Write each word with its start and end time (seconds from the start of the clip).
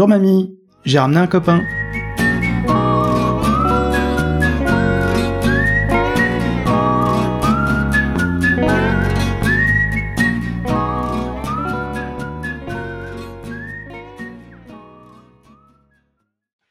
Bonjour 0.00 0.16
mamie, 0.16 0.58
j'ai 0.86 0.98
ramené 0.98 1.18
un 1.18 1.26
copain. 1.26 1.62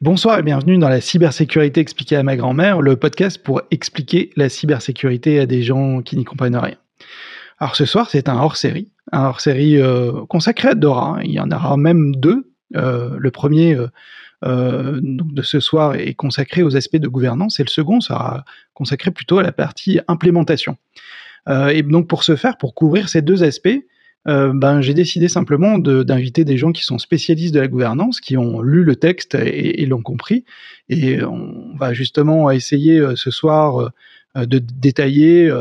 Bonsoir 0.01 0.39
et 0.39 0.41
bienvenue 0.41 0.79
dans 0.79 0.89
la 0.89 0.99
cybersécurité 0.99 1.81
expliquée 1.81 2.15
à 2.15 2.23
ma 2.23 2.35
grand-mère, 2.35 2.81
le 2.81 2.95
podcast 2.95 3.43
pour 3.43 3.61
expliquer 3.69 4.31
la 4.37 4.49
cybersécurité 4.49 5.39
à 5.39 5.45
des 5.45 5.61
gens 5.61 6.01
qui 6.01 6.17
n'y 6.17 6.25
comprennent 6.25 6.57
rien. 6.57 6.77
Alors 7.59 7.75
ce 7.75 7.85
soir, 7.85 8.09
c'est 8.09 8.27
un 8.27 8.39
hors-série, 8.39 8.91
un 9.11 9.25
hors-série 9.25 9.79
euh, 9.79 10.25
consacré 10.25 10.69
à 10.69 10.73
Dora. 10.73 11.19
Il 11.23 11.31
y 11.31 11.39
en 11.39 11.51
aura 11.51 11.77
même 11.77 12.15
deux. 12.15 12.48
Euh, 12.75 13.15
le 13.17 13.31
premier 13.31 13.77
euh, 14.45 14.99
de 15.01 15.41
ce 15.41 15.59
soir 15.59 15.95
est 15.95 16.13
consacré 16.13 16.63
aux 16.63 16.75
aspects 16.75 16.97
de 16.97 17.07
gouvernance 17.07 17.59
et 17.59 17.63
le 17.63 17.69
second 17.69 17.99
sera 18.01 18.45
consacré 18.73 19.11
plutôt 19.11 19.39
à 19.39 19.43
la 19.43 19.51
partie 19.51 19.99
implémentation. 20.07 20.77
et 21.47 21.81
donc 21.81 22.07
pour 22.07 22.23
ce 22.23 22.35
faire, 22.35 22.57
pour 22.57 22.75
couvrir 22.75 23.09
ces 23.09 23.21
deux 23.21 23.43
aspects, 23.43 23.79
ben, 24.25 24.81
j'ai 24.81 24.93
décidé 24.93 25.27
simplement 25.27 25.79
d'inviter 25.79 26.45
des 26.45 26.57
gens 26.57 26.71
qui 26.71 26.83
sont 26.83 26.99
spécialistes 26.99 27.53
de 27.55 27.59
la 27.59 27.67
gouvernance, 27.67 28.21
qui 28.21 28.37
ont 28.37 28.61
lu 28.61 28.83
le 28.83 28.95
texte 28.95 29.33
et, 29.35 29.85
l'ont 29.87 30.03
compris. 30.03 30.45
Et 30.89 31.23
on 31.23 31.75
va 31.75 31.93
justement 31.93 32.51
essayer 32.51 33.03
ce 33.15 33.31
soir 33.31 33.91
de 34.35 34.59
détailler 34.59 35.51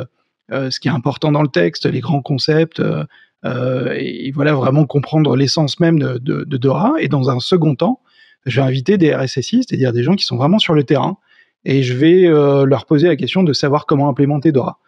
ce 0.50 0.80
qui 0.80 0.88
est 0.88 0.92
important 0.92 1.32
dans 1.32 1.42
le 1.42 1.48
texte, 1.48 1.86
les 1.86 2.00
grands 2.00 2.22
concepts, 2.22 2.80
euh, 2.80 3.04
et 3.44 4.30
voilà 4.32 4.54
vraiment 4.54 4.84
comprendre 4.84 5.36
l'essence 5.36 5.80
même 5.80 5.98
de, 5.98 6.44
Dora. 6.44 6.94
Et 7.00 7.08
dans 7.08 7.30
un 7.30 7.40
second 7.40 7.74
temps, 7.74 8.00
je 8.46 8.60
vais 8.60 8.66
inviter 8.66 8.98
des 8.98 9.14
RSSI, 9.14 9.64
c'est-à-dire 9.64 9.92
des 9.92 10.02
gens 10.02 10.14
qui 10.14 10.24
sont 10.24 10.36
vraiment 10.36 10.58
sur 10.58 10.74
le 10.74 10.84
terrain, 10.84 11.18
et 11.64 11.82
je 11.82 11.94
vais 11.94 12.26
euh, 12.26 12.64
leur 12.64 12.86
poser 12.86 13.08
la 13.08 13.16
question 13.16 13.42
de 13.42 13.52
savoir 13.52 13.86
comment 13.86 14.08
implémenter 14.08 14.52
Dora. 14.52 14.78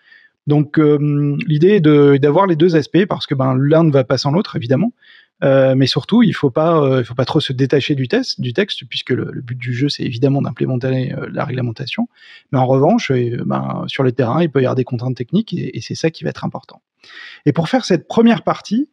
Donc 0.46 0.78
euh, 0.78 1.36
l'idée 1.46 1.76
est 1.76 1.80
d'avoir 1.80 2.46
les 2.46 2.56
deux 2.56 2.74
aspects 2.74 3.04
parce 3.06 3.26
que 3.26 3.34
ben 3.34 3.54
l'un 3.56 3.84
ne 3.84 3.90
va 3.90 4.04
pas 4.04 4.18
sans 4.18 4.30
l'autre 4.30 4.56
évidemment, 4.56 4.92
euh, 5.42 5.74
mais 5.74 5.86
surtout, 5.86 6.22
il 6.22 6.34
faut 6.34 6.52
euh, 6.56 7.04
faut 7.04 7.14
pas 7.14 7.24
trop 7.24 7.40
se 7.40 7.52
détacher 7.52 7.94
du 7.94 8.08
texte, 8.08 8.84
puisque 8.88 9.10
le, 9.10 9.40
but 9.40 9.56
du 9.56 9.72
jeu, 9.72 9.88
c'est 9.88 10.02
évidemment 10.02 10.42
d'implémenter 10.42 11.12
euh, 11.12 11.26
la 11.32 11.44
réglementation. 11.44 12.08
Mais 12.52 12.58
en 12.58 12.66
revanche, 12.66 13.10
ben, 13.10 13.84
sur 13.86 14.02
le 14.02 14.12
terrain, 14.12 14.42
il 14.42 14.50
peut 14.50 14.60
y 14.60 14.64
avoir 14.64 14.74
des 14.74 14.84
contraintes 14.84 15.16
techniques, 15.16 15.52
et, 15.54 15.76
et 15.76 15.80
c'est 15.80 15.94
ça 15.94 16.10
qui 16.10 16.24
va 16.24 16.30
être 16.30 16.44
important. 16.44 16.82
Et 17.46 17.52
pour 17.52 17.68
faire 17.68 17.84
cette 17.84 18.06
première 18.06 18.42
partie, 18.42 18.88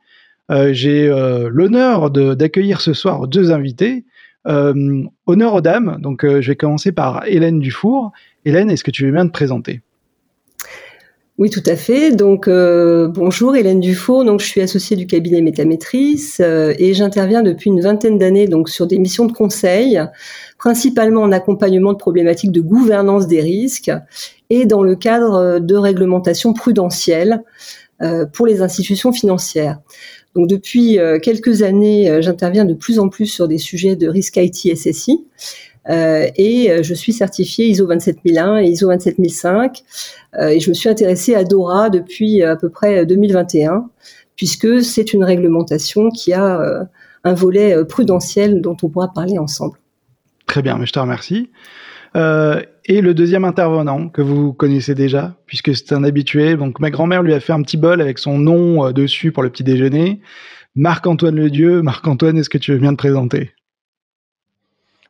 j'ai 0.49 1.09
l'honneur 1.09 2.09
d'accueillir 2.09 2.79
ce 2.79 2.93
soir 2.93 3.27
deux 3.27 3.51
invités. 3.51 4.05
honneur 4.45 5.53
aux 5.53 5.61
dames. 5.61 5.97
Donc, 5.99 6.25
je 6.25 6.47
vais 6.47 6.55
commencer 6.55 6.93
par 6.93 7.25
Hélène 7.25 7.59
Dufour. 7.59 8.13
Hélène, 8.45 8.71
est-ce 8.71 8.85
que 8.85 8.91
tu 8.91 9.05
veux 9.05 9.11
bien 9.11 9.27
te 9.27 9.33
présenter? 9.33 9.81
Oui, 11.37 11.51
tout 11.51 11.61
à 11.67 11.75
fait. 11.75 12.15
Donc, 12.15 12.47
euh, 12.47 13.07
bonjour, 13.07 13.55
Hélène 13.55 13.79
Dufault. 13.79 14.23
Donc, 14.23 14.39
je 14.39 14.47
suis 14.47 14.59
associée 14.59 14.95
du 14.95 15.05
cabinet 15.05 15.41
Métamétris 15.41 16.37
euh, 16.39 16.73
et 16.79 16.95
j'interviens 16.95 17.43
depuis 17.43 17.69
une 17.69 17.79
vingtaine 17.79 18.17
d'années 18.17 18.47
donc 18.47 18.69
sur 18.69 18.87
des 18.87 18.97
missions 18.97 19.25
de 19.25 19.31
conseil, 19.31 20.01
principalement 20.57 21.21
en 21.21 21.31
accompagnement 21.31 21.93
de 21.93 21.99
problématiques 21.99 22.51
de 22.51 22.61
gouvernance 22.61 23.27
des 23.27 23.41
risques 23.41 23.91
et 24.49 24.65
dans 24.65 24.81
le 24.81 24.95
cadre 24.95 25.59
de 25.59 25.75
réglementation 25.75 26.53
prudentielle 26.53 27.43
euh, 28.01 28.25
pour 28.25 28.47
les 28.47 28.63
institutions 28.63 29.11
financières. 29.11 29.77
Donc, 30.33 30.49
depuis 30.49 30.99
quelques 31.23 31.63
années, 31.63 32.21
j'interviens 32.21 32.65
de 32.65 32.75
plus 32.75 32.99
en 32.99 33.09
plus 33.09 33.25
sur 33.25 33.47
des 33.47 33.57
sujets 33.57 33.95
de 33.95 34.07
risque 34.07 34.37
IT 34.37 34.75
SSI. 34.77 35.25
Euh, 35.89 36.27
et 36.35 36.71
euh, 36.71 36.83
je 36.83 36.93
suis 36.93 37.13
certifiée 37.13 37.67
ISO 37.67 37.87
27001 37.87 38.59
et 38.59 38.67
ISO 38.67 38.87
27005. 38.87 39.83
Euh, 40.35 40.47
et 40.49 40.59
je 40.59 40.69
me 40.69 40.73
suis 40.73 40.89
intéressée 40.89 41.35
à 41.35 41.43
DORA 41.43 41.89
depuis 41.89 42.43
à 42.43 42.55
peu 42.55 42.69
près 42.69 43.05
2021, 43.05 43.89
puisque 44.35 44.83
c'est 44.83 45.13
une 45.13 45.23
réglementation 45.23 46.09
qui 46.09 46.33
a 46.33 46.87
un 47.23 47.33
volet 47.33 47.85
prudentiel 47.85 48.61
dont 48.61 48.77
on 48.81 48.89
pourra 48.89 49.13
parler 49.13 49.37
ensemble. 49.37 49.77
Très 50.45 50.61
bien, 50.61 50.77
mais 50.77 50.85
je 50.85 50.93
te 50.93 50.99
remercie. 50.99 51.51
Et 52.15 53.01
le 53.01 53.13
deuxième 53.13 53.45
intervenant 53.45 54.09
que 54.09 54.21
vous 54.21 54.53
connaissez 54.53 54.95
déjà, 54.95 55.35
puisque 55.45 55.75
c'est 55.75 55.93
un 55.93 56.03
habitué. 56.03 56.55
Donc 56.55 56.79
ma 56.79 56.89
grand-mère 56.89 57.21
lui 57.21 57.33
a 57.33 57.39
fait 57.39 57.53
un 57.53 57.61
petit 57.61 57.77
bol 57.77 58.01
avec 58.01 58.17
son 58.17 58.37
nom 58.37 58.91
dessus 58.91 59.31
pour 59.31 59.43
le 59.43 59.49
petit 59.49 59.63
déjeuner. 59.63 60.21
Marc-Antoine 60.75 61.35
Ledieu. 61.35 61.81
Marc-Antoine, 61.81 62.37
est-ce 62.37 62.49
que 62.49 62.57
tu 62.57 62.71
veux 62.71 62.77
bien 62.77 62.91
te 62.91 62.97
présenter? 62.97 63.51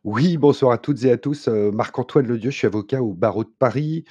Oui, 0.07 0.37
bonsoir 0.37 0.71
à 0.71 0.77
toutes 0.77 1.03
et 1.03 1.11
à 1.11 1.17
tous. 1.17 1.49
Euh, 1.49 1.69
Marc-Antoine 1.69 2.27
Ledieu, 2.27 2.49
je 2.49 2.55
suis 2.55 2.65
avocat 2.65 3.03
au 3.03 3.13
barreau 3.13 3.43
de 3.43 3.51
Paris. 3.59 4.05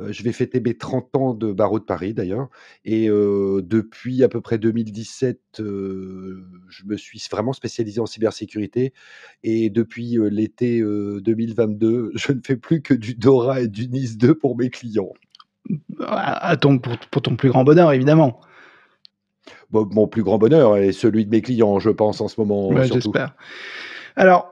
Euh, 0.00 0.10
je 0.10 0.22
vais 0.22 0.32
fêter 0.32 0.60
mes 0.60 0.78
30 0.78 1.14
ans 1.14 1.34
de 1.34 1.52
barreau 1.52 1.78
de 1.78 1.84
Paris 1.84 2.14
d'ailleurs. 2.14 2.48
Et 2.86 3.10
euh, 3.10 3.60
depuis 3.62 4.24
à 4.24 4.30
peu 4.30 4.40
près 4.40 4.56
2017, 4.56 5.40
je 5.58 6.84
me 6.86 6.96
suis 6.96 7.22
vraiment 7.30 7.52
spécialisé 7.52 8.00
en 8.00 8.06
cybersécurité. 8.06 8.94
Et 9.44 9.68
depuis 9.68 10.16
l'été 10.30 10.80
2022, 10.80 12.12
je 12.14 12.32
ne 12.32 12.40
fais 12.42 12.56
plus 12.56 12.80
que 12.80 12.94
du 12.94 13.14
Dora 13.14 13.60
et 13.60 13.68
du 13.68 13.88
Nice 13.88 14.16
2 14.16 14.34
pour 14.34 14.56
mes 14.56 14.70
clients. 14.70 15.12
À 16.00 16.56
ton, 16.56 16.78
pour, 16.78 16.96
ton 17.20 17.36
plus 17.36 17.50
grand 17.50 17.64
bonheur, 17.64 17.92
évidemment. 17.92 18.40
mon 19.70 20.08
plus 20.08 20.22
grand 20.22 20.38
bonheur 20.38 20.78
et 20.78 20.92
celui 20.92 21.26
de 21.26 21.30
mes 21.30 21.42
clients, 21.42 21.78
je 21.78 21.90
pense, 21.90 22.22
en 22.22 22.28
ce 22.28 22.40
moment. 22.40 22.68
Ouais, 22.68 22.86
J'espère. 22.86 23.36
Alors, 24.16 24.51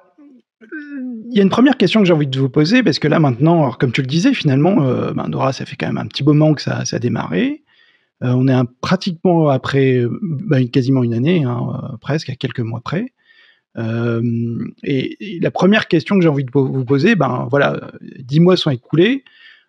il 0.63 1.37
y 1.37 1.41
a 1.41 1.43
une 1.43 1.51
première 1.51 1.77
question 1.77 2.01
que 2.01 2.07
j'ai 2.07 2.13
envie 2.13 2.27
de 2.27 2.39
vous 2.39 2.51
poser, 2.51 2.83
parce 2.83 2.99
que 2.99 3.09
là 3.09 3.19
maintenant, 3.19 3.73
comme 3.73 3.93
tu 3.93 4.03
le 4.03 4.07
disais, 4.07 4.35
finalement, 4.35 4.83
euh, 4.83 5.13
ben 5.13 5.29
Dora, 5.29 5.53
ça 5.53 5.65
fait 5.65 5.77
quand 5.77 5.87
même 5.87 5.99
un 5.99 6.07
petit 6.07 6.25
moment 6.25 6.55
que 6.55 6.63
ça, 6.63 6.83
a 6.91 6.99
démarré. 6.99 7.63
Euh, 8.23 8.33
on 8.37 8.47
est 8.49 8.69
pratiquement 8.81 9.49
après, 9.49 10.05
ben, 10.21 10.69
quasiment 10.69 11.03
une 11.03 11.15
année, 11.15 11.45
hein, 11.45 11.91
euh, 11.93 11.97
presque, 12.01 12.29
à 12.31 12.35
quelques 12.35 12.61
mois 12.61 12.81
près. 12.83 13.13
Euh, 13.79 14.23
et, 14.83 15.39
la 15.41 15.51
première 15.51 15.89
question 15.89 16.17
que 16.17 16.23
j'ai 16.23 16.29
envie 16.29 16.45
de 16.45 16.51
vous 16.53 16.85
poser, 16.85 17.15
ben 17.15 17.47
voilà, 17.51 17.93
dix 18.01 18.41
mois 18.41 18.57
sont 18.57 18.71
écoulés. 18.71 19.25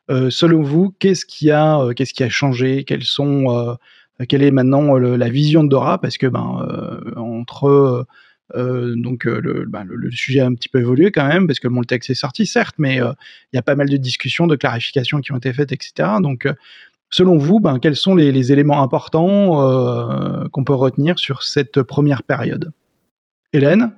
Euh, 0.09 0.29
selon 0.29 0.61
vous, 0.61 0.93
qu'est-ce 0.99 1.25
qui 1.25 1.51
a, 1.51 1.79
euh, 1.79 1.93
qu'est-ce 1.93 2.13
qui 2.13 2.23
a 2.23 2.29
changé? 2.29 2.83
Quelles 2.83 3.03
sont, 3.03 3.77
quelle 4.27 4.43
est 4.43 4.51
maintenant 4.51 4.97
la 4.97 5.29
vision 5.29 5.63
de 5.63 5.69
Dora? 5.69 5.99
Parce 5.99 6.17
que 6.17 6.27
ben 6.27 6.65
entre 7.15 7.65
euh, 7.65 8.03
donc 8.55 9.25
euh, 9.25 9.65
bah, 9.67 9.83
le, 9.85 9.95
le, 9.95 10.11
sujet 10.11 10.39
a 10.41 10.45
un 10.45 10.53
petit 10.53 10.69
peu 10.69 10.79
évolué 10.79 11.11
quand 11.11 11.27
même, 11.27 11.47
parce 11.47 11.59
que 11.59 11.67
mon 11.67 11.83
texte 11.83 12.09
est 12.09 12.15
sorti, 12.15 12.45
certes, 12.45 12.75
mais 12.77 13.01
euh, 13.01 13.11
il 13.51 13.57
y 13.57 13.59
a 13.59 13.61
pas 13.61 13.75
mal 13.75 13.89
de 13.89 13.97
discussions, 13.97 14.47
de 14.47 14.55
clarifications 14.55 15.21
qui 15.21 15.31
ont 15.31 15.37
été 15.37 15.53
faites, 15.53 15.71
etc. 15.71 16.09
Donc, 16.21 16.47
selon 17.09 17.37
vous, 17.37 17.59
ben, 17.59 17.79
quels 17.79 17.95
sont 17.95 18.15
les, 18.15 18.51
éléments 18.51 18.81
importants 18.81 20.49
qu'on 20.51 20.63
peut 20.63 20.73
retenir 20.73 21.19
sur 21.19 21.43
cette 21.43 21.81
première 21.81 22.23
période? 22.23 22.71
Hélène? 23.53 23.91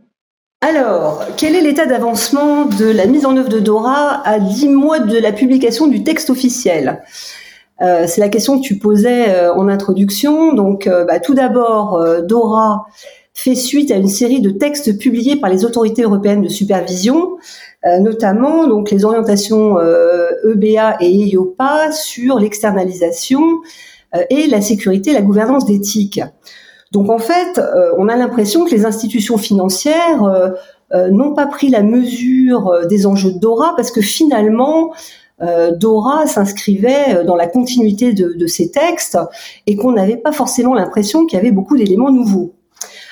Alors, 0.61 1.25
quel 1.35 1.55
est 1.55 1.61
l'état 1.61 1.85
d'avancement 1.85 2.65
de 2.65 2.85
la 2.85 3.05
mise 3.05 3.25
en 3.25 3.35
œuvre 3.35 3.49
de 3.49 3.59
Dora 3.59 4.25
à 4.25 4.39
10 4.39 4.69
mois 4.69 4.99
de 4.99 5.17
la 5.17 5.33
publication 5.33 5.87
du 5.87 6.03
texte 6.03 6.29
officiel? 6.29 7.03
Euh, 7.81 8.07
C'est 8.07 8.21
la 8.21 8.29
question 8.29 8.59
que 8.59 8.63
tu 8.65 8.77
posais 8.77 9.29
euh, 9.29 9.53
en 9.53 9.67
introduction. 9.67 10.53
Donc, 10.53 10.87
euh, 10.87 11.05
bah, 11.05 11.19
tout 11.19 11.33
d'abord, 11.33 12.01
Dora 12.23 12.85
fait 13.33 13.55
suite 13.55 13.91
à 13.91 13.95
une 13.95 14.07
série 14.07 14.41
de 14.41 14.51
textes 14.51 14.97
publiés 14.97 15.35
par 15.35 15.49
les 15.49 15.65
autorités 15.65 16.03
européennes 16.03 16.43
de 16.43 16.49
supervision, 16.49 17.37
euh, 17.85 17.99
notamment 17.99 18.67
donc 18.67 18.91
les 18.91 19.05
orientations 19.05 19.79
euh, 19.79 20.29
EBA 20.53 20.97
et 21.01 21.11
EIOPA 21.11 21.91
sur 21.91 22.39
l'externalisation 22.39 23.41
euh, 24.15 24.21
et 24.29 24.47
la 24.47 24.61
sécurité 24.61 25.13
la 25.13 25.21
gouvernance 25.21 25.65
d'éthique. 25.65 26.21
Donc 26.91 27.09
en 27.09 27.17
fait, 27.17 27.57
euh, 27.57 27.91
on 27.97 28.07
a 28.07 28.15
l'impression 28.15 28.65
que 28.65 28.71
les 28.71 28.85
institutions 28.85 29.37
financières 29.37 30.53
n'ont 31.09 31.33
pas 31.33 31.47
pris 31.47 31.69
la 31.69 31.81
mesure 31.81 32.85
des 32.87 33.07
enjeux 33.07 33.31
de 33.31 33.39
Dora 33.39 33.73
parce 33.75 33.89
que 33.89 33.99
finalement, 33.99 34.93
Dora 35.79 36.27
s'inscrivait 36.27 37.23
dans 37.25 37.35
la 37.35 37.47
continuité 37.47 38.13
de, 38.13 38.33
de 38.33 38.45
ces 38.45 38.69
textes 38.69 39.17
et 39.65 39.75
qu'on 39.75 39.93
n'avait 39.93 40.17
pas 40.17 40.31
forcément 40.31 40.75
l'impression 40.75 41.25
qu'il 41.25 41.37
y 41.37 41.41
avait 41.41 41.49
beaucoup 41.49 41.77
d'éléments 41.77 42.11
nouveaux. 42.11 42.53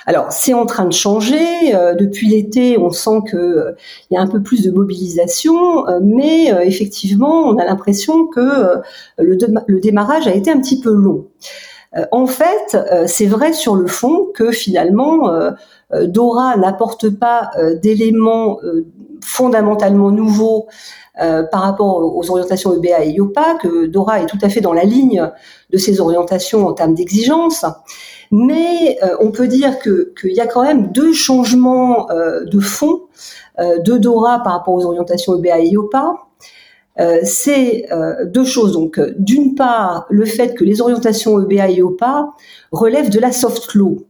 Alors, 0.05 0.31
c'est 0.31 0.53
en 0.53 0.65
train 0.65 0.85
de 0.85 0.93
changer. 0.93 1.75
Euh, 1.75 1.93
depuis 1.93 2.29
l'été, 2.29 2.77
on 2.77 2.89
sent 2.89 3.21
qu'il 3.29 3.39
euh, 3.39 3.75
y 4.09 4.17
a 4.17 4.21
un 4.21 4.27
peu 4.27 4.41
plus 4.41 4.63
de 4.63 4.71
mobilisation, 4.71 5.87
euh, 5.87 5.99
mais 6.01 6.47
effectivement, 6.65 7.43
on 7.43 7.57
a 7.57 7.65
l'impression 7.65 8.27
que 8.27 8.81
le, 9.17 9.79
démarrage 9.79 10.27
a 10.27 10.33
été 10.33 10.51
un 10.51 10.59
petit 10.59 10.79
peu 10.79 10.91
long. 10.91 11.27
en 12.11 12.25
fait, 12.25 12.77
c'est 13.05 13.25
vrai 13.25 13.53
sur 13.53 13.75
le 13.75 13.87
fond 13.87 14.27
que 14.33 14.51
finalement, 14.51 15.29
Dora 16.03 16.55
n'apporte 16.57 17.09
pas 17.09 17.51
d'éléments 17.81 18.59
fondamentalement 19.23 20.11
nouveau 20.11 20.67
par 21.15 21.61
rapport 21.61 22.15
aux 22.15 22.29
orientations 22.31 22.73
EBA 22.75 23.05
et 23.05 23.09
IOPA, 23.11 23.55
que 23.55 23.85
Dora 23.87 24.21
est 24.21 24.25
tout 24.25 24.39
à 24.41 24.49
fait 24.49 24.61
dans 24.61 24.73
la 24.73 24.83
ligne 24.83 25.29
de 25.69 25.77
ces 25.77 25.99
orientations 25.99 26.65
en 26.67 26.73
termes 26.73 26.93
d'exigence. 26.93 27.65
Mais 28.31 28.97
on 29.19 29.31
peut 29.31 29.47
dire 29.47 29.79
qu'il 29.79 30.31
y 30.31 30.39
a 30.39 30.47
quand 30.47 30.63
même 30.63 30.91
deux 30.93 31.11
changements 31.11 32.07
de 32.09 32.59
fond 32.59 33.01
de 33.59 33.97
Dora 33.97 34.41
par 34.41 34.53
rapport 34.53 34.73
aux 34.73 34.85
orientations 34.85 35.37
EBA 35.37 35.59
et 35.59 35.67
IOPA. 35.67 36.15
Euh, 36.99 37.19
c'est 37.23 37.91
euh, 37.91 38.25
deux 38.25 38.43
choses. 38.45 38.73
Donc, 38.73 38.99
euh, 38.99 39.13
d'une 39.17 39.55
part, 39.55 40.05
le 40.09 40.25
fait 40.25 40.53
que 40.55 40.63
les 40.63 40.81
orientations 40.81 41.41
EBA 41.41 41.69
et 41.69 41.81
OPA 41.81 42.29
relèvent 42.71 43.09
de 43.09 43.19
la 43.19 43.31
soft 43.31 43.73
law. 43.73 44.05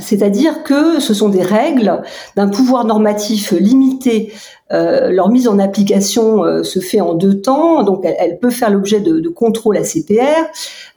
C'est-à-dire 0.00 0.62
que 0.62 1.00
ce 1.00 1.12
sont 1.12 1.28
des 1.28 1.42
règles 1.42 2.02
d'un 2.36 2.48
pouvoir 2.48 2.84
normatif 2.84 3.52
limité. 3.52 4.32
Leur 4.70 5.30
mise 5.30 5.48
en 5.48 5.58
application 5.58 6.62
se 6.62 6.80
fait 6.80 7.00
en 7.00 7.14
deux 7.14 7.40
temps, 7.40 7.84
donc 7.84 8.04
elle, 8.04 8.38
peut 8.38 8.50
faire 8.50 8.70
l'objet 8.70 9.00
de, 9.00 9.18
de 9.18 9.28
contrôle 9.28 9.76
à 9.78 9.82
CPR. 9.82 10.44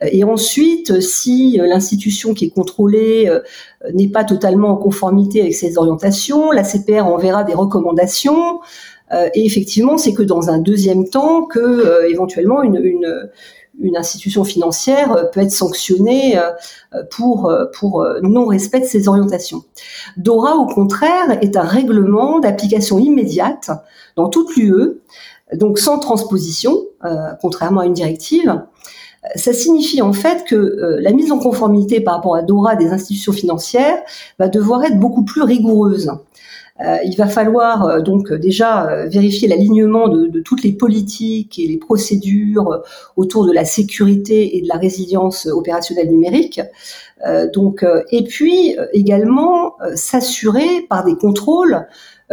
et 0.02 0.24
ensuite, 0.24 1.00
si 1.00 1.58
l'institution 1.58 2.34
qui 2.34 2.46
est 2.46 2.50
contrôlée 2.50 3.32
n'est 3.94 4.10
pas 4.10 4.26
totalement 4.26 4.70
en 4.70 4.78
conformité 4.78 5.42
avec 5.42 5.56
ces 5.56 5.78
orientations, 5.78 6.52
la 6.52 6.64
CPR 6.64 7.06
enverra 7.06 7.44
des 7.44 7.54
recommandations 7.54 8.60
euh, 9.14 9.30
et 9.34 9.46
effectivement, 9.46 9.98
c'est 9.98 10.14
que 10.14 10.24
dans 10.24 10.50
un 10.50 10.60
deuxième 10.60 11.10
temps, 11.10 11.44
que 11.44 11.60
euh, 11.60 12.10
éventuellement 12.10 12.64
une, 12.64 12.80
une, 12.84 13.30
une, 13.82 13.98
institution 13.98 14.44
financière 14.44 15.12
euh, 15.12 15.24
peut 15.26 15.42
être 15.42 15.52
sanctionnée 15.52 16.40
pour, 17.10 17.52
pour 17.78 18.06
non-respect 18.22 18.82
de 18.82 18.86
ses 18.86 19.08
orientations. 19.08 19.64
DORA, 20.18 20.56
au 20.56 20.66
contraire, 20.66 21.38
est 21.42 21.56
un 21.56 21.64
règlement 21.64 22.40
d'application 22.40 23.00
immédiate 23.00 23.72
dans 24.16 24.30
toute 24.30 24.56
l'UE, 24.56 25.02
donc 25.54 25.80
sans 25.80 26.00
transposition, 26.00 26.78
contrairement 27.42 27.82
à 27.82 27.86
une 27.86 27.94
directive. 27.94 28.62
Ça 29.36 29.54
signifie 29.54 30.02
en 30.02 30.14
fait 30.14 30.46
que 30.46 30.98
la 31.00 31.12
mise 31.12 31.32
en 31.32 31.40
conformité 31.40 32.02
par 32.02 32.16
rapport 32.16 32.36
à 32.36 32.42
DORA 32.42 32.76
des 32.76 32.90
institutions 32.90 33.34
financières 33.34 34.00
va 34.40 34.48
devoir 34.48 34.84
être 34.84 35.00
beaucoup 35.00 35.24
plus 35.24 35.44
rigoureuse. 35.44 36.12
Euh, 36.84 36.98
il 37.06 37.16
va 37.16 37.28
falloir 37.28 37.86
euh, 37.86 38.00
donc 38.00 38.32
déjà 38.34 38.90
euh, 38.90 39.08
vérifier 39.08 39.48
l'alignement 39.48 40.08
de, 40.08 40.40
toutes 40.40 40.64
les 40.64 40.72
politiques 40.72 41.60
et 41.60 41.68
les 41.68 41.78
procédures 41.78 42.82
autour 43.16 43.46
de 43.46 43.52
la 43.52 43.66
sécurité 43.66 44.58
et 44.58 44.62
de 44.62 44.68
la 44.68 44.76
résilience 44.76 45.46
opérationnelle 45.46 46.10
numérique. 46.10 46.62
donc, 47.54 47.86
et 48.12 48.24
puis 48.24 48.76
également 48.94 49.76
s'assurer 49.94 50.88
par 50.90 51.06
des 51.06 51.16
contrôles 51.16 51.86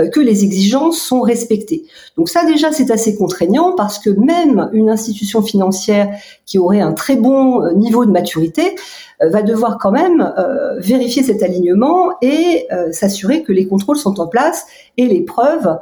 que 0.07 0.21
les 0.21 0.45
exigences 0.45 1.01
sont 1.01 1.21
respectées. 1.23 1.85
Donc 2.17 2.29
ça 2.29 2.45
déjà 2.45 2.71
c'est 2.73 2.91
assez 2.91 3.17
contraignant 3.17 3.75
parce 3.77 3.99
que 3.99 4.11
même 4.11 4.71
une 4.73 4.91
institution 4.91 5.43
financière 5.43 6.11
qui 6.47 6.59
aurait 6.59 6.81
un 6.81 6.93
très 6.93 7.17
bon 7.17 7.63
euh, 7.63 7.73
niveau 7.73 8.07
de 8.07 8.11
maturité 8.11 8.77
euh, 9.23 9.29
va 9.31 9.43
devoir 9.43 9.79
quand 9.79 9.91
même 9.91 10.33
vérifier 10.79 11.23
cet 11.23 11.43
alignement 11.43 12.11
et 12.23 12.69
s'assurer 12.93 13.43
que 13.43 13.53
les 13.53 13.67
contrôles 13.67 13.97
sont 13.97 14.21
en 14.21 14.27
place 14.27 14.67
et 14.97 15.07
les 15.07 15.23
preuves 15.23 15.79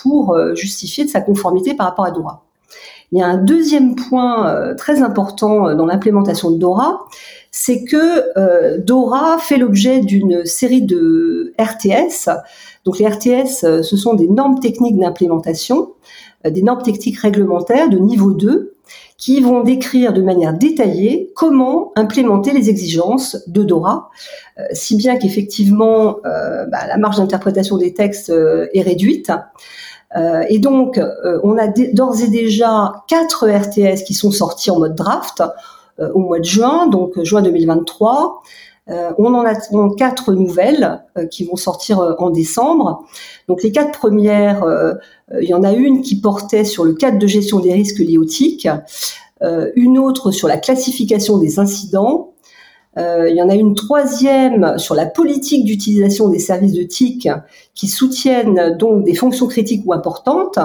pour 0.00 0.36
justifier 0.54 1.04
de 1.04 1.10
sa 1.10 1.20
conformité 1.20 1.74
par 1.74 1.86
rapport 1.86 2.04
à 2.04 2.10
Dora. 2.10 2.44
Il 3.12 3.18
y 3.18 3.22
a 3.22 3.26
un 3.26 3.36
deuxième 3.36 3.94
point 3.94 4.74
très 4.76 5.02
important 5.02 5.74
dans 5.74 5.86
l'implémentation 5.86 6.50
de 6.50 6.58
Dora, 6.58 7.04
c'est 7.58 7.84
que 7.84 8.78
Dora 8.78 9.38
fait 9.38 9.56
l'objet 9.56 10.00
d'une 10.00 10.44
série 10.44 10.82
de 10.82 11.54
RTS 11.58 12.28
donc 12.86 13.00
les 13.00 13.06
RTS, 13.08 13.64
euh, 13.64 13.82
ce 13.82 13.96
sont 13.96 14.14
des 14.14 14.28
normes 14.28 14.60
techniques 14.60 14.96
d'implémentation, 14.96 15.90
euh, 16.46 16.50
des 16.50 16.62
normes 16.62 16.82
techniques 16.82 17.18
réglementaires 17.18 17.90
de 17.90 17.98
niveau 17.98 18.32
2 18.32 18.74
qui 19.18 19.40
vont 19.40 19.64
décrire 19.64 20.12
de 20.12 20.22
manière 20.22 20.54
détaillée 20.54 21.32
comment 21.34 21.90
implémenter 21.96 22.52
les 22.52 22.70
exigences 22.70 23.36
de 23.48 23.64
Dora, 23.64 24.10
euh, 24.58 24.62
si 24.70 24.96
bien 24.96 25.16
qu'effectivement 25.16 26.18
bah, 26.22 26.86
la 26.86 26.96
marge 26.96 27.16
d'interprétation 27.16 27.76
des 27.76 27.92
textes 27.92 28.30
est 28.30 28.82
réduite. 28.82 29.32
et 30.48 30.58
donc, 30.58 31.00
on 31.42 31.58
a 31.58 31.66
d'ores 31.92 32.22
et 32.22 32.28
déjà 32.28 32.92
quatre 33.08 33.48
RTS 33.48 34.04
qui 34.04 34.14
sont 34.14 34.30
sortis 34.30 34.70
en 34.70 34.78
mode 34.78 34.94
draft 34.94 35.42
au 35.98 36.20
mois 36.20 36.38
de 36.38 36.44
juin, 36.44 36.86
donc 36.88 37.20
juin 37.22 37.42
2023. 37.42 38.42
Euh, 38.88 39.12
on 39.18 39.34
en 39.34 39.44
a 39.44 39.54
quatre 39.90 40.32
nouvelles 40.32 41.02
euh, 41.18 41.26
qui 41.26 41.44
vont 41.44 41.56
sortir 41.56 41.98
euh, 41.98 42.14
en 42.18 42.30
décembre. 42.30 43.04
Donc 43.48 43.62
les 43.62 43.72
quatre 43.72 43.98
premières, 43.98 44.64
il 45.40 45.48
y 45.48 45.54
en 45.54 45.62
a 45.62 45.72
une 45.72 46.02
qui 46.02 46.20
portait 46.20 46.64
sur 46.64 46.84
le 46.84 46.94
cadre 46.94 47.18
de 47.18 47.26
gestion 47.26 47.60
des 47.60 47.72
risques 47.72 47.98
liés 47.98 48.18
une 49.74 49.98
autre 49.98 50.30
sur 50.30 50.48
la 50.48 50.56
classification 50.56 51.38
des 51.38 51.58
incidents, 51.58 52.32
euh, 52.32 52.35
il 52.96 53.34
y 53.36 53.42
en 53.42 53.48
a 53.50 53.54
une 53.54 53.74
troisième 53.74 54.78
sur 54.78 54.94
la 54.94 55.04
politique 55.04 55.64
d'utilisation 55.64 56.28
des 56.28 56.38
services 56.38 56.72
de 56.72 56.82
TIC 56.82 57.28
qui 57.74 57.88
soutiennent 57.88 58.76
donc 58.78 59.04
des 59.04 59.14
fonctions 59.14 59.46
critiques 59.46 59.82
ou 59.84 59.92
importantes. 59.92 60.58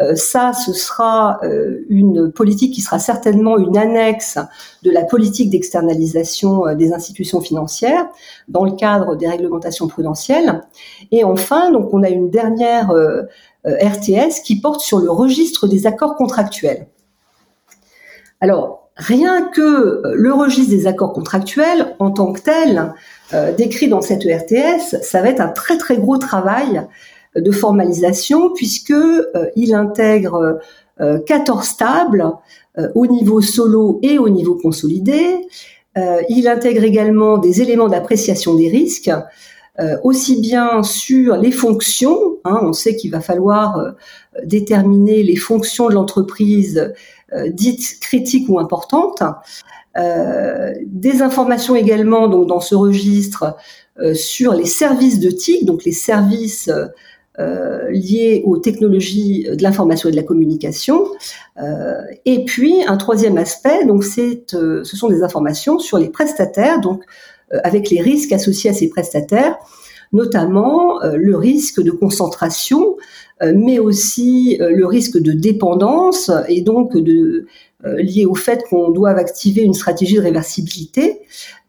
Euh, 0.00 0.16
ça, 0.16 0.52
ce 0.54 0.72
sera 0.72 1.38
euh, 1.42 1.84
une 1.90 2.32
politique 2.32 2.72
qui 2.72 2.80
sera 2.80 2.98
certainement 2.98 3.58
une 3.58 3.76
annexe 3.76 4.38
de 4.82 4.90
la 4.90 5.04
politique 5.04 5.50
d'externalisation 5.50 6.74
des 6.74 6.94
institutions 6.94 7.40
financières 7.40 8.08
dans 8.48 8.64
le 8.64 8.72
cadre 8.72 9.16
des 9.16 9.28
réglementations 9.28 9.86
prudentielles. 9.86 10.62
Et 11.12 11.24
enfin, 11.24 11.70
donc 11.70 11.92
on 11.92 12.02
a 12.02 12.08
une 12.08 12.30
dernière 12.30 12.90
RTS 13.64 14.42
qui 14.44 14.60
porte 14.60 14.80
sur 14.80 14.98
le 14.98 15.10
registre 15.10 15.66
des 15.66 15.86
accords 15.86 16.16
contractuels. 16.16 16.86
Alors, 18.40 18.85
Rien 18.96 19.48
que 19.48 19.60
euh, 19.60 20.14
le 20.14 20.32
registre 20.32 20.70
des 20.70 20.86
accords 20.86 21.12
contractuels 21.12 21.94
en 21.98 22.10
tant 22.10 22.32
que 22.32 22.40
tel, 22.40 22.94
euh, 23.34 23.52
décrit 23.52 23.88
dans 23.88 24.00
cette 24.00 24.24
ERTS, 24.24 25.02
ça 25.02 25.20
va 25.20 25.28
être 25.28 25.40
un 25.40 25.48
très 25.48 25.76
très 25.76 25.98
gros 25.98 26.16
travail 26.16 26.82
de 27.34 27.52
formalisation 27.52 28.54
puisque 28.54 28.92
euh, 28.92 29.24
il 29.54 29.74
intègre 29.74 30.60
14 31.26 31.76
tables 31.76 32.32
au 32.94 33.06
niveau 33.06 33.42
solo 33.42 34.00
et 34.02 34.16
au 34.16 34.30
niveau 34.30 34.54
consolidé. 34.54 35.46
il 36.30 36.48
intègre 36.48 36.84
également 36.84 37.36
des 37.36 37.60
éléments 37.60 37.88
d'appréciation 37.88 38.54
des 38.54 38.70
risques, 38.70 39.10
aussi 40.04 40.40
bien 40.40 40.82
sur 40.82 41.36
les 41.36 41.52
fonctions. 41.52 42.38
Hein, 42.44 42.60
on 42.62 42.72
sait 42.72 42.96
qu'il 42.96 43.10
va 43.10 43.20
falloir 43.20 43.94
déterminer 44.44 45.22
les 45.22 45.36
fonctions 45.36 45.88
de 45.88 45.94
l'entreprise 45.94 46.94
euh, 47.32 47.48
dites 47.50 47.98
critiques 48.00 48.48
ou 48.48 48.60
importantes. 48.60 49.20
Euh, 49.98 50.72
des 50.84 51.22
informations 51.22 51.74
également 51.74 52.28
donc 52.28 52.46
dans 52.46 52.60
ce 52.60 52.76
registre 52.76 53.56
euh, 53.98 54.14
sur 54.14 54.52
les 54.52 54.66
services 54.66 55.18
de 55.18 55.30
TIC, 55.30 55.64
donc 55.64 55.84
les 55.84 55.92
services 55.92 56.70
liés 57.90 58.42
aux 58.46 58.56
technologies 58.56 59.44
de 59.44 59.62
l'information 59.62 60.08
et 60.08 60.12
de 60.12 60.16
la 60.16 60.22
communication. 60.22 61.04
et 62.24 62.44
puis 62.46 62.82
un 62.86 62.96
troisième 62.96 63.36
aspect, 63.36 63.84
donc 63.84 64.04
c'est, 64.04 64.44
ce 64.48 64.82
sont 64.84 65.08
des 65.08 65.22
informations 65.22 65.78
sur 65.78 65.98
les 65.98 66.08
prestataires, 66.08 66.80
donc 66.80 67.02
avec 67.64 67.90
les 67.90 68.00
risques 68.00 68.32
associés 68.32 68.70
à 68.70 68.72
ces 68.72 68.88
prestataires, 68.88 69.56
notamment 70.12 71.00
le 71.02 71.36
risque 71.36 71.80
de 71.82 71.90
concentration, 71.90 72.96
euh, 73.42 73.52
mais 73.54 73.78
aussi 73.78 74.56
euh, 74.62 74.70
le 74.70 74.86
risque 74.86 75.18
de 75.18 75.32
dépendance 75.32 76.30
et 76.48 76.62
donc 76.62 76.96
euh, 76.96 77.46
lié 77.82 78.24
au 78.24 78.34
fait 78.34 78.64
qu'on 78.70 78.90
doit 78.90 79.10
activer 79.10 79.60
une 79.60 79.74
stratégie 79.74 80.16
de 80.16 80.22
réversibilité 80.22 81.20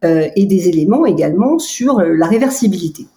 et 0.03 0.46
des 0.46 0.69
éléments 0.69 1.07
également 1.07 1.57
sur 1.57 2.00
la 2.01 2.27
réversibilité. 2.27 3.07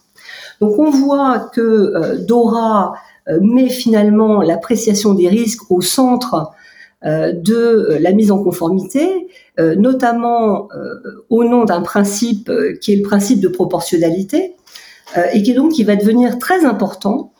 Donc 0.62 0.78
on 0.78 0.90
voit 0.90 1.50
que 1.52 2.16
Dora 2.26 2.94
met 3.42 3.68
finalement 3.68 4.40
l'appréciation 4.40 5.12
des 5.12 5.28
risques 5.28 5.70
au 5.70 5.82
centre 5.82 6.52
de 7.02 7.97
la 8.00 8.12
mise 8.12 8.30
en 8.30 8.42
conformité, 8.42 9.28
notamment 9.59 10.69
au 11.30 11.45
nom 11.45 11.64
d'un 11.64 11.80
principe 11.80 12.50
qui 12.80 12.92
est 12.92 12.97
le 12.97 13.02
principe 13.02 13.40
de 13.40 13.49
proportionnalité, 13.49 14.57
et 15.33 15.42
qui 15.42 15.54
donc 15.54 15.73
va 15.80 15.97
devenir 15.97 16.38
très 16.38 16.64
important 16.64 17.33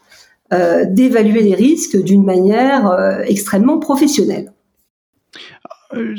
euh, 0.52 0.85
d'évaluer 0.85 1.43
les 1.43 1.55
risques 1.55 1.97
d'une 2.02 2.25
manière 2.25 2.88
euh, 2.88 3.23
extrêmement 3.25 3.79
professionnelle. 3.79 4.52
Euh, 5.95 6.17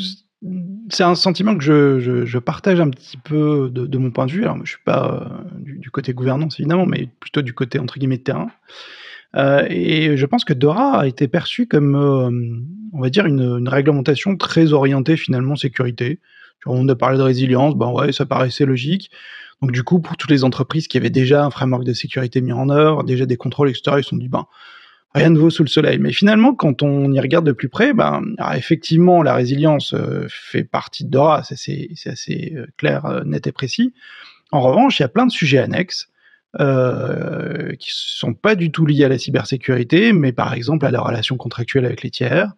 c'est 0.90 1.04
un 1.04 1.16
sentiment 1.16 1.58
que 1.58 1.62
je, 1.62 2.38
partage 2.38 2.80
un 2.80 2.90
petit 2.90 3.18
peu 3.18 3.70
de, 3.70 3.98
mon 3.98 4.10
point 4.10 4.28
de 4.28 4.32
vue. 4.32 4.44
Alors, 4.44 4.58
je 4.64 4.70
suis 4.70 4.84
pas 4.86 5.44
du, 5.60 5.92
côté 5.92 6.14
gouvernance 6.14 6.62
évidemment, 6.62 6.86
mais 6.86 7.10
plutôt 7.20 7.42
du 7.42 7.54
côté 7.54 7.78
entre 7.78 8.00
guillemets 8.00 8.20
terrain. 8.20 8.50
Et 9.36 10.18
je 10.18 10.26
pense 10.26 10.44
que 10.44 10.54
Dora 10.54 11.00
a 11.00 11.08
été 11.08 11.28
perçu 11.28 11.68
comme, 11.68 11.96
on 12.94 13.00
va 13.02 13.10
dire, 13.10 13.26
une, 13.26 13.68
réglementation 13.68 14.36
très 14.36 14.74
orientée 14.74 15.18
finalement 15.18 15.56
sécurité. 15.56 16.20
On 16.66 16.88
a 16.90 16.96
parlé 16.96 17.18
de 17.18 17.24
résilience, 17.24 17.76
ben 17.76 17.90
ouais, 17.92 18.12
ça 18.12 18.26
paraissait 18.26 18.66
logique. 18.66 19.10
Donc 19.62 19.72
du 19.72 19.84
coup, 19.84 20.00
pour 20.00 20.18
toutes 20.18 20.32
les 20.32 20.44
entreprises 20.44 20.88
qui 20.88 20.98
avaient 20.98 21.10
déjà 21.10 21.44
un 21.46 21.50
framework 21.50 21.84
de 21.84 21.94
sécurité 21.94 22.42
mis 22.42 22.52
en 22.52 22.70
œuvre, 22.70 23.04
déjà 23.04 23.26
des 23.26 23.38
contrôles, 23.38 23.70
etc., 23.70 23.98
ils 23.98 24.04
se 24.04 24.10
sont 24.10 24.18
dit, 24.18 24.28
ben, 24.28 24.46
rien 25.14 25.30
ne 25.30 25.38
vaut 25.38 25.50
sous 25.50 25.64
le 25.64 25.70
soleil. 25.70 26.00
Mais 26.00 26.14
finalement, 26.14 26.54
quand 26.56 26.82
on 26.82 27.12
y 27.12 27.20
regarde 27.20 27.46
de 27.46 27.52
plus 27.52 27.70
près, 27.70 27.94
ben, 27.94 28.24
effectivement, 28.56 29.22
la 29.22 29.36
résilience 29.36 29.94
euh, 29.94 30.26
fait 30.30 30.64
partie 30.64 31.06
de 31.06 31.10
Dora, 31.10 31.44
c'est 31.44 31.54
assez, 32.06 32.54
euh, 32.56 32.66
clair, 32.78 33.06
euh, 33.06 33.24
net 33.24 33.48
et 33.48 33.52
précis. 33.52 33.94
En 34.52 34.62
revanche, 34.62 35.00
il 35.00 35.04
y 35.04 35.06
a 35.06 35.10
plein 35.10 35.26
de 35.26 35.32
sujets 35.32 35.60
annexes 35.60 36.10
euh, 36.60 37.74
qui 37.80 37.92
sont 37.94 38.34
pas 38.34 38.56
du 38.56 38.72
tout 38.72 38.86
liés 38.86 39.06
à 39.06 39.10
la 39.10 39.18
cybersécurité, 39.18 40.12
mais 40.12 40.34
par 40.34 40.54
exemple 40.54 40.86
à 40.86 40.92
la 40.92 41.02
relation 41.02 41.38
contractuelle 41.38 41.86
avec 41.86 42.04
les 42.04 42.10
tiers, 42.10 42.52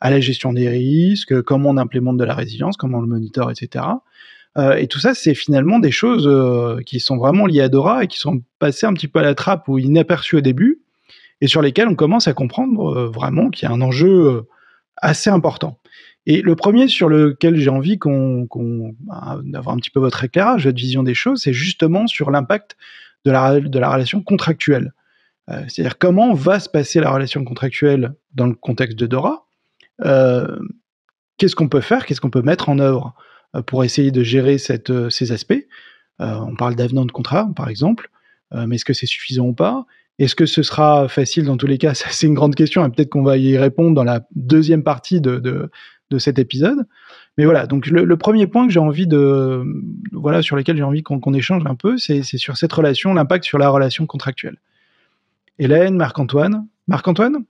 à 0.00 0.10
la 0.10 0.20
gestion 0.20 0.52
des 0.52 0.68
risques, 0.68 1.42
comment 1.42 1.70
on 1.70 1.76
implémente 1.76 2.16
de 2.16 2.24
la 2.24 2.34
résilience, 2.34 2.76
comment 2.76 2.98
on 2.98 3.02
le 3.02 3.06
monitore, 3.06 3.50
etc. 3.50 3.84
Euh, 4.56 4.74
et 4.74 4.88
tout 4.88 4.98
ça, 4.98 5.14
c'est 5.14 5.34
finalement 5.34 5.78
des 5.78 5.90
choses 5.90 6.26
euh, 6.26 6.80
qui 6.84 7.00
sont 7.00 7.16
vraiment 7.16 7.46
liées 7.46 7.60
à 7.60 7.68
Dora 7.68 8.04
et 8.04 8.06
qui 8.06 8.18
sont 8.18 8.42
passées 8.58 8.86
un 8.86 8.92
petit 8.92 9.08
peu 9.08 9.20
à 9.20 9.22
la 9.22 9.34
trappe 9.34 9.68
ou 9.68 9.78
inaperçues 9.78 10.36
au 10.36 10.40
début, 10.40 10.80
et 11.40 11.46
sur 11.46 11.62
lesquelles 11.62 11.88
on 11.88 11.94
commence 11.94 12.26
à 12.26 12.32
comprendre 12.32 12.96
euh, 12.96 13.08
vraiment 13.08 13.50
qu'il 13.50 13.68
y 13.68 13.70
a 13.70 13.74
un 13.74 13.80
enjeu 13.80 14.46
assez 14.96 15.30
important. 15.30 15.78
Et 16.26 16.42
le 16.42 16.56
premier 16.56 16.88
sur 16.88 17.08
lequel 17.08 17.56
j'ai 17.56 17.70
envie 17.70 17.98
qu'on, 17.98 18.46
bah, 19.06 19.38
d'avoir 19.44 19.74
un 19.74 19.78
petit 19.78 19.90
peu 19.90 20.00
votre 20.00 20.24
éclairage, 20.24 20.66
votre 20.66 20.76
vision 20.76 21.02
des 21.02 21.14
choses, 21.14 21.42
c'est 21.42 21.52
justement 21.52 22.06
sur 22.06 22.30
l'impact 22.30 22.76
de 23.24 23.30
la, 23.30 23.60
de 23.60 23.78
la 23.78 23.90
relation 23.90 24.22
contractuelle. 24.22 24.92
c'est-à-dire 25.48 25.98
comment 25.98 26.34
va 26.34 26.60
se 26.60 26.68
passer 26.68 27.00
la 27.00 27.10
relation 27.10 27.44
contractuelle 27.44 28.14
dans 28.34 28.46
le 28.46 28.54
contexte 28.54 28.98
de 28.98 29.06
Dora. 29.06 29.46
qu'est-ce 31.36 31.56
qu'on 31.56 31.68
peut 31.68 31.80
faire, 31.80 32.06
qu'est-ce 32.06 32.20
qu'on 32.20 32.30
peut 32.30 32.42
mettre 32.42 32.68
en 32.68 32.78
œuvre 32.78 33.14
euh, 33.56 33.62
pour 33.62 33.82
essayer 33.84 34.10
de 34.10 34.22
gérer 34.22 34.56
euh, 34.90 35.10
ces 35.10 35.32
aspects. 35.32 35.66
Euh, 36.20 36.34
on 36.34 36.54
parle 36.54 36.74
d'avenant 36.74 37.06
de 37.06 37.12
contrat, 37.12 37.48
par 37.56 37.68
exemple, 37.68 38.10
mais 38.50 38.76
est-ce 38.76 38.84
que 38.86 38.94
c'est 38.94 39.06
suffisant 39.06 39.46
ou 39.48 39.52
pas? 39.52 39.84
Est-ce 40.18 40.34
que 40.34 40.46
ce 40.46 40.62
sera 40.62 41.06
facile? 41.06 41.44
Dans 41.44 41.58
tous 41.58 41.66
les 41.66 41.76
cas 41.76 41.92
C'est 42.10 42.26
une 42.26 42.34
grande 42.34 42.54
question 42.54 42.84
et 42.84 42.90
peut-être 42.90 43.10
qu'on 43.10 43.22
va 43.22 43.36
y 43.36 43.58
répondre 43.58 43.94
dans 43.94 44.04
la 44.04 44.26
deuxième 44.34 44.82
partie 44.82 45.20
de, 45.20 45.38
de, 45.38 45.70
de 46.10 46.18
cet 46.18 46.38
épisode. 46.38 46.86
Mais 47.38 47.44
voilà, 47.44 47.66
donc 47.66 47.86
le, 47.86 48.16
premier 48.16 48.48
point 48.48 48.66
que 48.66 48.72
j'ai 48.72 48.80
envie 48.80 49.06
de, 49.06 49.64
voilà, 50.12 50.42
sur 50.42 50.56
lequel 50.56 50.76
j'ai 50.76 50.82
envie 50.82 51.04
qu'on 51.04 51.34
échange 51.34 51.62
un 51.66 51.76
peu, 51.76 51.96
c'est 51.96 52.22
sur 52.24 52.56
cette 52.56 52.72
relation, 52.72 53.14
l'impact 53.14 53.44
sur 53.44 53.58
la 53.58 53.68
relation 53.68 54.06
contractuelle. 54.06 54.56
Hélène, 55.60 55.94
Marc-Antoine. 55.96 56.66
Marc-Antoine? 56.88 57.44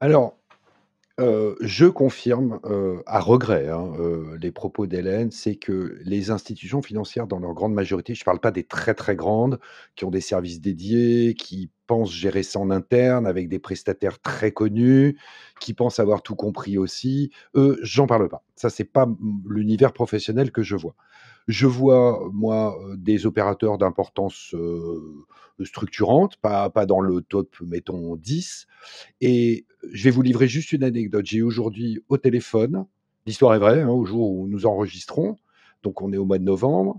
Alors, 0.00 0.36
je 1.18 1.86
confirme, 1.86 2.58
à 3.06 3.20
regret, 3.20 3.68
hein, 3.68 3.92
les 4.40 4.50
propos 4.50 4.86
d'Hélène, 4.86 5.30
c'est 5.30 5.54
que 5.56 5.96
les 6.04 6.30
institutions 6.30 6.82
financières, 6.82 7.26
dans 7.26 7.38
leur 7.38 7.54
grande 7.54 7.72
majorité, 7.74 8.14
je 8.14 8.22
ne 8.22 8.24
parle 8.24 8.40
pas 8.40 8.50
des 8.50 8.64
très, 8.64 8.94
très 8.94 9.14
grandes, 9.16 9.60
qui 9.94 10.04
ont 10.04 10.10
des 10.10 10.20
services 10.20 10.60
dédiés, 10.60 11.34
qui 11.34 11.70
pensent 11.86 12.12
gérer 12.12 12.42
ça 12.42 12.58
en 12.58 12.70
interne 12.70 13.26
avec 13.26 13.48
des 13.48 13.58
prestataires 13.58 14.20
très 14.20 14.50
connus, 14.52 15.18
qui 15.60 15.74
pensent 15.74 16.00
avoir 16.00 16.22
tout 16.22 16.34
compris 16.34 16.78
aussi. 16.78 17.30
Eux, 17.54 17.78
j'en 17.82 18.06
parle 18.06 18.28
pas. 18.28 18.42
Ça, 18.56 18.68
c'est 18.70 18.84
pas 18.84 19.06
l'univers 19.48 19.92
professionnel 19.92 20.50
que 20.50 20.62
je 20.62 20.74
vois. 20.76 20.94
Je 21.46 21.66
vois, 21.66 22.30
moi, 22.32 22.78
des 22.96 23.26
opérateurs 23.26 23.76
d'importance, 23.76 24.54
structurante, 25.62 26.36
pas 26.38 26.70
pas 26.70 26.86
dans 26.86 27.00
le 27.00 27.20
top, 27.20 27.56
mettons 27.60 28.16
10 28.16 28.66
et 29.20 29.66
je 29.92 30.04
vais 30.04 30.10
vous 30.10 30.22
livrer 30.22 30.48
juste 30.48 30.72
une 30.72 30.82
anecdote. 30.82 31.26
J'ai 31.26 31.42
aujourd'hui 31.42 32.00
au 32.08 32.16
téléphone, 32.16 32.86
l'histoire 33.26 33.54
est 33.54 33.58
vraie, 33.58 33.82
hein, 33.82 33.88
au 33.88 34.04
jour 34.04 34.32
où 34.32 34.48
nous 34.48 34.66
enregistrons, 34.66 35.36
donc 35.82 36.00
on 36.02 36.12
est 36.12 36.16
au 36.16 36.24
mois 36.24 36.38
de 36.38 36.44
novembre, 36.44 36.96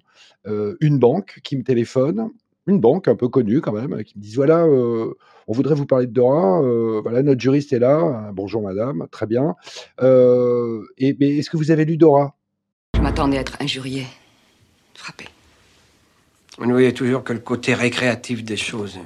une 0.80 1.00
banque 1.00 1.40
qui 1.44 1.58
me 1.58 1.64
téléphone, 1.64 2.30
une 2.68 2.80
banque 2.80 3.08
un 3.08 3.16
peu 3.16 3.28
connue 3.28 3.62
quand 3.62 3.74
même, 3.74 4.04
qui 4.04 4.18
me 4.18 4.24
dit: 4.24 4.36
«Voilà, 4.36 4.66
on 4.68 5.54
voudrait 5.54 5.76
vous 5.76 5.88
parler 5.88 6.06
de 6.06 6.14
Dora, 6.14 6.62
voilà 7.02 7.24
notre 7.24 7.42
juriste 7.42 7.74
est 7.74 7.80
là, 7.80 8.32
bonjour 8.32 8.62
madame, 8.62 9.08
très 9.12 9.26
bien, 9.26 9.56
et 10.02 11.18
mais 11.20 11.38
est-ce 11.38 11.50
que 11.50 11.58
vous 11.58 11.72
avez 11.72 11.84
lu 11.84 11.98
Dora?» 11.98 12.36
Je 12.96 13.02
m'attendais 13.02 13.38
à 13.38 13.42
être 13.42 13.58
injurié 13.60 14.06
frappé. 14.98 15.26
Vous 16.58 16.66
ne 16.66 16.72
voyez 16.72 16.94
toujours 16.94 17.24
que 17.24 17.34
le 17.34 17.40
côté 17.40 17.74
récréatif 17.74 18.44
des 18.44 18.58
choses. 18.58 19.00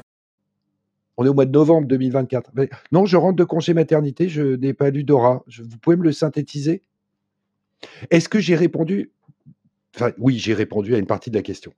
On 1.18 1.26
est 1.26 1.30
au 1.30 1.34
mois 1.34 1.46
de 1.46 1.52
novembre 1.52 1.88
2024. 1.88 2.52
non, 2.92 3.06
je 3.06 3.18
rentre 3.18 3.36
de 3.36 3.44
congé 3.44 3.74
maternité, 3.74 4.30
je 4.30 4.56
n'ai 4.56 4.74
pas 4.74 4.90
lu 4.90 5.04
Dora. 5.04 5.44
vous 5.48 5.78
pouvez 5.80 5.98
me 5.98 6.04
le 6.04 6.12
synthétiser? 6.12 6.84
Est-ce 8.10 8.30
que 8.30 8.40
j'ai 8.40 8.56
répondu? 8.56 9.12
Enfin, 9.96 10.12
oui, 10.18 10.38
j'ai 10.38 10.54
répondu 10.54 10.96
à 10.96 10.98
une 10.98 11.08
partie 11.08 11.30
de 11.30 11.36
la 11.36 11.42
question. 11.42 11.74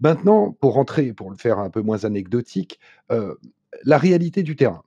Maintenant, 0.00 0.52
pour 0.52 0.74
rentrer, 0.74 1.12
pour 1.12 1.30
le 1.30 1.36
faire 1.36 1.58
un 1.58 1.70
peu 1.70 1.80
moins 1.80 2.04
anecdotique, 2.04 2.78
euh, 3.10 3.34
la 3.84 3.98
réalité 3.98 4.42
du 4.42 4.56
terrain. 4.56 4.82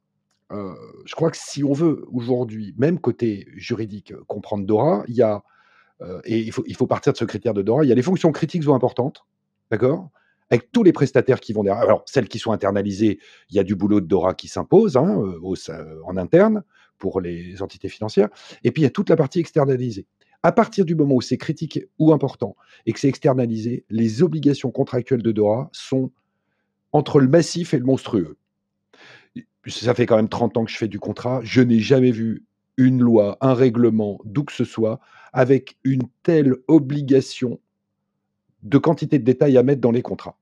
Euh, 0.52 0.74
je 1.06 1.16
crois 1.16 1.32
que 1.32 1.38
si 1.38 1.64
on 1.64 1.74
veut 1.74 2.06
aujourd'hui, 2.12 2.74
même 2.78 3.00
côté 3.00 3.48
juridique, 3.56 4.14
comprendre 4.28 4.66
Dora, 4.66 5.04
il 5.08 5.16
y 5.16 5.22
a 5.22 5.44
et 6.26 6.40
il 6.40 6.52
faut, 6.52 6.64
il 6.68 6.76
faut 6.76 6.88
partir 6.88 7.14
de 7.14 7.18
ce 7.18 7.26
critère 7.26 7.54
de 7.54 7.62
Dora. 7.62 7.84
Il 7.84 7.90
y 7.90 7.92
a 7.92 7.96
les 7.96 8.02
fonctions 8.02 8.32
critiques 8.32 8.68
ou 8.68 8.74
importantes, 8.74 9.26
d'accord? 9.70 10.10
Avec 10.50 10.72
tous 10.72 10.84
les 10.84 10.92
prestataires 10.92 11.40
qui 11.40 11.54
vont 11.54 11.64
derrière. 11.64 11.82
Alors, 11.82 12.04
celles 12.06 12.28
qui 12.28 12.40
sont 12.40 12.52
internalisées, 12.52 13.20
il 13.50 13.56
y 13.56 13.60
a 13.60 13.64
du 13.64 13.76
boulot 13.76 14.02
de 14.02 14.08
Dora 14.08 14.34
qui 14.34 14.48
s'impose 14.48 14.98
hein, 14.98 15.22
euh, 15.22 16.02
en 16.06 16.18
interne 16.18 16.64
pour 16.98 17.22
les 17.22 17.62
entités 17.62 17.90
financières. 17.90 18.30
Et 18.64 18.72
puis, 18.72 18.82
il 18.82 18.84
y 18.84 18.88
a 18.88 18.92
toute 18.92 19.10
la 19.10 19.16
partie 19.16 19.40
externalisée. 19.40 20.06
À 20.44 20.52
partir 20.52 20.86
du 20.86 20.96
moment 20.96 21.16
où 21.16 21.22
c'est 21.22 21.38
critique 21.38 21.80
ou 22.00 22.12
important 22.12 22.56
et 22.86 22.94
que 22.94 23.00
c'est 23.00 23.08
externalisé, 23.08 23.86
les 23.90 24.24
obligations 24.24 24.72
contractuelles 24.72 25.22
de 25.22 25.32
Dora 25.32 25.70
sont 25.72 26.12
entre 26.92 27.20
le 27.20 27.28
massif 27.28 27.74
et 27.74 27.78
le 27.78 27.86
monstrueux. 27.86 28.38
Ça 29.68 29.94
fait 29.94 30.08
quand 30.08 30.16
même 30.16 30.30
30 30.30 30.58
ans 30.58 30.66
que 30.66 30.72
je 30.72 30.78
fais 30.78 30.88
du 30.88 31.00
contrat. 31.00 31.42
Je 31.44 31.62
n'ai 31.62 31.80
jamais 31.80 32.12
vu 32.12 32.44
une 32.82 33.02
loi, 33.02 33.38
un 33.42 33.54
règlement, 33.54 34.20
d'où 34.26 34.44
que 34.44 34.52
ce 34.52 34.64
soit, 34.64 35.00
avec 35.34 35.78
une 35.84 36.04
telle 36.24 36.56
obligation 36.68 37.60
de 38.64 38.78
quantité 38.78 39.20
de 39.20 39.24
détails 39.24 39.58
à 39.58 39.64
mettre 39.64 39.82
dans 39.82 39.92
les 39.92 40.02
contrats. 40.02 40.38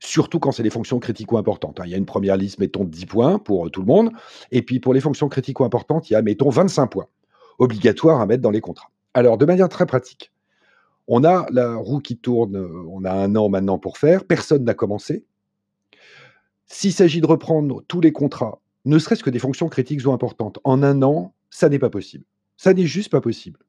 Surtout 0.00 0.38
quand 0.38 0.52
c'est 0.52 0.62
des 0.62 0.70
fonctions 0.70 1.00
critico-importantes. 1.00 1.80
Hein. 1.80 1.84
Il 1.86 1.90
y 1.90 1.94
a 1.94 1.96
une 1.96 2.06
première 2.06 2.36
liste, 2.36 2.58
mettons 2.58 2.84
10 2.84 3.06
points 3.06 3.38
pour 3.38 3.70
tout 3.70 3.80
le 3.80 3.86
monde. 3.86 4.10
Et 4.50 4.62
puis 4.62 4.80
pour 4.80 4.92
les 4.92 5.00
fonctions 5.00 5.28
critico-importantes, 5.28 6.10
il 6.10 6.12
y 6.12 6.16
a, 6.16 6.22
mettons, 6.22 6.50
25 6.50 6.86
points 6.88 7.06
obligatoires 7.58 8.20
à 8.20 8.26
mettre 8.26 8.42
dans 8.42 8.50
les 8.50 8.60
contrats. 8.60 8.90
Alors, 9.14 9.38
de 9.38 9.46
manière 9.46 9.68
très 9.68 9.86
pratique, 9.86 10.32
on 11.06 11.24
a 11.24 11.46
la 11.50 11.76
roue 11.76 12.00
qui 12.00 12.16
tourne, 12.16 12.56
on 12.56 13.04
a 13.04 13.12
un 13.12 13.34
an 13.36 13.48
maintenant 13.48 13.78
pour 13.78 13.98
faire, 13.98 14.24
personne 14.24 14.64
n'a 14.64 14.74
commencé. 14.74 15.24
S'il 16.66 16.92
s'agit 16.92 17.20
de 17.20 17.26
reprendre 17.26 17.82
tous 17.88 18.00
les 18.00 18.12
contrats, 18.12 18.60
ne 18.84 18.98
serait-ce 18.98 19.22
que 19.22 19.30
des 19.30 19.38
fonctions 19.38 19.68
critiques 19.68 20.06
ou 20.06 20.12
importantes, 20.12 20.58
en 20.64 20.82
un 20.82 21.02
an, 21.02 21.34
ça 21.50 21.68
n'est 21.68 21.78
pas 21.78 21.90
possible. 21.90 22.24
Ça 22.56 22.74
n'est 22.74 22.86
juste 22.86 23.10
pas 23.10 23.20
possible. 23.20 23.60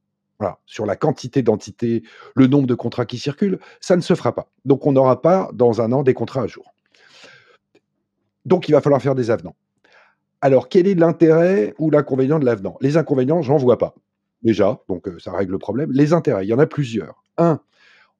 Sur 0.65 0.85
la 0.85 0.95
quantité 0.95 1.41
d'entités, 1.41 2.03
le 2.35 2.47
nombre 2.47 2.67
de 2.67 2.75
contrats 2.75 3.05
qui 3.05 3.17
circulent, 3.17 3.59
ça 3.79 3.95
ne 3.95 4.01
se 4.01 4.13
fera 4.15 4.35
pas. 4.35 4.51
Donc 4.65 4.85
on 4.85 4.91
n'aura 4.91 5.21
pas 5.21 5.49
dans 5.53 5.81
un 5.81 5.91
an 5.91 6.03
des 6.03 6.13
contrats 6.13 6.41
à 6.41 6.47
jour. 6.47 6.73
Donc 8.43 8.67
il 8.67 8.73
va 8.73 8.81
falloir 8.81 9.01
faire 9.01 9.15
des 9.15 9.31
avenants. 9.31 9.55
Alors 10.41 10.67
quel 10.67 10.87
est 10.87 10.95
l'intérêt 10.95 11.73
ou 11.79 11.89
l'inconvénient 11.89 12.37
de 12.37 12.45
l'avenant? 12.45 12.77
Les 12.81 12.97
inconvénients, 12.97 13.41
j'en 13.41 13.57
vois 13.57 13.77
pas. 13.77 13.95
Déjà, 14.43 14.81
donc 14.89 15.07
euh, 15.07 15.17
ça 15.19 15.31
règle 15.31 15.53
le 15.53 15.57
problème. 15.57 15.91
Les 15.91 16.13
intérêts, 16.13 16.45
il 16.45 16.49
y 16.49 16.53
en 16.53 16.59
a 16.59 16.67
plusieurs. 16.67 17.23
Un, 17.37 17.61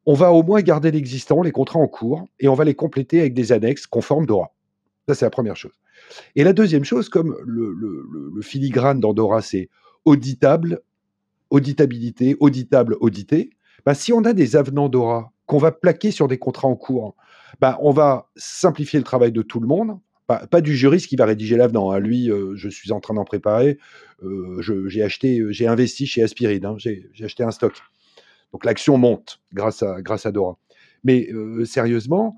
on 0.05 0.13
va 0.13 0.31
au 0.31 0.41
moins 0.41 0.61
garder 0.61 0.91
l'existant, 0.91 1.41
les 1.41 1.51
contrats 1.51 1.79
en 1.79 1.87
cours, 1.87 2.25
et 2.39 2.47
on 2.47 2.53
va 2.55 2.63
les 2.63 2.75
compléter 2.75 3.19
avec 3.19 3.33
des 3.33 3.51
annexes 3.51 3.85
conformes 3.85 4.25
DORA. 4.25 4.51
Ça, 5.07 5.15
c'est 5.15 5.25
la 5.25 5.31
première 5.31 5.55
chose. 5.57 5.73
Et 6.35 6.43
la 6.43 6.53
deuxième 6.53 6.83
chose, 6.83 7.09
comme 7.09 7.35
le, 7.45 7.73
le 7.73 8.41
filigrane 8.41 8.99
d'Andorra, 8.99 9.41
c'est 9.41 9.69
auditable, 10.05 10.81
auditabilité, 11.49 12.35
auditable, 12.39 12.97
audité, 12.99 13.49
bah, 13.85 13.93
si 13.93 14.11
on 14.13 14.23
a 14.23 14.33
des 14.33 14.55
avenants 14.55 14.89
d'Aura 14.89 15.31
qu'on 15.45 15.59
va 15.59 15.71
plaquer 15.71 16.11
sur 16.11 16.27
des 16.27 16.39
contrats 16.39 16.67
en 16.67 16.75
cours, 16.75 17.15
bah, 17.61 17.77
on 17.81 17.91
va 17.91 18.29
simplifier 18.35 18.99
le 18.99 19.05
travail 19.05 19.31
de 19.31 19.41
tout 19.41 19.59
le 19.59 19.67
monde. 19.67 19.99
Pas, 20.27 20.59
du 20.59 20.75
juriste 20.75 21.05
qui 21.05 21.15
va 21.15 21.25
rédiger 21.25 21.55
l'avenant. 21.55 21.91
Hein. 21.91 21.99
Lui, 21.99 22.31
euh, 22.31 22.55
je 22.55 22.67
suis 22.67 22.91
en 22.91 22.99
train 22.99 23.13
d'en 23.13 23.25
préparer. 23.25 23.77
Euh, 24.23 24.59
j'ai 24.87 25.03
acheté, 25.03 25.39
euh, 25.39 25.51
j'ai 25.51 25.67
investi 25.67 26.07
chez 26.07 26.23
Aspiride. 26.23 26.65
Hein. 26.65 26.77
J'ai 26.79 27.11
acheté 27.23 27.43
un 27.43 27.51
stock. 27.51 27.73
Donc 28.51 28.65
l'action 28.65 28.97
monte 28.97 29.39
grâce 29.53 29.83
à, 29.83 30.01
grâce 30.01 30.25
à 30.25 30.31
Dora. 30.31 30.57
Mais 31.03 31.29
sérieusement, 31.65 32.37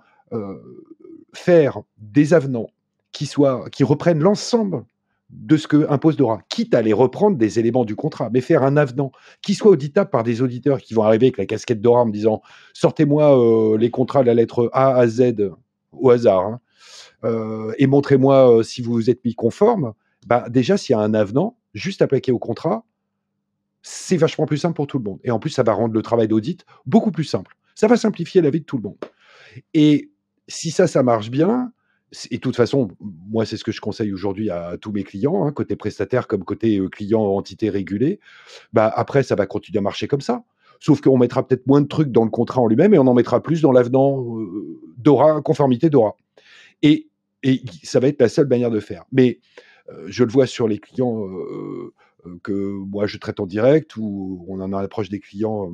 faire 1.32 1.84
des 1.98 2.34
avenants 2.34 2.68
qui, 3.12 3.30
qui 3.72 3.84
reprennent 3.84 4.20
l'ensemble 4.20 4.86
de 5.30 5.58
ce 5.58 5.68
que 5.68 5.90
impose 5.90 6.16
Dora, 6.16 6.40
quitte 6.50 6.74
à 6.74 6.82
les 6.82 6.94
reprendre 6.94 7.38
des 7.38 7.60
éléments 7.60 7.84
du 7.84 7.96
contrat, 7.96 8.30
mais 8.32 8.40
faire 8.40 8.64
un 8.64 8.78
avenant 8.78 9.12
qui 9.42 9.56
soit 9.56 9.72
auditable 9.72 10.10
par 10.10 10.24
des 10.24 10.42
auditeurs 10.42 10.80
qui 10.80 10.94
vont 10.94 11.04
arriver 11.04 11.26
avec 11.26 11.38
la 11.38 11.46
casquette 11.46 11.82
Dora 11.82 12.02
en 12.02 12.06
me 12.06 12.14
disant 12.14 12.42
sortez-moi 12.74 13.38
euh, 13.38 13.78
les 13.78 13.92
contrats 13.92 14.22
de 14.22 14.28
la 14.28 14.34
lettre 14.34 14.70
A 14.72 14.96
à 14.96 15.08
Z 15.08 15.52
au 15.92 16.10
hasard 16.12 16.46
hein, 16.46 16.60
euh, 17.26 17.74
et 17.78 17.88
montrez-moi 17.88 18.60
euh, 18.60 18.64
si 18.64 18.82
vous 18.82 18.94
vous 18.94 19.10
êtes 19.10 19.24
mis 19.26 19.36
conforme. 19.36 19.94
Bah, 20.28 20.46
déjà, 20.50 20.78
s'il 20.78 20.94
y 20.94 20.96
a 20.96 21.02
un 21.02 21.14
avenant, 21.14 21.58
juste 21.74 22.02
à 22.02 22.08
plaquer 22.08 22.32
au 22.32 22.40
contrat, 22.40 22.86
c'est 23.82 24.18
vachement 24.18 24.46
plus 24.46 24.58
simple 24.58 24.76
pour 24.76 24.88
tout 24.88 24.98
le 24.98 25.04
monde. 25.04 25.20
Et 25.24 25.32
en 25.32 25.40
plus, 25.40 25.50
ça 25.50 25.64
va 25.64 25.74
rendre 25.74 25.94
le 25.94 26.02
travail 26.02 26.28
d'audit 26.28 26.66
beaucoup 26.86 27.12
plus 27.12 27.24
simple. 27.24 27.56
Ça 27.76 27.88
va 27.88 27.96
simplifier 27.98 28.42
la 28.42 28.50
vie 28.50 28.62
de 28.62 28.66
tout 28.66 28.78
le 28.78 28.84
monde. 28.84 28.98
Et 29.74 30.12
si 30.48 30.72
ça, 30.72 30.88
ça 30.88 31.04
marche 31.04 31.30
bien, 31.30 31.72
et 32.32 32.36
de 32.36 32.42
toute 32.42 32.56
façon, 32.56 32.90
moi, 33.02 33.46
c'est 33.46 33.58
ce 33.58 33.64
que 33.64 33.72
je 33.72 33.82
conseille 33.82 34.14
aujourd'hui 34.14 34.50
à, 34.50 34.78
tous 34.80 34.92
mes 34.92 35.04
clients, 35.04 35.46
hein, 35.46 35.52
côté 35.52 35.76
prestataire 35.76 36.28
comme 36.28 36.44
côté 36.44 36.78
euh, 36.78 36.88
client 36.88 37.22
entité 37.22 37.70
régulée. 37.70 38.20
Bah, 38.72 38.92
après, 38.96 39.24
ça 39.24 39.36
va 39.36 39.46
continuer 39.46 39.80
à 39.80 39.82
marcher 39.82 40.08
comme 40.08 40.22
ça. 40.22 40.44
Sauf 40.80 41.02
qu'on 41.02 41.18
mettra 41.18 41.46
peut-être 41.46 41.68
moins 41.68 41.82
de 41.82 41.88
trucs 41.88 42.12
dans 42.12 42.24
le 42.24 42.30
contrat 42.30 42.62
en 42.62 42.68
lui-même 42.68 42.94
et 42.94 43.00
on 43.00 43.08
en 43.08 43.14
mettra 43.14 43.42
plus 43.42 43.62
dans 43.62 43.72
l'avenant 43.72 44.40
euh, 44.40 44.80
DORA, 44.98 45.42
conformité 45.42 45.90
DORA. 45.90 46.16
Et, 46.82 47.08
ça 47.84 48.00
va 48.02 48.08
être 48.08 48.20
la 48.20 48.28
seule 48.28 48.48
manière 48.48 48.72
de 48.72 48.80
faire. 48.80 49.06
Mais 49.12 49.40
euh, 49.90 50.06
je 50.08 50.24
le 50.24 50.32
vois 50.32 50.48
sur 50.48 50.68
les 50.68 50.80
clients 50.80 51.24
que 52.44 52.52
moi 52.52 53.08
je 53.08 53.18
traite 53.18 53.40
en 53.40 53.46
direct 53.46 53.96
ou 53.96 54.44
on 54.50 54.60
en 54.60 54.74
a 54.74 54.82
l'approche 54.82 55.08
des 55.08 55.20
clients 55.20 55.72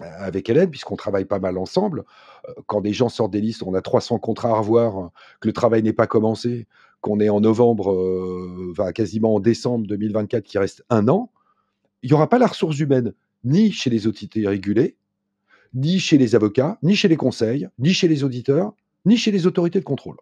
avec 0.00 0.48
Hélène, 0.48 0.70
puisqu'on 0.70 0.96
travaille 0.96 1.24
pas 1.24 1.38
mal 1.38 1.58
ensemble. 1.58 2.04
Euh, 2.48 2.52
quand 2.66 2.80
des 2.80 2.92
gens 2.92 3.08
sortent 3.08 3.32
des 3.32 3.40
listes, 3.40 3.62
on 3.62 3.74
a 3.74 3.82
300 3.82 4.18
contrats 4.18 4.50
à 4.50 4.58
revoir, 4.58 5.10
que 5.40 5.48
le 5.48 5.52
travail 5.52 5.82
n'est 5.82 5.92
pas 5.92 6.06
commencé, 6.06 6.66
qu'on 7.00 7.20
est 7.20 7.28
en 7.28 7.40
novembre, 7.40 7.92
euh, 7.92 8.92
quasiment 8.94 9.34
en 9.34 9.40
décembre 9.40 9.86
2024, 9.86 10.44
qui 10.44 10.58
reste 10.58 10.84
un 10.88 11.08
an, 11.08 11.30
il 12.02 12.10
n'y 12.10 12.14
aura 12.14 12.28
pas 12.28 12.38
la 12.38 12.46
ressource 12.46 12.78
humaine, 12.78 13.12
ni 13.44 13.70
chez 13.70 13.90
les 13.90 14.06
autorités 14.06 14.46
régulées, 14.46 14.96
ni 15.74 15.98
chez 15.98 16.18
les 16.18 16.34
avocats, 16.34 16.78
ni 16.82 16.96
chez 16.96 17.08
les 17.08 17.16
conseils, 17.16 17.68
ni 17.78 17.92
chez 17.92 18.08
les 18.08 18.24
auditeurs, 18.24 18.72
ni 19.04 19.16
chez 19.16 19.30
les 19.30 19.46
autorités 19.46 19.80
de 19.80 19.84
contrôle. 19.84 20.16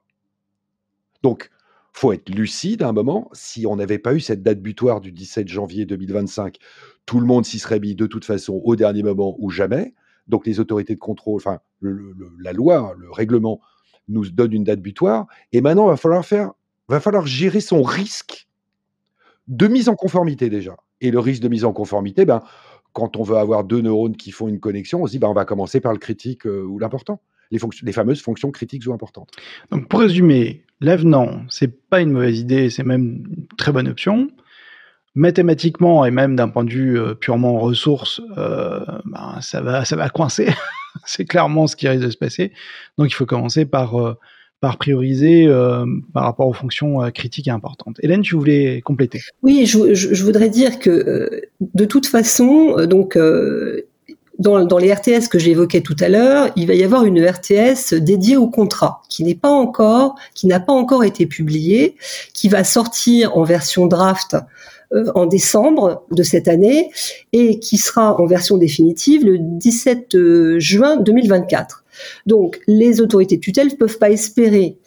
Donc, 1.22 1.50
faut 1.92 2.12
être 2.12 2.28
lucide 2.28 2.82
à 2.82 2.88
un 2.88 2.92
moment. 2.92 3.28
Si 3.32 3.66
on 3.66 3.76
n'avait 3.76 3.98
pas 3.98 4.14
eu 4.14 4.20
cette 4.20 4.42
date 4.42 4.60
butoir 4.60 5.00
du 5.00 5.12
17 5.12 5.48
janvier 5.48 5.86
2025, 5.86 6.56
tout 7.06 7.20
le 7.20 7.26
monde 7.26 7.44
s'y 7.44 7.58
serait 7.58 7.80
mis 7.80 7.94
de 7.94 8.06
toute 8.06 8.24
façon 8.24 8.60
au 8.64 8.76
dernier 8.76 9.02
moment 9.02 9.36
ou 9.38 9.50
jamais. 9.50 9.94
Donc 10.28 10.46
les 10.46 10.60
autorités 10.60 10.94
de 10.94 11.00
contrôle, 11.00 11.36
enfin 11.36 11.58
la 11.82 12.52
loi, 12.52 12.94
le 12.96 13.10
règlement 13.10 13.60
nous 14.08 14.28
donne 14.30 14.52
une 14.52 14.64
date 14.64 14.80
butoir. 14.80 15.26
Et 15.52 15.60
maintenant, 15.60 15.86
va 15.86 15.96
falloir 15.96 16.24
faire, 16.24 16.52
va 16.88 17.00
falloir 17.00 17.26
gérer 17.26 17.60
son 17.60 17.82
risque 17.82 18.48
de 19.48 19.66
mise 19.66 19.88
en 19.88 19.96
conformité 19.96 20.50
déjà. 20.50 20.76
Et 21.00 21.10
le 21.10 21.18
risque 21.18 21.42
de 21.42 21.48
mise 21.48 21.64
en 21.64 21.72
conformité, 21.72 22.24
ben, 22.24 22.42
quand 22.92 23.16
on 23.16 23.22
veut 23.22 23.36
avoir 23.36 23.64
deux 23.64 23.80
neurones 23.80 24.16
qui 24.16 24.30
font 24.30 24.48
une 24.48 24.60
connexion, 24.60 25.02
on 25.02 25.06
se 25.06 25.12
dit 25.12 25.18
ben, 25.18 25.28
on 25.28 25.34
va 25.34 25.44
commencer 25.44 25.80
par 25.80 25.92
le 25.92 25.98
critique 25.98 26.46
euh, 26.46 26.62
ou 26.62 26.78
l'important 26.78 27.20
les, 27.50 27.58
les 27.82 27.92
fameuses 27.92 28.22
fonctions 28.22 28.50
critiques 28.50 28.86
ou 28.86 28.92
importantes. 28.92 29.30
Donc 29.70 29.88
pour 29.88 30.00
résumer, 30.00 30.62
l'avenant, 30.80 31.42
c'est 31.48 31.88
pas 31.88 32.00
une 32.00 32.10
mauvaise 32.10 32.38
idée, 32.38 32.70
c'est 32.70 32.84
même 32.84 33.22
une 33.26 33.46
très 33.56 33.72
bonne 33.72 33.88
option. 33.88 34.30
Mathématiquement 35.14 36.06
et 36.06 36.12
même 36.12 36.36
d'un 36.36 36.48
point 36.48 36.64
de 36.64 36.70
vue 36.70 36.98
euh, 36.98 37.14
purement 37.14 37.58
ressources, 37.58 38.20
euh, 38.38 38.84
ben, 39.04 39.38
ça 39.40 39.60
va, 39.60 39.84
ça 39.84 39.96
va 39.96 40.08
coincer. 40.08 40.48
c'est 41.04 41.24
clairement 41.24 41.66
ce 41.66 41.74
qui 41.74 41.88
risque 41.88 42.04
de 42.04 42.10
se 42.10 42.16
passer. 42.16 42.52
Donc 42.96 43.10
il 43.10 43.14
faut 43.14 43.26
commencer 43.26 43.64
par 43.64 44.00
euh, 44.00 44.16
par 44.60 44.76
prioriser 44.76 45.48
par 46.12 46.22
rapport 46.22 46.46
aux 46.46 46.52
fonctions 46.52 47.10
critiques 47.12 47.48
et 47.48 47.50
importantes. 47.50 47.96
Hélène, 48.02 48.20
tu 48.20 48.34
voulais 48.34 48.82
compléter? 48.82 49.22
Oui, 49.42 49.64
je, 49.64 49.94
je, 49.94 50.22
voudrais 50.22 50.50
dire 50.50 50.78
que 50.78 51.30
de 51.62 51.84
toute 51.86 52.04
façon, 52.04 52.76
donc 52.84 53.16
dans, 54.40 54.78
les 54.78 54.92
RTS 54.92 55.28
que 55.30 55.38
j'évoquais 55.38 55.82
tout 55.82 55.96
à 56.00 56.08
l'heure, 56.08 56.50
il 56.56 56.66
va 56.66 56.74
y 56.74 56.82
avoir 56.82 57.04
une 57.04 57.22
RTS 57.22 57.94
dédiée 57.94 58.38
au 58.38 58.48
contrat 58.48 59.02
qui 59.10 59.22
n'est 59.22 59.34
pas 59.34 59.50
encore, 59.50 60.14
qui 60.34 60.46
n'a 60.46 60.60
pas 60.60 60.72
encore 60.72 61.04
été 61.04 61.26
publiée, 61.26 61.96
qui 62.32 62.48
va 62.48 62.64
sortir 62.64 63.36
en 63.36 63.44
version 63.44 63.86
draft 63.86 64.36
euh, 64.94 65.12
en 65.14 65.26
décembre 65.26 66.04
de 66.10 66.22
cette 66.22 66.48
année 66.48 66.90
et 67.32 67.58
qui 67.58 67.76
sera 67.76 68.18
en 68.18 68.24
version 68.24 68.56
définitive 68.56 69.26
le 69.26 69.36
17 69.38 70.14
euh, 70.14 70.58
juin 70.58 70.96
2024. 70.96 71.84
Donc, 72.24 72.60
les 72.66 73.02
autorités 73.02 73.36
de 73.36 73.42
tutelle 73.42 73.68
ne 73.68 73.74
peuvent 73.74 73.98
pas 73.98 74.10
espérer 74.10 74.78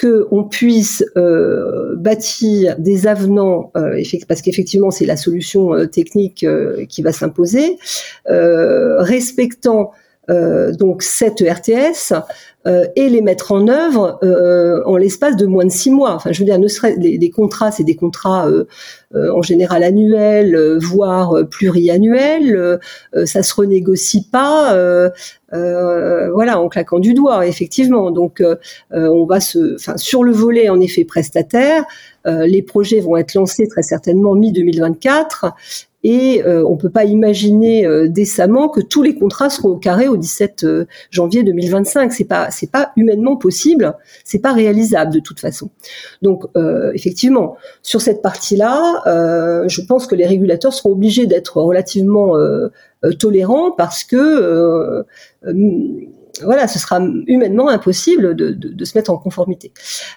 qu'on 0.00 0.44
puisse 0.44 1.04
euh, 1.16 1.96
bâtir 1.96 2.76
des 2.78 3.06
avenants, 3.06 3.72
euh, 3.76 4.00
parce 4.28 4.42
qu'effectivement 4.42 4.90
c'est 4.90 5.06
la 5.06 5.16
solution 5.16 5.74
euh, 5.74 5.86
technique 5.86 6.46
qui 6.88 7.02
va 7.02 7.12
s'imposer, 7.12 7.78
respectant 8.26 9.92
donc 10.28 11.02
cette 11.02 11.40
RTS 11.40 12.12
et 12.96 13.08
les 13.08 13.22
mettre 13.22 13.52
en 13.52 13.66
œuvre 13.66 14.18
en 14.84 14.96
l'espace 14.98 15.36
de 15.36 15.46
moins 15.46 15.64
de 15.64 15.70
six 15.70 15.90
mois. 15.90 16.12
Enfin, 16.12 16.32
je 16.32 16.40
veux 16.40 16.44
dire, 16.44 16.58
ne 16.58 16.68
serait 16.68 16.98
des 16.98 17.30
contrats, 17.30 17.72
c'est 17.72 17.84
des 17.84 17.96
contrats 17.96 18.46
en 19.14 19.42
général 19.42 19.82
annuels, 19.82 20.78
voire 20.80 21.34
pluriannuels. 21.48 22.78
ça 23.24 23.42
se 23.42 23.54
renégocie 23.54 24.28
pas 24.30 25.12
euh, 25.54 26.30
voilà, 26.32 26.60
en 26.60 26.68
claquant 26.68 26.98
du 26.98 27.14
doigt, 27.14 27.46
effectivement. 27.46 28.10
Donc, 28.10 28.40
euh, 28.40 28.56
euh, 28.92 29.08
on 29.08 29.24
va 29.24 29.40
se, 29.40 29.76
enfin, 29.76 29.96
sur 29.96 30.22
le 30.22 30.32
volet 30.32 30.68
en 30.68 30.80
effet 30.80 31.04
prestataire, 31.04 31.84
les 32.26 32.60
projets 32.60 33.00
vont 33.00 33.16
être 33.16 33.32
lancés 33.32 33.66
très 33.68 33.80
certainement 33.80 34.34
mi 34.34 34.52
2024 34.52 35.46
et 36.04 36.42
on 36.44 36.76
peut 36.76 36.90
pas 36.90 37.06
imaginer 37.06 37.88
décemment 38.10 38.68
que 38.68 38.82
tous 38.82 39.02
les 39.02 39.14
contrats 39.14 39.48
seront 39.48 39.70
au 39.70 39.76
carré 39.76 40.08
au 40.08 40.18
17 40.18 40.66
janvier 41.10 41.42
2025. 41.42 42.12
C'est 42.12 42.24
pas, 42.24 42.50
c'est 42.50 42.70
pas 42.70 42.92
humainement 42.96 43.36
possible, 43.38 43.96
c'est 44.24 44.40
pas 44.40 44.52
réalisable 44.52 45.14
de 45.14 45.20
toute 45.20 45.40
façon. 45.40 45.70
Donc, 46.20 46.44
effectivement, 46.92 47.56
sur 47.80 48.02
cette 48.02 48.20
partie-là, 48.20 48.97
je 49.06 49.80
pense 49.86 50.06
que 50.06 50.14
les 50.14 50.26
régulateurs 50.26 50.72
seront 50.72 50.92
obligés 50.92 51.26
d'être 51.26 51.60
relativement 51.60 52.36
euh, 53.04 53.12
tolérant 53.12 53.70
parce 53.70 54.02
que 54.02 54.16
euh, 54.16 55.04
euh, 55.46 55.52
voilà, 56.42 56.66
ce 56.66 56.80
sera 56.80 57.00
humainement 57.28 57.68
impossible 57.68 58.34
de, 58.34 58.50
de, 58.50 58.84
se 58.84 58.98
mettre 58.98 59.12
en 59.12 59.18
conformité. 59.18 59.72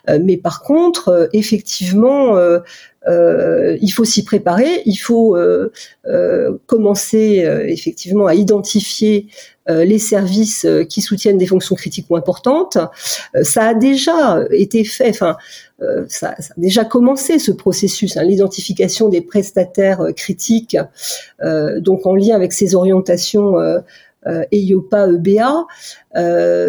mais 0.08 0.38
par 0.38 0.62
contre, 0.62 1.30
effectivement, 1.34 2.38
il 3.08 3.90
faut 3.90 4.06
s'y 4.06 4.24
préparer, 4.24 4.84
il 4.86 4.98
faut 4.98 5.36
commencer 6.68 7.44
effectivement 7.66 8.28
à 8.28 8.36
identifier 8.36 9.30
les 9.68 10.00
services 10.00 10.66
qui 10.90 11.02
soutiennent 11.02 11.38
des 11.38 11.46
fonctions 11.46 11.76
critiques 11.76 12.08
ou 12.10 12.16
importantes. 12.16 12.78
ça 13.44 13.68
a 13.68 13.74
déjà 13.74 14.40
été 14.52 14.84
fait, 14.84 15.10
enfin, 15.10 15.38
euh, 15.82 16.06
ça, 16.08 16.30
a 16.30 16.54
déjà 16.58 16.86
commencé 16.86 17.40
ce 17.40 17.52
processus, 17.52 18.18
hein, 18.18 18.24
l'identification 18.24 19.10
des 19.10 19.22
prestataires 19.22 20.02
euh, 20.02 20.12
critiques, 20.12 20.78
euh, 21.42 21.80
donc 21.80 22.06
en 22.06 22.16
lien 22.16 22.36
avec 22.36 22.54
ces 22.54 22.76
orientations 22.76 23.60
euh, 23.60 23.80
EIOPA, 24.26 25.08
EBA, 25.08 25.66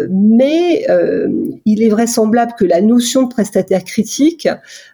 mais 0.09 0.85
il 1.65 1.83
est 1.83 1.89
vraisemblable 1.89 2.53
que 2.57 2.65
la 2.65 2.81
notion 2.81 3.23
de 3.23 3.29
prestataire 3.29 3.83
critique 3.83 4.47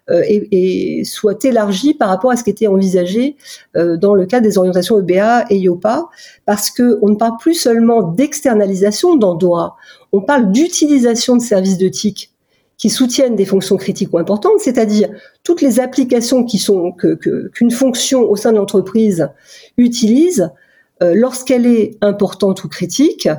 est, 0.10 1.04
soit 1.06 1.44
élargie 1.46 1.94
par 1.94 2.10
rapport 2.10 2.32
à 2.32 2.36
ce 2.36 2.44
qui 2.44 2.50
était 2.50 2.68
envisagé 2.68 3.38
dans 3.76 4.14
le 4.14 4.26
cadre 4.26 4.48
des 4.48 4.58
orientations 4.58 5.00
EBA 5.00 5.46
et 5.50 5.56
EIOPA, 5.56 6.10
parce 6.46 6.70
que 6.70 7.00
on 7.02 7.10
ne 7.10 7.16
parle 7.16 7.38
plus 7.40 7.54
seulement 7.54 8.02
d'externalisation 8.02 9.16
dans 9.16 9.36
DORA, 9.36 9.78
on 10.12 10.22
parle 10.22 10.52
d'utilisation 10.52 11.38
de 11.38 11.42
services 11.42 11.78
de 11.78 11.88
TIC 11.88 12.32
qui 12.78 12.90
soutiennent 12.90 13.36
des 13.36 13.46
fonctions 13.46 13.76
critiques 13.76 14.14
ou 14.14 14.18
importantes, 14.18 14.60
c'est-à-dire 14.60 15.10
toutes 15.44 15.62
les 15.62 15.82
applications 15.82 16.46
qui 16.46 16.58
sont 16.58 16.94
que 16.94 17.16
qu'une 17.54 17.72
fonction 17.72 18.22
au 18.22 18.38
sein 18.38 18.54
de 18.54 18.58
l'entreprise 18.58 19.28
utilise 19.78 20.50
euh, 21.02 21.14
lorsqu'elle 21.16 21.66
est 21.66 21.98
importante 22.02 22.66
ou 22.66 22.68
critique, 22.68 23.30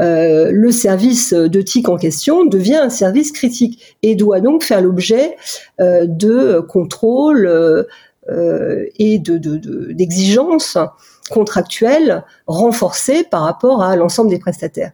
euh, 0.00 0.50
le 0.52 0.72
service 0.72 1.32
de 1.32 1.60
TIC 1.60 1.88
en 1.88 1.96
question 1.96 2.44
devient 2.44 2.74
un 2.76 2.90
service 2.90 3.30
critique 3.30 3.96
et 4.02 4.16
doit 4.16 4.40
donc 4.40 4.64
faire 4.64 4.80
l'objet 4.80 5.36
euh, 5.80 6.06
de 6.06 6.60
contrôles 6.60 7.86
et 8.26 9.18
de, 9.18 9.92
d'exigences 9.92 10.78
contractuelles 11.30 12.24
renforcées 12.46 13.22
par 13.22 13.42
rapport 13.42 13.82
à 13.82 13.96
l'ensemble 13.96 14.30
des 14.30 14.38
prestataires. 14.38 14.92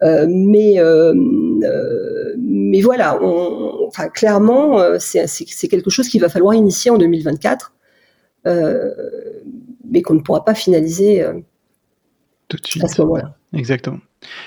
Mais 0.00 0.80
voilà, 2.80 3.18
enfin 3.88 4.08
clairement, 4.08 4.78
c'est 5.00 5.68
quelque 5.68 5.90
chose 5.90 6.08
qu'il 6.08 6.20
va 6.20 6.28
falloir 6.28 6.54
initier 6.54 6.92
en 6.92 6.96
2024, 6.96 7.72
mais 8.44 10.02
qu'on 10.02 10.14
ne 10.14 10.20
pourra 10.20 10.44
pas 10.44 10.54
finaliser 10.54 11.26
tout 12.50 12.58
de 12.58 12.66
suite 12.66 12.84
à 12.84 12.88
ce 12.88 13.00
moment-là. 13.02 13.36
Exactement. 13.54 13.98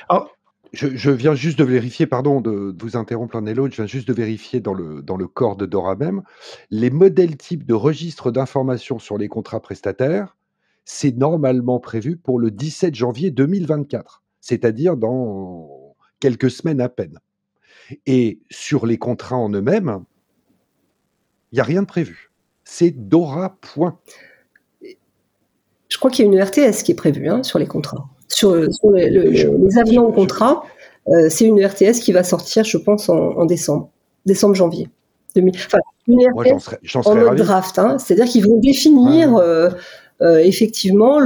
Alors, 0.09 0.29
je, 0.71 0.95
je, 0.95 1.09
viens 1.09 1.33
juste 1.33 1.57
de 1.57 1.63
vérifier, 1.63 2.05
pardon 2.05 2.41
de, 2.41 2.75
vous 2.79 2.97
interrompre 2.97 3.35
l'un 3.35 3.45
et 3.47 3.53
l'autre, 3.55 3.73
je 3.73 3.81
viens 3.81 3.87
juste 3.87 4.07
de 4.07 4.13
vérifier 4.13 4.59
dans 4.59 4.75
le, 4.75 5.01
dans 5.01 5.17
le 5.17 5.27
corps 5.27 5.55
de 5.55 5.65
Dora 5.65 5.95
même, 5.95 6.21
les 6.69 6.91
modèles 6.91 7.37
types 7.37 7.65
de 7.65 7.73
registre 7.73 8.31
d'information 8.31 8.99
sur 8.99 9.17
les 9.17 9.27
contrats 9.27 9.59
prestataires, 9.59 10.37
c'est 10.85 11.15
normalement 11.15 11.79
prévu 11.79 12.17
pour 12.17 12.39
le 12.39 12.51
17 12.51 12.93
janvier 12.93 13.31
2024 13.31 14.23
c'est-à-dire 14.43 14.97
dans 14.97 15.95
quelques 16.19 16.51
semaines 16.51 16.81
à 16.81 16.89
peine. 16.89 17.17
Et 18.05 18.41
sur 18.51 18.85
les 18.85 18.97
contrats 18.97 19.37
en 19.37 19.49
eux-mêmes, 19.49 20.03
il 21.51 21.55
n'y 21.55 21.61
a 21.61 21.63
rien 21.63 21.81
de 21.81 21.87
prévu. 21.87 22.29
C'est 22.65 22.91
Dora, 22.91 23.57
point. 23.61 23.97
Je 25.93 25.99
crois 25.99 26.09
qu'il 26.09 26.25
y 26.25 26.27
a 26.27 26.31
une 26.31 26.41
RTS 26.41 26.81
qui 26.83 26.91
est 26.91 26.95
prévue 26.95 27.29
hein, 27.29 27.43
sur 27.43 27.59
les 27.59 27.67
contrats. 27.67 28.03
Sur, 28.27 28.55
les 28.55 29.77
avenants 29.77 30.05
au 30.05 30.11
contrat, 30.11 30.63
euh, 31.07 31.27
c'est 31.29 31.45
une 31.45 31.63
RTS 31.63 31.99
qui 32.01 32.11
va 32.11 32.23
sortir, 32.23 32.63
je 32.63 32.79
pense, 32.79 33.09
en, 33.09 33.45
décembre. 33.45 33.91
décembre-janvier. 34.25 34.89
Enfin, 35.37 35.77
j'en 36.81 37.03
serais, 37.03 37.11
en 37.11 37.15
mode 37.15 37.37
draft, 37.37 37.77
hein. 37.77 37.99
c'est-à-dire 37.99 38.25
qu'ils 38.25 38.47
vont 38.47 38.57
définir 38.57 39.35
euh, 39.35 39.69
euh, 40.23 40.39
effectivement 40.39 41.19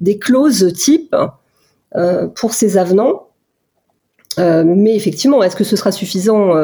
des 0.00 0.18
clauses 0.18 0.72
type 0.72 1.14
euh, 1.94 2.28
pour 2.28 2.54
ces 2.54 2.78
avenants. 2.78 3.28
Mais 4.38 4.94
effectivement, 4.96 5.42
est-ce 5.42 5.56
que 5.56 5.64
ce 5.64 5.76
sera 5.76 5.92
suffisant 5.92 6.54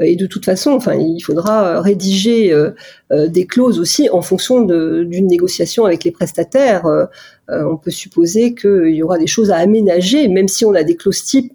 Et 0.00 0.16
de 0.16 0.26
toute 0.26 0.44
façon, 0.44 0.72
enfin, 0.72 0.94
il 0.94 1.20
faudra 1.20 1.80
rédiger 1.80 2.54
des 3.10 3.46
clauses 3.46 3.80
aussi 3.80 4.08
en 4.10 4.22
fonction 4.22 4.62
d'une 4.62 5.26
négociation 5.26 5.84
avec 5.84 6.04
les 6.04 6.10
prestataires. 6.10 6.84
on 7.48 7.76
peut 7.76 7.90
supposer 7.90 8.54
qu'il 8.54 8.94
y 8.94 9.02
aura 9.02 9.18
des 9.18 9.26
choses 9.26 9.50
à 9.50 9.56
aménager, 9.56 10.28
même 10.28 10.48
si 10.48 10.64
on 10.64 10.74
a 10.74 10.82
des 10.82 10.96
clauses 10.96 11.24
types 11.24 11.54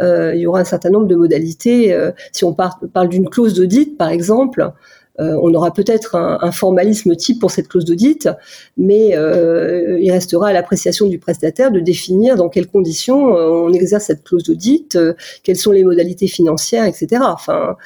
euh, 0.00 0.34
il 0.34 0.40
y 0.40 0.46
aura 0.46 0.60
un 0.60 0.64
certain 0.64 0.90
nombre 0.90 1.06
de 1.06 1.16
modalités. 1.16 1.92
Euh, 1.92 2.12
si 2.32 2.44
on 2.44 2.54
parle 2.54 3.08
d'une 3.08 3.28
clause 3.28 3.54
d'audit, 3.54 3.96
par 3.96 4.08
exemple, 4.08 4.72
euh, 5.20 5.36
on 5.42 5.52
aura 5.54 5.72
peut-être 5.72 6.16
un, 6.16 6.52
formalisme 6.52 7.14
type 7.16 7.40
pour 7.40 7.50
cette 7.50 7.68
clause 7.68 7.84
d'audit, 7.84 8.28
mais 8.76 9.10
il 9.10 10.10
restera 10.10 10.48
à 10.48 10.52
l'appréciation 10.52 11.06
du 11.06 11.18
prestataire 11.18 11.70
de 11.70 11.80
définir 11.80 12.36
dans 12.36 12.48
quelles 12.48 12.68
conditions 12.68 13.26
on 13.26 13.72
exerce 13.72 14.04
cette 14.04 14.24
clause 14.24 14.44
d'audit, 14.44 14.98
quelles 15.42 15.56
sont 15.56 15.72
les 15.72 15.84
modalités 15.84 16.26
financières, 16.26 16.84
etc. 16.84 17.22
Enfin, 17.24 17.76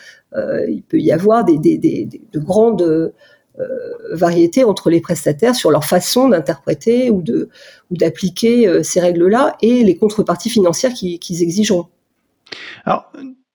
il 0.69 0.83
peut 0.89 0.99
y 0.99 1.13
avoir 1.13 1.45
des, 1.45 1.59
de 1.59 2.39
grandes 2.39 3.13
variétés 4.13 4.65
entre 4.65 4.91
les 4.91 5.01
prestataires 5.01 5.55
sur 5.55 5.71
leur 5.71 5.85
façon 5.85 6.29
d'interpréter 6.29 7.11
ou 7.11 7.23
de 7.23 7.49
ou 7.91 7.97
d'appliquer 7.97 8.83
ces 8.83 9.01
règles-là 9.01 9.57
et 9.63 9.85
les 9.85 9.97
contreparties 9.97 10.51
financières 10.51 10.93
qu'ils 10.93 11.43
exigeront. 11.43 11.87
Alors, 12.85 13.11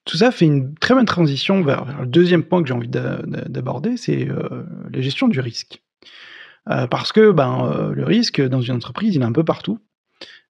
tout 0.05 0.17
ça 0.17 0.31
fait 0.31 0.45
une 0.45 0.75
très 0.75 0.93
bonne 0.93 1.05
transition 1.05 1.61
vers, 1.61 1.85
le 1.99 2.07
deuxième 2.07 2.43
point 2.43 2.61
que 2.61 2.67
j'ai 2.67 2.73
envie 2.73 2.89
d'aborder, 2.89 3.97
c'est 3.97 4.27
euh, 4.27 4.63
la 4.91 5.01
gestion 5.01 5.27
du 5.27 5.39
risque. 5.39 5.81
Euh, 6.69 6.87
parce 6.87 7.11
que 7.11 7.31
ben, 7.31 7.71
euh, 7.71 7.93
le 7.93 8.03
risque 8.03 8.41
dans 8.41 8.61
une 8.61 8.75
entreprise, 8.75 9.15
il 9.15 9.21
est 9.21 9.25
un 9.25 9.31
peu 9.31 9.43
partout. 9.43 9.79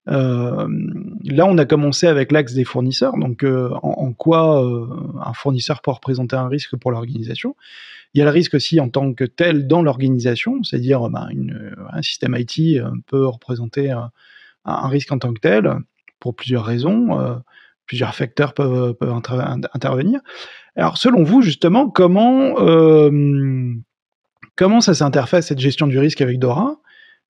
là, 0.08 0.66
on 1.46 1.58
a 1.58 1.66
commencé 1.66 2.08
avec 2.08 2.32
l'axe 2.32 2.54
des 2.54 2.64
fournisseurs, 2.64 3.18
donc 3.18 3.44
en, 3.44 4.14
quoi 4.14 4.62
un 5.22 5.34
fournisseur 5.34 5.82
peut 5.82 5.92
représenter 5.92 6.36
un 6.36 6.48
risque 6.48 6.76
pour 6.78 6.92
l'organisation? 6.92 7.56
Il 8.14 8.20
y 8.20 8.22
a 8.22 8.26
le 8.26 8.32
risque 8.32 8.56
aussi 8.56 8.80
en 8.80 8.90
tant 8.90 9.14
que 9.14 9.24
tel 9.24 9.68
dans 9.68 9.84
l'organisation, 9.84 10.64
c'est-à-dire 10.64 11.10
ben, 11.10 11.30
un 11.92 12.02
système 12.02 12.36
IT 12.38 12.82
peut 13.06 13.28
représenter 13.28 13.92
un, 13.92 14.12
risque 14.66 15.12
en 15.12 15.20
tant 15.20 15.34
que 15.34 15.40
tel 15.40 15.76
pour 16.20 16.36
plusieurs 16.36 16.66
raisons 16.66 17.42
plusieurs 17.92 18.16
facteurs 18.16 18.54
peuvent, 18.54 18.96
intervenir. 19.74 20.22
Alors, 20.78 20.98
selon 20.98 21.24
vous, 21.24 21.42
justement, 21.42 21.90
comment, 21.90 22.58
euh, 22.62 23.74
comment 24.56 24.80
ça 24.80 24.94
s'interface 24.94 25.48
cette 25.48 25.60
gestion 25.60 25.88
du 25.88 26.00
risque 26.00 26.22
avec 26.22 26.40
Dora? 26.40 26.80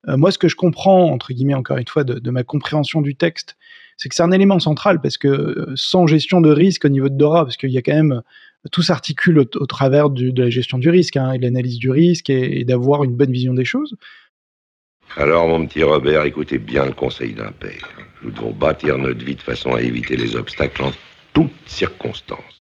Euh, 0.07 0.17
Moi, 0.17 0.31
ce 0.31 0.37
que 0.37 0.47
je 0.47 0.55
comprends, 0.55 1.05
entre 1.11 1.33
guillemets, 1.33 1.55
encore 1.55 1.77
une 1.77 1.87
fois, 1.87 2.03
de, 2.03 2.29
ma 2.29 2.43
compréhension 2.43 3.01
du 3.01 3.15
texte, 3.15 3.57
c'est 3.97 4.07
que 4.07 4.13
c'est 4.13 4.21
un 4.21 4.29
élément 4.29 4.59
central 4.59 5.01
parce 5.01 5.17
que 5.17 5.27
euh, 5.27 5.73
sans 5.73 6.05
gestion 6.05 6.41
de 6.41 6.51
risque 6.51 6.85
au 6.85 6.89
niveau 6.89 7.09
de 7.09 7.17
Dora, 7.17 7.43
parce 7.43 7.57
qu'il 7.57 7.71
y 7.71 7.79
a 7.79 7.81
quand 7.81 7.95
même 7.95 8.21
tout 8.71 8.83
s'articule 8.83 9.39
au, 9.39 9.65
travers 9.65 10.11
de 10.11 10.39
la 10.39 10.51
gestion 10.51 10.77
du 10.77 10.91
risque 10.91 11.17
hein, 11.17 11.31
et 11.31 11.39
de 11.39 11.43
l'analyse 11.43 11.79
du 11.79 11.89
risque 11.89 12.29
et 12.29 12.63
d'avoir 12.65 13.03
une 13.03 13.15
bonne 13.15 13.31
vision 13.31 13.55
des 13.55 13.65
choses. 13.65 13.95
Alors, 15.17 15.47
mon 15.47 15.65
petit 15.65 15.83
Robert, 15.83 16.23
écoutez 16.23 16.57
bien 16.57 16.85
le 16.85 16.93
conseil 16.93 17.33
d'un 17.33 17.51
père. 17.51 17.89
Nous 18.23 18.31
devons 18.31 18.51
bâtir 18.51 18.97
notre 18.97 19.23
vie 19.23 19.35
de 19.35 19.41
façon 19.41 19.73
à 19.73 19.81
éviter 19.81 20.15
les 20.15 20.35
obstacles 20.35 20.83
en 20.83 20.91
toutes 21.33 21.51
circonstances. 21.65 22.61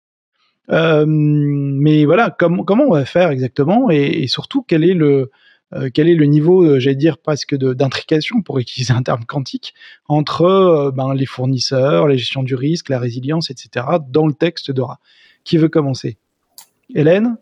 Euh, 0.71 1.05
mais 1.07 2.05
voilà, 2.05 2.31
comment 2.31 2.65
on 2.67 2.93
va 2.93 3.05
faire 3.05 3.31
exactement 3.31 3.91
et, 3.91 4.27
surtout 4.29 4.63
quel 4.63 4.85
est 4.85 4.95
le, 4.95 5.31
euh, 5.75 5.89
quel 5.93 6.09
est 6.09 6.15
le 6.15 6.27
niveau, 6.27 6.65
euh, 6.65 6.81
j'allais 6.81 6.97
dire 6.97 7.19
presque 7.19 7.55
d'intrication, 7.55 8.43
pour 8.43 8.59
utiliser 8.59 8.93
un 8.93 9.03
terme 9.03 9.25
quantique, 9.25 9.75
entre 10.09 10.93
ben, 10.95 11.15
les 11.15 11.27
fournisseurs, 11.27 12.09
la 12.09 12.17
gestion 12.17 12.43
du 12.43 12.55
risque, 12.55 12.91
la 12.91 12.99
résilience, 12.99 13.51
etc., 13.51 13.87
dans 14.09 14.27
le 14.27 14.35
texte 14.35 14.71
d'Ora. 14.71 15.01
Qui 15.45 15.57
veut 15.57 15.69
commencer? 15.69 16.19
Hélène? 16.95 17.37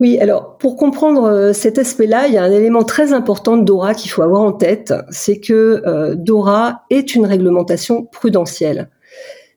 Oui, 0.00 0.18
alors 0.18 0.58
pour 0.58 0.76
comprendre 0.76 1.24
euh, 1.24 1.52
cet 1.52 1.78
aspect-là, 1.78 2.26
il 2.26 2.34
y 2.34 2.38
a 2.38 2.42
un 2.42 2.50
élément 2.50 2.82
très 2.82 3.12
important 3.12 3.56
de 3.56 3.62
Dora 3.62 3.94
qu'il 3.94 4.10
faut 4.10 4.22
avoir 4.22 4.42
en 4.42 4.52
tête, 4.52 4.92
c'est 5.10 5.38
que 5.38 5.82
euh, 5.86 6.14
Dora 6.16 6.82
est 6.90 7.14
une 7.14 7.26
réglementation 7.26 8.04
prudentielle. 8.04 8.90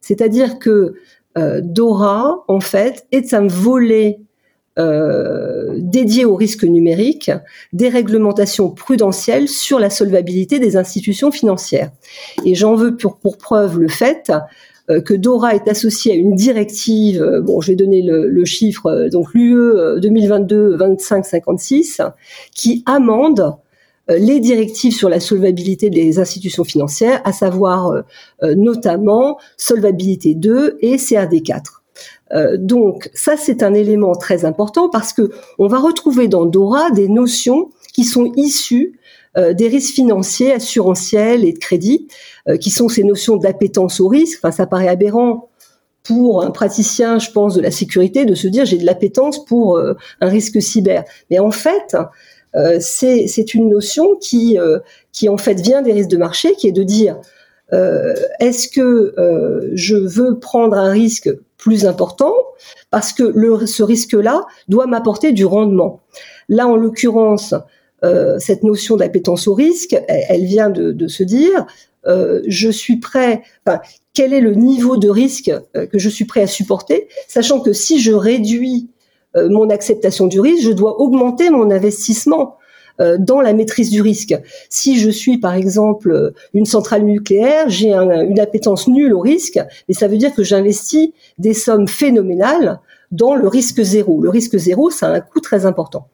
C'est-à-dire 0.01 0.59
que 0.59 0.93
euh, 1.37 1.61
Dora, 1.63 2.43
en 2.47 2.59
fait, 2.59 3.07
est 3.11 3.33
un 3.33 3.47
volet 3.47 4.19
dédié 5.75 6.23
au 6.23 6.35
risque 6.35 6.63
numérique 6.63 7.31
des 7.73 7.89
réglementations 7.89 8.69
prudentielles 8.69 9.47
sur 9.47 9.79
la 9.79 9.89
solvabilité 9.89 10.59
des 10.59 10.77
institutions 10.77 11.31
financières. 11.31 11.89
Et 12.45 12.53
j'en 12.53 12.75
veux 12.75 12.95
pour, 12.95 13.17
preuve 13.39 13.79
le 13.79 13.87
fait 13.87 14.31
que 15.01 15.13
Dora 15.13 15.53
est 15.53 15.67
associé 15.67 16.13
à 16.13 16.15
une 16.15 16.33
directive, 16.33 17.21
euh, 17.21 17.41
bon, 17.41 17.59
je 17.59 17.71
vais 17.71 17.75
donner 17.75 18.01
le, 18.01 18.45
chiffre, 18.45 18.85
euh, 18.87 19.09
donc 19.09 19.33
l'UE 19.33 19.99
2022-2556, 19.99 22.09
qui 22.53 22.83
amende 22.85 23.57
les 24.09 24.39
directives 24.39 24.93
sur 24.93 25.09
la 25.09 25.19
solvabilité 25.19 25.89
des 25.89 26.17
institutions 26.17 26.63
financières, 26.63 27.19
à 27.25 27.33
savoir 27.33 28.05
notamment 28.41 29.37
Solvabilité 29.57 30.33
2 30.33 30.77
et 30.79 30.95
CRD 30.95 31.41
4. 31.41 31.83
donc 32.55 33.09
ça 33.13 33.35
c'est 33.35 33.63
un 33.63 33.73
élément 33.73 34.15
très 34.15 34.45
important 34.45 34.87
parce 34.87 35.11
que 35.11 35.29
on 35.59 35.67
va 35.67 35.79
retrouver 35.79 36.29
dans 36.29 36.45
Dora 36.45 36.89
des 36.91 37.09
notions 37.09 37.69
qui 37.91 38.05
sont 38.05 38.31
issues 38.37 38.97
euh, 39.37 39.53
des 39.53 39.67
risques 39.67 39.93
financiers, 39.93 40.53
assurantiels 40.53 41.45
et 41.45 41.53
de 41.53 41.59
crédit, 41.59 42.07
euh, 42.47 42.57
qui 42.57 42.71
sont 42.71 42.89
ces 42.89 43.03
notions 43.03 43.37
d'appétence 43.37 43.99
au 43.99 44.07
risque. 44.07 44.39
Enfin, 44.41 44.51
ça 44.51 44.65
paraît 44.65 44.87
aberrant 44.87 45.49
pour 46.03 46.43
un 46.43 46.51
praticien, 46.51 47.19
je 47.19 47.29
pense, 47.31 47.53
de 47.55 47.61
la 47.61 47.69
sécurité, 47.69 48.25
de 48.25 48.33
se 48.33 48.47
dire 48.47 48.65
j'ai 48.65 48.77
de 48.77 48.85
l'appétence 48.85 49.45
pour 49.45 49.77
euh, 49.77 49.93
un 50.21 50.29
risque 50.29 50.61
cyber. 50.61 51.03
Mais 51.29 51.39
en 51.39 51.51
fait, 51.51 51.95
c'est 52.79 53.53
une 53.53 53.69
notion 53.69 54.15
qui, 54.15 54.57
qui 55.11 55.29
en 55.29 55.37
fait 55.37 55.59
vient 55.59 55.83
des 55.83 55.91
risques 55.91 56.09
de 56.09 56.17
marché, 56.17 56.53
qui 56.55 56.67
est 56.67 56.71
de 56.71 56.81
dire 56.81 57.19
est-ce 58.39 58.67
que 58.67 59.13
je 59.73 59.95
veux 59.95 60.39
prendre 60.39 60.75
un 60.75 60.89
risque 60.89 61.29
plus 61.57 61.85
important 61.85 62.33
parce 62.89 63.13
que 63.13 63.23
le, 63.23 63.67
ce 63.67 63.83
risque-là 63.83 64.45
doit 64.69 64.87
m'apporter 64.87 65.33
du 65.33 65.45
rendement. 65.45 66.01
Là, 66.49 66.67
en 66.67 66.75
l'occurrence, 66.75 67.53
euh, 68.03 68.37
cette 68.39 68.63
notion 68.63 68.95
d'appétence 68.95 69.47
au 69.47 69.53
risque, 69.53 69.97
elle, 70.07 70.45
vient 70.45 70.69
de, 70.69 71.07
se 71.07 71.23
dire 71.23 71.65
euh, 72.05 72.41
je 72.47 72.69
suis 72.69 72.97
prêt. 72.97 73.41
Enfin, 73.65 73.79
quel 74.13 74.33
est 74.33 74.41
le 74.41 74.53
niveau 74.53 74.97
de 74.97 75.09
risque 75.09 75.51
euh, 75.75 75.87
que 75.87 75.97
je 75.97 76.09
suis 76.09 76.25
prêt 76.25 76.41
à 76.41 76.47
supporter, 76.47 77.07
sachant 77.27 77.59
que 77.59 77.73
si 77.73 77.99
je 77.99 78.11
réduis 78.11 78.89
mon 79.35 79.69
acceptation 79.69 80.25
du 80.25 80.39
risque, 80.39 80.63
je 80.63 80.71
dois 80.71 80.99
augmenter 80.99 81.51
mon 81.51 81.69
investissement 81.69 82.57
dans 83.19 83.39
la 83.39 83.53
maîtrise 83.53 83.91
du 83.91 84.01
risque. 84.01 84.35
Si 84.67 84.97
je 84.97 85.11
suis 85.11 85.37
par 85.37 85.53
exemple 85.53 86.33
une 86.55 86.65
centrale 86.65 87.03
nucléaire, 87.03 87.69
j'ai 87.69 87.93
une 87.93 88.39
appétence 88.39 88.87
nulle 88.87 89.13
au 89.13 89.19
risque, 89.19 89.59
mais 89.87 89.93
ça 89.93 90.07
veut 90.07 90.17
dire 90.17 90.33
que 90.33 90.41
j'investis 90.41 91.11
des 91.37 91.53
sommes 91.53 91.87
phénoménales 91.87 92.79
dans 93.11 93.35
le 93.35 93.47
risque 93.47 93.81
zéro. 93.83 94.21
Le 94.21 94.29
risque 94.29 94.57
zéro, 94.57 94.89
ça 94.89 95.09
a 95.09 95.13
un 95.17 95.19
coût 95.19 95.39
très 95.39 95.67
important. 95.67 96.07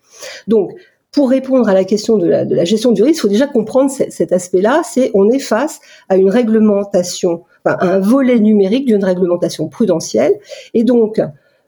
Donc, 0.48 0.72
pour 1.14 1.30
répondre 1.30 1.70
à 1.70 1.74
la 1.74 1.86
question 1.86 2.18
de 2.18 2.28
la, 2.28 2.66
gestion 2.66 2.92
du 2.92 3.04
risque, 3.04 3.20
il 3.20 3.22
faut 3.22 3.28
déjà 3.28 3.48
comprendre 3.48 3.92
cet 3.92 4.34
aspect-là. 4.34 4.82
C'est 4.84 5.12
on 5.14 5.30
est 5.30 5.40
face 5.40 5.80
à 6.10 6.18
une 6.18 6.30
réglementation, 6.30 7.44
enfin, 7.64 7.78
un 7.80 8.00
volet 8.00 8.40
numérique 8.40 8.88
d'une 8.88 9.04
réglementation 9.04 9.70
prudentielle, 9.70 10.34
et 10.74 10.84
donc 10.84 11.22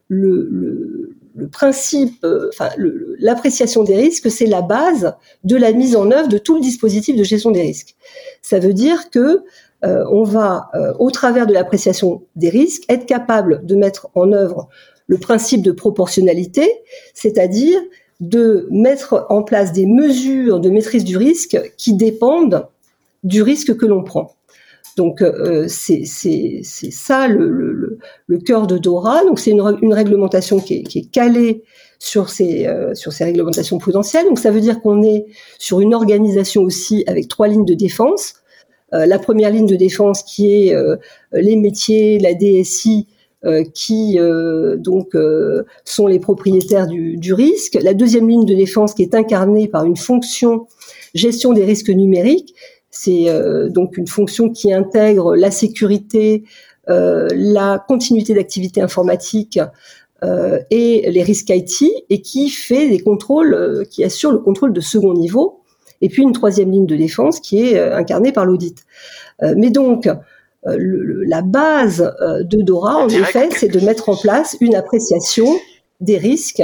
le, 0.08 1.16
principe, 1.52 2.24
euh, 2.24 2.50
enfin 2.52 2.70
l'appréciation 3.20 3.84
des 3.84 3.96
risques, 3.96 4.32
c'est 4.32 4.48
la 4.48 4.62
base 4.62 5.14
de 5.44 5.56
la 5.56 5.74
mise 5.74 5.96
en 5.96 6.10
œuvre 6.12 6.28
de 6.28 6.40
tout 6.40 6.56
le 6.56 6.62
dispositif 6.62 7.16
de 7.16 7.24
gestion 7.24 7.52
des 7.52 7.62
risques. 7.62 7.96
Ça 8.42 8.58
veut 8.58 8.74
dire 8.74 9.12
que 9.12 9.44
euh, 9.84 10.06
on 10.10 10.24
va, 10.24 10.70
euh, 10.74 10.94
au 10.98 11.12
travers 11.12 11.46
de 11.46 11.54
l'appréciation 11.54 12.24
des 12.36 12.50
risques, 12.50 12.84
être 12.90 13.06
capable 13.06 13.64
de 13.64 13.76
mettre 13.76 14.08
en 14.16 14.32
œuvre 14.32 14.70
le 15.08 15.18
principe 15.18 15.62
de 15.62 15.72
proportionnalité, 15.72 16.68
c'est-à-dire 17.14 17.80
de 18.20 18.68
mettre 18.72 19.26
en 19.30 19.44
place 19.44 19.74
des 19.74 19.86
mesures 19.86 20.60
de 20.60 20.70
maîtrise 20.70 21.04
du 21.04 21.18
risque 21.18 21.60
qui 21.78 21.96
dépendent 21.96 22.68
du 23.24 23.42
risque 23.42 23.76
que 23.76 23.86
l'on 23.86 24.04
prend. 24.04 24.36
Donc 24.96 25.22
euh, 25.22 25.66
c'est 25.68 26.06
ça 26.06 27.28
le, 27.28 28.00
cœur 28.46 28.68
de 28.68 28.78
Dora. 28.78 29.24
Donc 29.26 29.40
c'est 29.40 29.52
une, 29.52 29.62
réglementation 29.94 30.60
qui 30.60 30.86
est, 30.94 31.12
calée 31.12 31.64
sur 32.00 32.30
ces, 32.30 32.66
euh, 32.68 32.94
sur 32.94 33.12
ces 33.12 33.26
réglementations 33.26 33.78
prudentielles. 33.78 34.26
Donc 34.26 34.40
ça 34.40 34.52
veut 34.52 34.62
dire 34.62 34.82
qu'on 34.82 35.04
est 35.04 35.26
sur 35.60 35.82
une 35.82 35.94
organisation 35.94 36.62
aussi 36.62 37.04
avec 37.08 37.28
trois 37.28 37.48
lignes 37.48 37.66
de 37.66 37.74
défense. 37.74 38.36
Euh, 38.94 39.06
la 39.06 39.20
première 39.20 39.50
ligne 39.50 39.68
de 39.68 39.76
défense 39.76 40.24
qui 40.24 40.70
est 40.70 40.76
les 41.34 41.58
métiers, 41.58 42.20
la 42.20 42.34
DSI, 42.34 43.08
qui 43.74 44.18
donc 44.78 45.16
sont 45.84 46.08
les 46.08 46.20
propriétaires 46.20 46.88
du, 46.88 47.34
risque. 47.34 47.78
La 47.82 47.94
deuxième 47.94 48.30
ligne 48.30 48.46
de 48.46 48.56
défense 48.56 48.94
qui 48.94 49.04
est 49.04 49.16
incarnée 49.16 49.68
par 49.68 49.86
une 49.86 49.98
fonction 49.98 50.68
gestion 51.14 51.54
des 51.54 51.66
risques 51.66 51.90
numériques. 51.90 52.56
C'est 52.90 53.26
donc 53.70 53.98
une 53.98 54.08
fonction 54.08 54.50
qui 54.50 54.74
intègre 54.74 55.36
la 55.36 55.52
sécurité, 55.52 56.44
la 56.88 57.84
continuité 57.88 58.34
d'activité 58.34 58.82
informatique 58.82 59.60
euh, 60.24 60.60
et 60.72 61.10
les 61.12 61.24
risques 61.24 61.50
IT 61.50 61.84
et 62.10 62.22
qui 62.22 62.50
fait 62.50 62.88
des 62.90 63.00
contrôles, 63.00 63.54
euh, 63.54 63.84
qui 63.84 64.04
assure 64.04 64.32
le 64.32 64.40
contrôle 64.40 64.72
de 64.72 64.80
second 64.80 65.14
niveau. 65.14 65.62
Et 66.02 66.10
puis 66.10 66.24
une 66.24 66.32
troisième 66.32 66.72
ligne 66.72 66.86
de 66.86 66.96
défense 66.96 67.40
qui 67.40 67.62
est 67.62 67.78
euh, 67.78 67.96
incarnée 67.98 68.32
par 68.32 68.46
l'audit. 68.46 68.86
mais 69.58 69.70
donc, 69.70 70.10
la 70.66 71.42
base 71.42 72.16
de 72.22 72.62
Dora, 72.62 72.98
en 72.98 73.10
effet, 73.10 73.50
c'est 73.52 73.68
de 73.68 73.80
mettre 73.86 74.10
en 74.10 74.16
place 74.16 74.58
une 74.62 74.76
appréciation 74.76 75.46
des 76.02 76.18
risques 76.18 76.64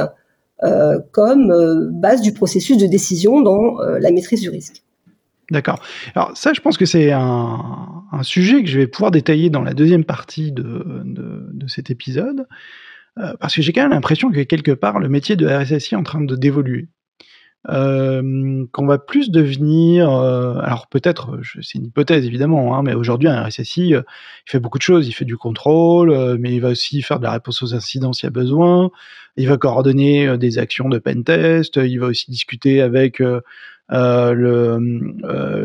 comme 1.11 1.91
base 1.91 2.21
du 2.21 2.33
processus 2.33 2.77
de 2.77 2.87
décision 2.87 3.41
dans 3.41 3.77
la 3.79 4.11
maîtrise 4.11 4.41
du 4.41 4.49
risque. 4.49 4.83
D'accord. 5.51 5.79
Alors 6.15 6.35
ça, 6.35 6.53
je 6.53 6.61
pense 6.61 6.77
que 6.77 6.85
c'est 6.85 7.11
un, 7.11 8.03
sujet 8.23 8.63
que 8.63 8.69
je 8.69 8.79
vais 8.79 8.87
pouvoir 8.87 9.11
détailler 9.11 9.49
dans 9.49 9.61
la 9.61 9.73
deuxième 9.73 10.03
partie 10.03 10.51
de, 10.51 11.03
de 11.05 11.67
cet 11.67 11.91
épisode. 11.91 12.47
Euh, 13.17 13.33
parce 13.39 13.55
que 13.55 13.61
j'ai 13.61 13.73
quand 13.73 13.81
même 13.81 13.91
l'impression 13.91 14.31
que 14.31 14.41
quelque 14.41 14.71
part, 14.71 14.99
le 14.99 15.09
métier 15.09 15.35
de 15.35 15.47
RSSI 15.47 15.95
est 15.95 15.97
en 15.97 16.03
train 16.03 16.21
de 16.21 16.35
d'évoluer. 16.35 16.87
Euh, 17.69 18.65
qu'on 18.71 18.87
va 18.87 18.97
plus 18.97 19.29
devenir, 19.29 20.09
euh, 20.09 20.55
alors 20.63 20.87
peut-être, 20.87 21.37
c'est 21.61 21.77
une 21.77 21.85
hypothèse 21.85 22.25
évidemment, 22.25 22.75
hein, 22.75 22.81
mais 22.81 22.95
aujourd'hui 22.95 23.27
un 23.27 23.43
RSSI, 23.43 23.89
il 23.89 24.03
fait 24.47 24.59
beaucoup 24.59 24.79
de 24.79 24.83
choses, 24.83 25.07
il 25.07 25.11
fait 25.11 25.25
du 25.25 25.37
contrôle, 25.37 26.37
mais 26.39 26.55
il 26.55 26.59
va 26.59 26.69
aussi 26.69 27.03
faire 27.03 27.19
de 27.19 27.23
la 27.23 27.31
réponse 27.33 27.61
aux 27.61 27.75
incidents 27.75 28.13
s'il 28.13 28.25
y 28.25 28.27
a 28.27 28.31
besoin, 28.31 28.89
il 29.37 29.47
va 29.47 29.57
coordonner 29.57 30.39
des 30.39 30.57
actions 30.57 30.89
de 30.89 30.97
pentest, 30.97 31.75
il 31.75 31.99
va 31.99 32.07
aussi 32.07 32.31
discuter 32.31 32.81
avec 32.81 33.19
le, 33.19 33.43
le, 33.89 34.79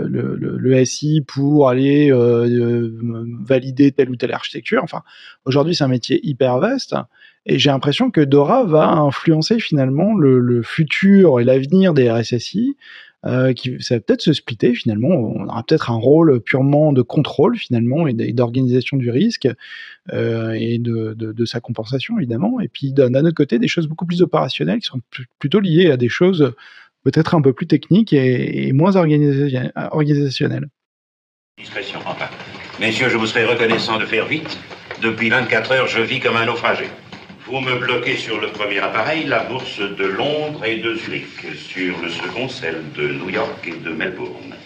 le, 0.06 0.36
le, 0.36 0.84
SI 0.84 1.22
pour 1.26 1.70
aller 1.70 2.12
valider 2.12 3.92
telle 3.92 4.10
ou 4.10 4.16
telle 4.16 4.32
architecture. 4.32 4.82
Enfin, 4.82 5.02
aujourd'hui 5.46 5.74
c'est 5.74 5.84
un 5.84 5.88
métier 5.88 6.20
hyper 6.22 6.58
vaste 6.58 6.94
et 7.46 7.58
j'ai 7.58 7.70
l'impression 7.70 8.10
que 8.10 8.20
Dora 8.20 8.64
va 8.64 8.88
influencer 8.88 9.60
finalement 9.60 10.14
le, 10.14 10.62
futur 10.62 11.40
et 11.40 11.44
l'avenir 11.44 11.94
des 11.94 12.10
RSSI. 12.10 12.76
Euh, 13.24 13.54
qui, 13.54 13.74
ça 13.80 13.96
va 13.96 14.00
peut-être 14.00 14.20
se 14.20 14.32
splitter 14.32 14.74
finalement. 14.74 15.08
On 15.08 15.46
aura 15.46 15.64
peut-être 15.64 15.90
un 15.90 15.96
rôle 15.96 16.40
purement 16.40 16.92
de 16.92 17.02
contrôle 17.02 17.56
finalement 17.56 18.06
et 18.06 18.12
d'organisation 18.32 18.96
du 18.98 19.10
risque 19.10 19.48
euh, 20.12 20.52
et 20.52 20.78
de, 20.78 21.14
de, 21.14 21.44
sa 21.44 21.58
compensation 21.58 22.18
évidemment. 22.18 22.60
Et 22.60 22.68
puis 22.68 22.92
d'un 22.92 23.12
autre 23.14 23.34
côté, 23.34 23.58
des 23.58 23.66
choses 23.66 23.88
beaucoup 23.88 24.06
plus 24.06 24.22
opérationnelles 24.22 24.78
qui 24.78 24.86
sont 24.86 25.00
plutôt 25.40 25.58
liées 25.58 25.90
à 25.90 25.96
des 25.96 26.08
choses 26.08 26.54
peut-être 27.06 27.34
un 27.36 27.40
peu 27.40 27.52
plus 27.52 27.66
techniques 27.66 28.12
et, 28.12 28.72
moins 28.72 28.96
organisationnelles. 28.96 30.68
Discrétion. 31.58 32.00
Messieurs, 32.80 33.08
je 33.08 33.16
vous 33.16 33.26
serais 33.26 33.44
reconnaissant 33.44 33.98
de 33.98 34.04
faire 34.04 34.26
vite. 34.26 34.58
Depuis 35.02 35.30
24 35.30 35.72
heures, 35.72 35.86
je 35.86 36.00
vis 36.00 36.20
comme 36.20 36.36
un 36.36 36.46
naufragé. 36.46 36.86
Vous 37.46 37.60
me 37.60 37.78
bloquez 37.78 38.16
sur 38.16 38.40
le 38.40 38.48
premier 38.48 38.80
appareil 38.80 39.24
la 39.24 39.44
bourse 39.44 39.78
de 39.78 40.04
Londres 40.04 40.64
et 40.64 40.78
de 40.78 40.96
Zurich, 40.96 41.46
sur 41.54 41.96
le 42.02 42.08
second 42.08 42.48
celle 42.48 42.82
de 42.96 43.06
New 43.06 43.30
York 43.30 43.64
et 43.68 43.76
de 43.76 43.90
Melbourne. 43.90 44.56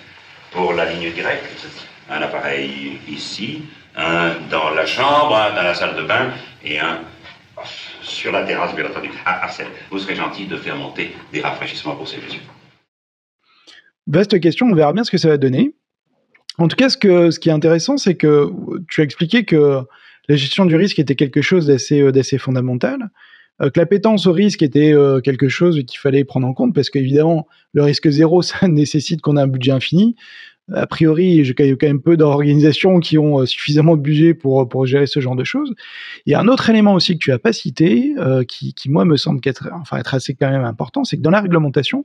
Pour 0.51 0.73
la 0.73 0.91
ligne 0.91 1.13
directe, 1.13 1.67
un 2.09 2.23
appareil 2.23 2.99
ici, 3.07 3.65
un 3.97 4.33
dans 4.51 4.71
la 4.71 4.87
chambre, 4.87 5.37
un 5.37 5.55
dans 5.55 5.63
la 5.63 5.75
salle 5.75 5.95
de 5.95 6.05
bain 6.05 6.33
et 6.65 6.81
un 6.81 7.01
sur 8.03 8.33
la 8.33 8.45
terrasse, 8.45 8.75
bien 8.75 8.87
entendu. 8.87 9.11
Ah, 9.27 9.45
Arsène, 9.45 9.69
vous 9.91 9.99
serez 9.99 10.15
gentil 10.15 10.47
de 10.47 10.57
faire 10.57 10.77
monter 10.77 11.15
des 11.35 11.43
rafraîchissements 11.43 11.97
pour 11.97 12.09
ces 12.09 12.17
messieurs. 12.17 12.41
Vaste 14.07 14.41
question, 14.41 14.67
on 14.67 14.75
verra 14.75 14.95
bien 14.95 15.05
ce 15.05 15.11
que 15.11 15.19
ça 15.19 15.29
va 15.29 15.37
donner. 15.37 15.75
En 16.57 16.67
tout 16.67 16.77
cas, 16.77 16.89
ce, 16.89 16.97
que, 16.97 17.31
ce 17.31 17.39
qui 17.39 17.51
est 17.51 17.53
intéressant, 17.53 17.99
c'est 17.99 18.15
que 18.15 18.51
tu 18.89 19.03
as 19.03 19.05
expliqué 19.05 19.45
que 19.45 19.83
la 20.29 20.37
gestion 20.37 20.65
du 20.67 20.77
risque 20.77 20.99
était 20.99 21.15
quelque 21.15 21.43
chose 21.43 21.67
d'assez 21.67 22.03
euh, 22.03 22.39
fondamental. 22.39 23.11
Euh, 23.61 23.69
que 23.69 23.79
l'appétence 23.79 24.27
au 24.27 24.33
risque 24.33 24.63
était 24.63 24.93
euh, 24.93 25.21
quelque 25.21 25.49
chose 25.49 25.83
qu'il 25.87 25.99
fallait 25.99 26.25
prendre 26.25 26.47
en 26.47 26.55
compte 26.55 26.75
parce 26.75 26.89
qu'évidemment 26.89 27.47
le 27.73 27.83
risque 27.83 28.09
zéro 28.09 28.43
ça 28.43 28.69
nécessite 28.69 29.21
qu'on 29.21 29.37
ait 29.37 29.43
un 29.43 29.47
budget 29.47 29.73
infini. 29.73 30.17
A 30.75 30.87
priori, 30.87 31.45
j'ai 31.45 31.55
quand 31.55 31.87
même 31.87 32.01
peu 32.01 32.17
d'organisations 32.17 33.01
qui 33.01 33.19
ont 33.19 33.45
suffisamment 33.47 33.97
de 33.97 34.03
budget 34.03 34.35
pour, 34.35 34.69
pour 34.69 34.87
gérer 34.87 35.07
ce 35.07 35.21
genre 35.21 35.37
de 35.37 35.45
choses. 35.45 35.75
Il 36.27 36.33
y 36.33 36.35
a 36.35 36.41
un 36.41 36.49
autre 36.49 36.71
élément 36.71 36.95
aussi 36.95 37.15
que 37.15 37.25
tu 37.25 37.33
as 37.33 37.39
pas 37.39 37.53
cité, 37.53 38.15
qui, 38.47 38.75
qui, 38.75 38.91
moi 38.91 39.05
me 39.05 39.17
semble 39.17 39.41
être, 39.45 39.69
enfin, 39.81 39.99
être 39.99 40.15
assez 40.15 40.35
quand 40.35 40.51
même 40.51 40.65
important, 40.65 41.05
c'est 41.05 41.17
que 41.17 41.23
dans 41.23 41.31
la 41.31 41.41
réglementation, 41.41 42.05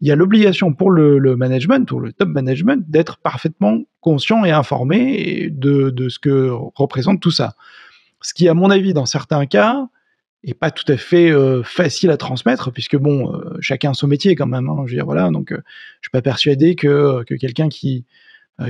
il 0.00 0.08
y 0.08 0.12
a 0.12 0.16
l'obligation 0.16 0.72
pour 0.72 0.90
le, 0.90 1.18
le, 1.18 1.36
management 1.36 1.90
ou 1.92 1.98
le 1.98 2.12
top 2.12 2.28
management 2.28 2.84
d'être 2.88 3.18
parfaitement 3.18 3.80
conscient 4.00 4.44
et 4.44 4.50
informé 4.50 5.48
de, 5.50 5.90
de, 5.90 6.08
ce 6.08 6.18
que 6.18 6.50
représente 6.74 7.20
tout 7.20 7.30
ça. 7.30 7.54
Ce 8.20 8.34
qui, 8.34 8.48
à 8.48 8.54
mon 8.54 8.70
avis, 8.70 8.94
dans 8.94 9.06
certains 9.06 9.46
cas, 9.46 9.88
est 10.50 10.54
pas 10.54 10.70
tout 10.70 10.90
à 10.90 10.96
fait 10.96 11.30
euh, 11.30 11.62
facile 11.62 12.10
à 12.10 12.16
transmettre, 12.16 12.72
puisque 12.72 12.96
bon, 12.96 13.34
euh, 13.34 13.56
chacun 13.60 13.90
a 13.90 13.94
son 13.94 14.06
métier 14.06 14.34
quand 14.34 14.46
même. 14.46 14.68
Hein, 14.68 14.84
je 14.86 14.92
veux 14.92 14.96
dire, 14.96 15.04
voilà, 15.04 15.30
donc 15.30 15.52
euh, 15.52 15.58
je 16.00 16.08
suis 16.08 16.10
pas 16.12 16.22
persuadé 16.22 16.74
que, 16.74 17.22
que 17.24 17.34
quelqu'un 17.34 17.68
qui, 17.68 18.04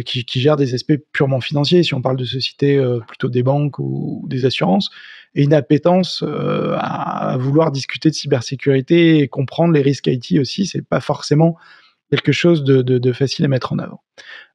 qui, 0.05 0.41
gère 0.41 0.57
des 0.57 0.75
aspects 0.75 0.97
purement 1.13 1.41
financiers, 1.41 1.83
si 1.83 1.95
on 1.95 2.01
parle 2.01 2.17
de 2.17 2.25
sociétés 2.25 2.83
plutôt 3.07 3.29
des 3.29 3.43
banques 3.43 3.79
ou, 3.79 4.25
des 4.29 4.47
assurances, 4.47 4.91
ait 5.35 5.45
une 5.45 5.53
appétence 5.53 6.25
à, 6.79 7.37
vouloir 7.39 7.71
discuter 7.71 8.09
de 8.09 8.15
cybersécurité 8.15 9.19
et 9.19 9.29
comprendre 9.29 9.75
les 9.75 9.83
risques 9.83 10.07
IT 10.07 10.39
aussi, 10.39 10.65
c'est 10.65 10.81
pas 10.81 11.01
forcément 11.01 11.59
quelque 12.11 12.33
chose 12.33 12.65
de, 12.65 13.13
facile 13.13 13.45
à 13.45 13.49
mettre 13.49 13.73
en 13.73 13.79
avant. 13.79 14.03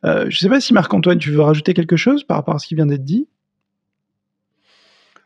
Euh, 0.05 0.27
je 0.29 0.37
sais 0.37 0.49
pas 0.49 0.61
si 0.61 0.73
Marc-Antoine, 0.73 1.19
tu 1.19 1.31
veux 1.31 1.41
rajouter 1.41 1.73
quelque 1.73 1.97
chose 1.97 2.23
par 2.23 2.37
rapport 2.37 2.55
à 2.55 2.59
ce 2.59 2.67
qui 2.67 2.75
vient 2.75 2.85
d'être 2.85 3.03
dit? 3.03 3.27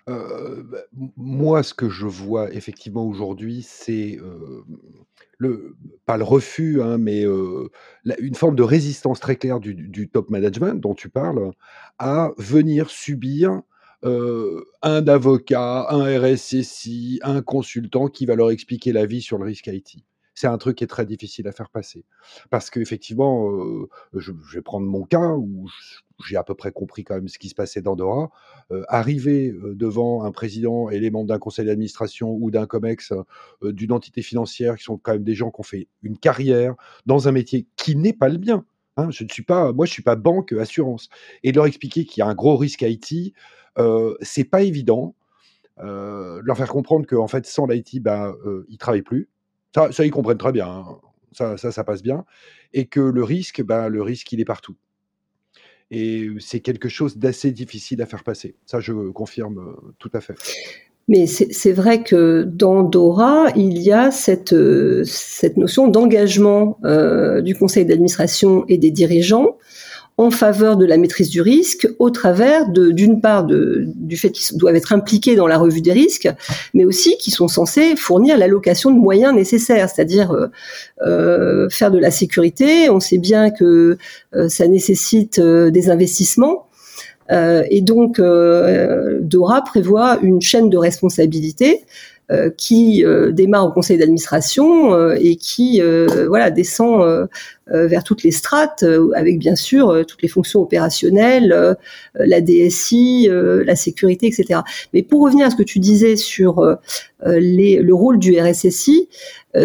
Euh, 0.09 0.63
bah, 0.63 0.79
moi, 1.17 1.63
ce 1.63 1.73
que 1.73 1.89
je 1.89 2.05
vois 2.05 2.53
effectivement 2.53 3.05
aujourd'hui, 3.05 3.65
c'est 3.67 4.19
euh, 4.19 5.75
pas 6.05 6.17
le 6.17 6.23
refus, 6.23 6.81
hein, 6.81 6.97
mais 6.97 7.25
euh, 7.25 7.69
une 8.19 8.35
forme 8.35 8.55
de 8.55 8.63
résistance 8.63 9.19
très 9.19 9.35
claire 9.35 9.59
du, 9.59 10.09
top 10.09 10.29
management 10.29 10.81
dont 10.81 10.93
tu 10.93 11.09
parles, 11.09 11.51
à 11.99 12.31
venir 12.37 12.89
subir 12.89 13.61
un 14.05 15.07
avocat, 15.07 15.87
un 15.89 16.19
RSSI, 16.19 17.21
un 17.23 17.41
consultant 17.41 18.07
qui 18.07 18.25
va 18.25 18.35
leur 18.35 18.51
expliquer 18.51 18.91
la 18.91 19.05
vie 19.05 19.21
sur 19.21 19.37
le 19.37 19.45
risque 19.45 19.67
IT 19.67 20.03
c'est 20.35 20.47
un 20.47 20.57
truc 20.57 20.77
qui 20.77 20.83
est 20.83 20.87
très 20.87 21.05
difficile 21.05 21.47
à 21.47 21.51
faire 21.51 21.69
passer. 21.69 22.05
Parce 22.49 22.69
qu'effectivement, 22.69 23.51
euh, 23.51 23.89
je, 24.13 24.31
je, 24.47 24.57
vais 24.57 24.61
prendre 24.61 24.87
mon 24.87 25.03
cas 25.03 25.33
où 25.33 25.69
j'ai 26.27 26.37
à 26.37 26.43
peu 26.43 26.55
près 26.55 26.71
compris 26.71 27.03
quand 27.03 27.15
même 27.15 27.27
ce 27.27 27.37
qui 27.37 27.49
se 27.49 27.55
passait 27.55 27.81
dans 27.81 27.95
Dora. 27.95 28.29
Euh, 28.71 28.83
arriver 28.87 29.51
euh, 29.51 29.75
devant 29.75 30.23
un 30.23 30.31
président 30.31 30.89
et 30.89 30.99
les 30.99 31.11
membres 31.11 31.27
d'un 31.27 31.39
conseil 31.39 31.65
d'administration 31.65 32.31
ou 32.31 32.51
d'un 32.51 32.65
COMEX 32.65 33.13
d'une 33.61 33.91
entité 33.91 34.21
financière 34.21 34.75
qui 34.77 34.83
sont 34.83 34.97
quand 34.97 35.13
même 35.13 35.23
des 35.23 35.35
gens 35.35 35.51
qui 35.51 35.59
ont 35.59 35.63
fait 35.63 35.87
une 36.01 36.17
carrière 36.17 36.75
dans 37.05 37.27
un 37.27 37.31
métier 37.31 37.67
qui 37.75 37.95
n'est 37.95 38.13
pas 38.13 38.29
le 38.29 38.37
bien. 38.37 38.65
Hein, 38.97 39.09
je 39.09 39.23
ne 39.23 39.29
suis 39.29 39.43
pas, 39.43 39.73
moi, 39.73 39.85
je 39.85 39.91
suis 39.91 40.03
pas 40.03 40.15
banque, 40.15 40.53
assurance. 40.53 41.09
Et 41.43 41.51
leur 41.51 41.65
expliquer 41.65 42.05
qu'il 42.05 42.21
y 42.21 42.23
a 42.23 42.27
un 42.27 42.35
gros 42.35 42.57
risque 42.57 42.83
IT, 42.83 43.33
euh, 43.79 44.15
c'est 44.21 44.43
pas 44.43 44.61
évident. 44.61 45.15
leur 45.77 46.57
faire 46.57 46.69
comprendre 46.69 47.07
qu'en 47.07 47.27
fait, 47.27 47.45
sans 47.45 47.65
l'IT, 47.65 48.01
bah, 48.01 48.33
ils 48.69 48.77
travaillent 48.77 49.01
plus 49.01 49.29
ça, 49.73 50.05
ils 50.05 50.11
comprennent 50.11 50.37
très 50.37 50.51
bien. 50.51 50.67
Hein. 50.67 50.99
Ça, 51.31 51.57
ça, 51.57 51.71
ça, 51.71 51.83
passe 51.83 52.03
bien. 52.03 52.25
Et 52.73 52.85
que 52.85 52.99
le 52.99 53.23
risque, 53.23 53.63
bah, 53.63 53.89
le 53.89 54.01
risque, 54.01 54.31
il 54.31 54.39
est 54.39 54.45
partout. 54.45 54.75
Et 55.91 56.29
c'est 56.39 56.59
quelque 56.59 56.89
chose 56.89 57.17
d'assez 57.17 57.51
difficile 57.51 58.01
à 58.01 58.05
faire 58.05 58.23
passer. 58.23 58.55
Ça, 58.65 58.79
je 58.79 58.93
confirme 59.11 59.75
tout 59.99 60.11
à 60.13 60.21
fait. 60.21 60.35
Mais 61.07 61.27
c'est 61.27 61.73
vrai 61.73 62.01
que 62.01 62.43
dans 62.43 62.81
Dora, 62.81 63.47
il 63.57 63.77
y 63.77 63.91
a 63.91 64.09
cette, 64.09 64.55
cette 65.03 65.57
notion 65.57 65.89
d'engagement 65.89 66.79
du 67.43 67.55
conseil 67.55 67.85
d'administration 67.85 68.63
et 68.69 68.77
des 68.77 68.89
dirigeants 68.91 69.57
en 70.17 70.29
faveur 70.29 70.77
de 70.77 70.85
la 70.85 70.97
maîtrise 70.97 71.29
du 71.29 71.41
risque 71.41 71.87
au 71.97 72.11
travers 72.11 72.69
d'une 72.69 73.19
part 73.19 73.45
de, 73.45 73.85
du 73.95 74.15
fait 74.15 74.31
qu'ils 74.31 74.57
doivent 74.57 74.75
être 74.75 74.93
impliqués 74.93 75.35
dans 75.35 75.47
la 75.47 75.57
revue 75.57 75.81
des 75.81 75.91
risques, 75.91 76.29
mais 76.73 76.85
aussi 76.85 77.17
qu'ils 77.17 77.33
sont 77.33 77.47
censés 77.47 77.95
fournir 77.95 78.37
l'allocation 78.37 78.91
de 78.91 78.99
moyens 78.99 79.33
nécessaires, 79.33 79.89
c'est-à-dire 79.89 80.31
euh, 80.31 80.47
euh 81.01 81.69
faire 81.69 81.89
de 81.89 81.97
la 81.97 82.11
sécurité. 82.11 82.89
On 82.89 82.99
sait 82.99 83.17
bien 83.17 83.49
que 83.49 83.97
euh, 84.35 84.49
ça 84.49 84.67
nécessite 84.67 85.39
euh, 85.39 85.71
des 85.71 85.89
investissements. 85.89 86.67
et 87.31 87.81
donc, 87.81 88.21
Dora 89.21 89.63
prévoit 89.63 90.19
une 90.21 90.41
chaîne 90.41 90.69
de 90.69 90.77
responsabilité 90.77 91.83
qui 92.57 93.03
démarre 93.31 93.65
au 93.65 93.71
conseil 93.71 93.97
d'administration 93.97 95.11
et 95.13 95.35
qui 95.35 95.81
voilà 96.27 96.51
descend 96.51 97.27
vers 97.67 98.03
toutes 98.03 98.23
les 98.23 98.31
strates, 98.31 98.83
avec 99.15 99.37
bien 99.39 99.55
sûr 99.55 100.03
toutes 100.07 100.21
les 100.21 100.27
fonctions 100.27 100.61
opérationnelles, 100.61 101.75
la 102.15 102.41
DSI, 102.41 103.29
la 103.29 103.75
sécurité, 103.75 104.27
etc. 104.27 104.61
Mais 104.93 105.03
pour 105.03 105.21
revenir 105.21 105.47
à 105.47 105.49
ce 105.49 105.55
que 105.55 105.63
tu 105.63 105.79
disais 105.79 106.15
sur 106.15 106.77
les, 107.25 107.77
le 107.77 107.93
rôle 107.93 108.19
du 108.19 108.39
RSSI, 108.39 109.09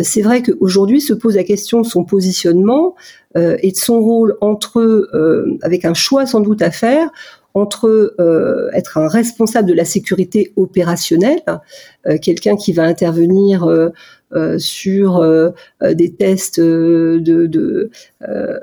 c'est 0.02 0.22
vrai 0.22 0.42
qu'aujourd'hui 0.42 1.00
se 1.00 1.14
pose 1.14 1.36
la 1.36 1.44
question 1.44 1.80
de 1.80 1.86
son 1.86 2.04
positionnement 2.04 2.94
et 3.36 3.72
de 3.72 3.76
son 3.76 4.00
rôle 4.00 4.36
entre, 4.40 5.08
avec 5.62 5.84
un 5.84 5.94
choix 5.94 6.26
sans 6.26 6.40
doute 6.40 6.62
à 6.62 6.70
faire, 6.70 7.10
entre 7.58 8.14
euh, 8.20 8.70
être 8.72 8.98
un 8.98 9.08
responsable 9.08 9.68
de 9.68 9.74
la 9.74 9.84
sécurité 9.84 10.52
opérationnelle, 10.56 11.42
euh, 12.06 12.18
quelqu'un 12.20 12.56
qui 12.56 12.72
va 12.72 12.84
intervenir 12.84 13.66
euh, 13.66 13.90
sur 14.58 15.26
des 15.82 16.12
tests 16.12 16.60
de, 16.60 17.18
de 17.24 17.90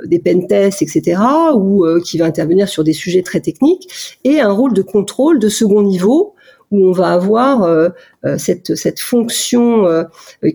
des 0.06 0.20
pen 0.20 0.46
tests, 0.46 0.84
etc., 0.84 1.20
ou 1.56 1.84
qui 2.06 2.20
va 2.20 2.26
intervenir 2.26 2.70
sur 2.70 2.84
des 2.84 2.94
sujets 2.94 3.24
très 3.24 3.40
techniques, 3.40 4.18
et 4.24 4.40
un 4.42 4.52
rôle 4.52 4.74
de 4.74 4.84
contrôle 4.84 5.40
de 5.40 5.50
second 5.50 5.82
niveau 5.82 6.36
où 6.70 6.88
on 6.88 6.92
va 6.92 7.14
avoir 7.14 7.92
cette, 8.38 8.76
cette 8.76 9.00
fonction 9.00 10.06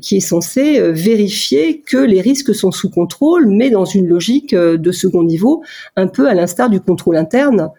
qui 0.01 0.19
est 0.19 0.21
censée 0.21 0.93
vérifier 0.93 1.81
que 1.81 1.99
les 1.99 2.21
risques 2.21 2.55
sont 2.55 2.71
sous 2.71 2.91
contrôle, 2.91 3.49
mais 3.49 3.71
dans 3.71 3.85
une 3.85 4.07
logique 4.07 4.55
de 4.55 4.93
second 4.93 5.25
niveau, 5.25 5.65
un 5.97 6.07
peu 6.07 6.29
à 6.29 6.35
l'instar 6.35 6.71
du 6.71 6.81
contrôle 6.81 7.17
interne 7.17 7.73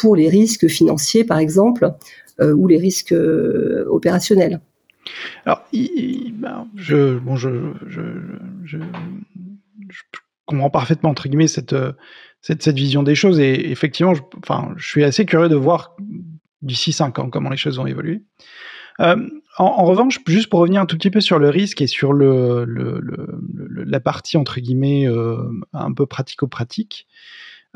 pour 0.00 0.16
les 0.16 0.28
risques 0.28 0.68
financiers, 0.68 1.24
par 1.24 1.38
exemple, 1.38 1.94
euh, 2.40 2.52
ou 2.52 2.66
les 2.66 2.78
risques 2.78 3.12
euh, 3.12 3.84
opérationnels. 3.88 4.60
Alors, 5.44 5.64
ben, 5.72 6.68
je, 6.74 7.18
comprends 10.46 10.70
parfaitement 10.70 11.10
entre 11.10 11.28
guillemets 11.28 11.46
cette, 11.46 11.76
cette, 12.40 12.68
vision 12.68 13.04
des 13.04 13.14
choses 13.14 13.38
et 13.38 13.70
effectivement, 13.70 14.14
je, 14.14 14.22
enfin, 14.38 14.74
je 14.76 14.86
suis 14.86 15.04
assez 15.04 15.24
curieux 15.26 15.48
de 15.48 15.54
voir 15.54 15.96
d'ici 16.60 16.92
5 16.92 17.18
ans 17.20 17.30
comment 17.30 17.50
les 17.50 17.56
choses 17.56 17.76
vont 17.76 17.86
évoluer. 17.86 18.22
Euh, 19.00 19.28
en, 19.58 19.84
revanche, 19.84 20.18
juste 20.26 20.48
pour 20.48 20.60
revenir 20.60 20.80
un 20.80 20.86
tout 20.86 20.96
petit 20.96 21.10
peu 21.10 21.20
sur 21.20 21.38
le 21.38 21.48
risque 21.48 21.80
et 21.80 21.86
sur 21.86 22.12
le, 22.12 22.64
la 23.86 24.00
partie 24.00 24.36
entre 24.36 24.58
guillemets 24.58 25.06
euh, 25.06 25.36
un 25.72 25.92
peu 25.92 26.06
pratico-pratique, 26.06 27.06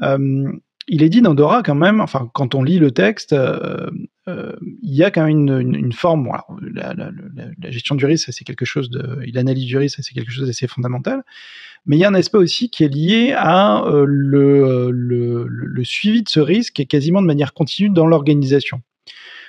euh, 0.02 0.52
il 0.88 1.02
est 1.02 1.08
dit 1.08 1.20
dans 1.20 1.34
Dora 1.34 1.62
quand 1.62 1.74
même, 1.74 2.00
enfin 2.00 2.30
quand 2.32 2.54
on 2.54 2.62
lit 2.62 2.78
le 2.78 2.90
texte, 2.90 3.32
euh, 3.32 3.90
euh, 4.26 4.52
il 4.82 4.94
y 4.94 5.04
a 5.04 5.10
quand 5.10 5.26
même 5.26 5.48
une, 5.60 5.92
forme. 5.92 6.30
la, 6.74 7.70
gestion 7.70 7.94
du 7.94 8.06
risque, 8.06 8.32
c'est 8.32 8.44
quelque 8.44 8.64
chose 8.64 8.90
de, 8.90 9.20
l'analyse 9.32 9.66
du 9.66 9.76
risque, 9.76 10.00
c'est 10.02 10.14
quelque 10.14 10.30
chose 10.30 10.46
d'assez 10.46 10.66
fondamental. 10.66 11.22
Mais 11.86 11.96
il 11.96 12.00
y 12.00 12.04
a 12.04 12.08
un 12.08 12.14
aspect 12.14 12.38
aussi 12.38 12.70
qui 12.70 12.84
est 12.84 12.88
lié 12.88 13.34
à 13.36 13.84
euh, 13.84 14.04
le, 14.06 15.84
suivi 15.84 16.22
de 16.22 16.28
ce 16.28 16.40
risque 16.40 16.80
et 16.80 16.86
quasiment 16.86 17.22
de 17.22 17.26
manière 17.26 17.54
continue 17.54 17.90
dans 17.90 18.06
l'organisation. 18.06 18.82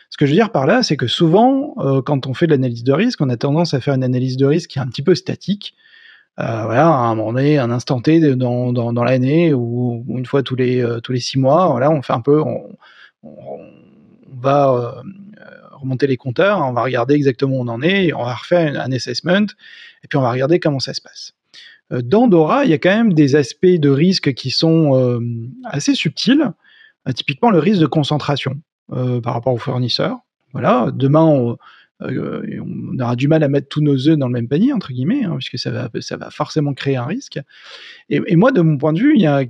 Ce 0.09 0.17
que 0.17 0.25
je 0.25 0.31
veux 0.31 0.37
dire 0.37 0.51
par 0.51 0.65
là, 0.65 0.83
c'est 0.83 0.97
que 0.97 1.07
souvent, 1.07 1.75
quand 2.03 2.25
on 2.25 2.33
fait 2.33 2.47
de 2.47 2.51
l'analyse 2.51 2.83
de 2.83 2.93
risque, 2.93 3.21
on 3.21 3.29
a 3.29 3.37
tendance 3.37 3.75
à 3.75 3.79
faire 3.79 3.93
une 3.93 4.03
analyse 4.03 4.37
de 4.37 4.45
risque 4.45 4.71
qui 4.71 4.79
est 4.79 4.81
un 4.81 4.87
petit 4.87 5.03
peu 5.03 5.13
statique 5.13 5.75
euh, 6.39 6.63
voilà, 6.63 6.87
à 6.87 7.07
un 7.07 7.15
moment 7.15 7.33
donné, 7.33 7.57
un 7.57 7.69
instant 7.69 7.99
T 7.99 8.35
dans, 8.35 8.71
dans, 8.71 8.93
dans 8.93 9.03
l'année 9.03 9.53
ou, 9.53 10.05
une 10.07 10.25
fois 10.25 10.41
tous 10.41 10.55
les 10.55 10.81
euh, 10.81 11.01
tous 11.01 11.11
les 11.11 11.19
six 11.19 11.37
mois, 11.37 11.67
voilà, 11.67 11.91
on 11.91 12.01
fait 12.01 12.13
un 12.13 12.21
peu, 12.21 12.41
on, 12.41 12.77
on, 13.23 13.59
va 14.41 14.69
euh, 14.69 14.91
remonter 15.73 16.07
les 16.07 16.15
compteurs, 16.15 16.59
on 16.65 16.71
va 16.71 16.83
regarder 16.83 17.15
exactement 17.15 17.57
où 17.57 17.61
on 17.61 17.67
en 17.67 17.81
est, 17.81 18.13
on 18.13 18.23
va 18.23 18.35
refaire 18.35 18.79
un 18.79 18.91
assessment, 18.93 19.47
et 20.03 20.07
puis 20.07 20.17
on 20.17 20.21
va 20.21 20.31
regarder 20.31 20.59
comment 20.61 20.79
ça 20.79 20.93
se 20.93 21.01
passe. 21.01 21.33
Dans 21.91 22.27
Dora, 22.27 22.63
il 22.63 22.71
y 22.71 22.73
a 22.73 22.77
quand 22.77 22.95
même 22.95 23.13
des 23.13 23.35
aspects 23.35 23.65
de 23.65 23.89
risque 23.89 24.33
qui 24.33 24.51
sont 24.51 25.19
assez 25.65 25.95
subtils, 25.95 26.51
typiquement 27.15 27.49
le 27.49 27.57
risque 27.59 27.81
de 27.81 27.87
concentration 27.87 28.61
par 28.87 29.33
rapport 29.33 29.53
aux 29.53 29.57
fournisseurs. 29.57 30.19
Voilà, 30.53 30.89
demain, 30.93 31.23
on, 31.23 31.57
euh, 32.01 32.61
on 32.61 32.97
aura 32.99 33.15
du 33.15 33.27
mal 33.27 33.43
à 33.43 33.49
mettre 33.49 33.67
tous 33.67 33.81
nos 33.81 34.07
œufs 34.07 34.17
dans 34.17 34.27
le 34.27 34.33
même 34.33 34.47
panier, 34.47 34.71
entre 34.73 34.93
guillemets, 34.93 35.23
hein, 35.25 35.35
puisque 35.37 35.57
ça 35.57 35.71
va, 35.71 35.89
ça 35.99 36.17
va 36.17 36.29
forcément 36.29 36.73
créer 36.73 36.95
un 36.95 37.05
risque. 37.05 37.39
Et, 38.09 38.35
moi, 38.35 38.51
de 38.51 38.61
mon 38.61 38.77
point 38.77 38.93
de 38.93 38.99
vue, 38.99 39.13
il 39.15 39.21
y 39.21 39.27
a 39.27 39.43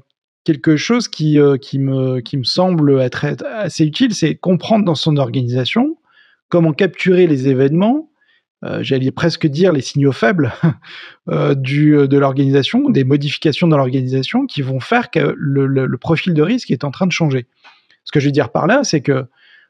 quelque 0.43 0.77
chose 0.77 1.07
qui, 1.07 1.39
euh, 1.39 1.57
me, 1.73 2.21
semble 2.43 2.99
être 3.01 3.25
assez 3.43 3.85
utile, 3.85 4.15
c'est 4.15 4.35
comprendre 4.35 4.85
dans 4.85 4.95
son 4.95 5.17
organisation 5.17 5.97
comment 6.49 6.73
capturer 6.73 7.27
les 7.27 7.47
événements, 7.47 8.09
euh, 8.65 8.79
j'allais 8.81 9.11
presque 9.11 9.45
dire 9.45 9.71
les 9.71 9.81
signaux 9.81 10.11
faibles 10.11 10.51
de 11.27 12.17
l'organisation, 12.17 12.89
des 12.89 13.03
modifications 13.03 13.67
dans 13.67 13.77
l'organisation 13.77 14.47
qui 14.47 14.63
vont 14.63 14.79
faire 14.79 15.11
que 15.11 15.35
le, 15.37 15.67
le, 15.67 15.97
profil 15.97 16.33
de 16.33 16.41
risque 16.41 16.71
est 16.71 16.83
en 16.83 16.89
train 16.89 17.05
de 17.05 17.11
changer. 17.11 17.45
Ce 18.03 18.11
que 18.11 18.19
je 18.19 18.25
veux 18.25 18.31
dire 18.31 18.51
par 18.51 18.65
là, 18.65 18.83
c'est 18.83 19.01
que 19.01 19.27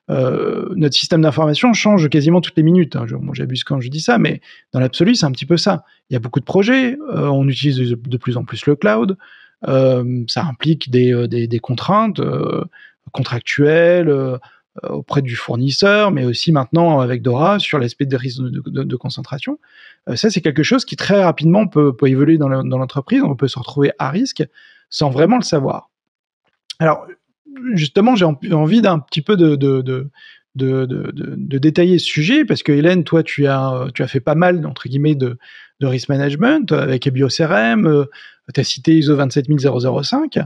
euh, 0.10 0.70
notre 0.76 0.96
système 0.96 1.22
d'information 1.22 1.74
change 1.74 2.10
quasiment 2.10 2.42
toutes 2.42 2.58
les 2.58 2.64
minutes. 2.64 2.96
Hein. 2.96 3.06
J'abuse 3.34 3.64
quand 3.64 3.80
je 3.80 3.90
dis 3.90 4.02
ça, 4.02 4.18
mais 4.18 4.42
dans 4.74 4.80
l'absolu, 4.80 5.16
c'est 5.16 5.26
un 5.26 5.32
petit 5.32 5.46
peu 5.46 5.58
ça. 5.58 5.84
Il 6.10 6.14
y 6.14 6.18
a 6.18 6.20
beaucoup 6.20 6.40
de 6.40 6.46
projets, 6.46 6.98
euh, 7.14 7.28
on 7.28 7.48
utilise 7.48 7.78
de, 7.78 8.18
plus 8.18 8.38
en 8.38 8.44
plus 8.44 8.66
le 8.66 8.76
cloud, 8.76 9.18
euh, 9.68 10.24
ça 10.28 10.46
implique 10.46 10.90
des, 10.90 11.14
euh, 11.14 11.28
des, 11.28 11.48
des 11.48 11.60
contraintes 11.60 12.20
euh, 12.20 12.64
contractuelles 13.12 14.14
auprès 14.84 15.22
du 15.22 15.36
fournisseur, 15.36 16.12
mais 16.12 16.24
aussi 16.24 16.52
maintenant 16.52 17.02
avec 17.02 17.22
Dora 17.22 17.60
sur 17.60 17.80
l'aspect 17.80 18.06
des 18.06 18.16
risques 18.16 18.42
de, 18.42 18.62
de, 18.66 18.84
de 18.84 18.96
concentration. 18.96 19.60
ça, 20.16 20.30
c'est 20.30 20.42
quelque 20.42 20.64
chose 20.64 20.86
qui 20.86 20.96
très 20.96 21.22
rapidement 21.22 21.68
peut, 21.68 21.94
peut 21.94 22.08
évoluer 22.08 22.38
dans 22.38 22.48
l'entreprise. 22.48 23.22
On 23.24 23.36
peut 23.36 23.48
se 23.48 23.58
retrouver 23.60 23.92
à 23.98 24.10
risque 24.10 24.44
sans 24.90 25.10
vraiment 25.10 25.38
le 25.38 25.44
savoir. 25.44 25.90
Alors, 26.78 27.08
justement, 27.74 28.16
j'ai 28.16 28.26
envie 28.26 28.82
d'un 28.82 29.00
petit 29.00 29.22
peu 29.22 29.36
de, 29.38 29.56
de, 29.56 30.10
détailler 31.58 32.00
ce 32.00 32.06
sujet 32.06 32.46
parce 32.46 32.64
que 32.64 32.72
Hélène, 32.72 33.04
toi, 33.04 33.24
tu 33.24 33.48
as, 33.48 33.90
fait 34.08 34.20
pas 34.20 34.36
mal 34.36 34.66
entre 34.66 34.88
guillemets 34.90 35.16
de, 35.16 35.38
risk 35.82 36.10
management 36.10 36.72
avec 36.74 37.08
BioCRM, 37.08 37.88
euh, 37.88 38.06
tu 38.54 38.60
as 38.60 38.64
cité 38.66 38.98
ISO 38.98 39.16
27005. 39.16 40.40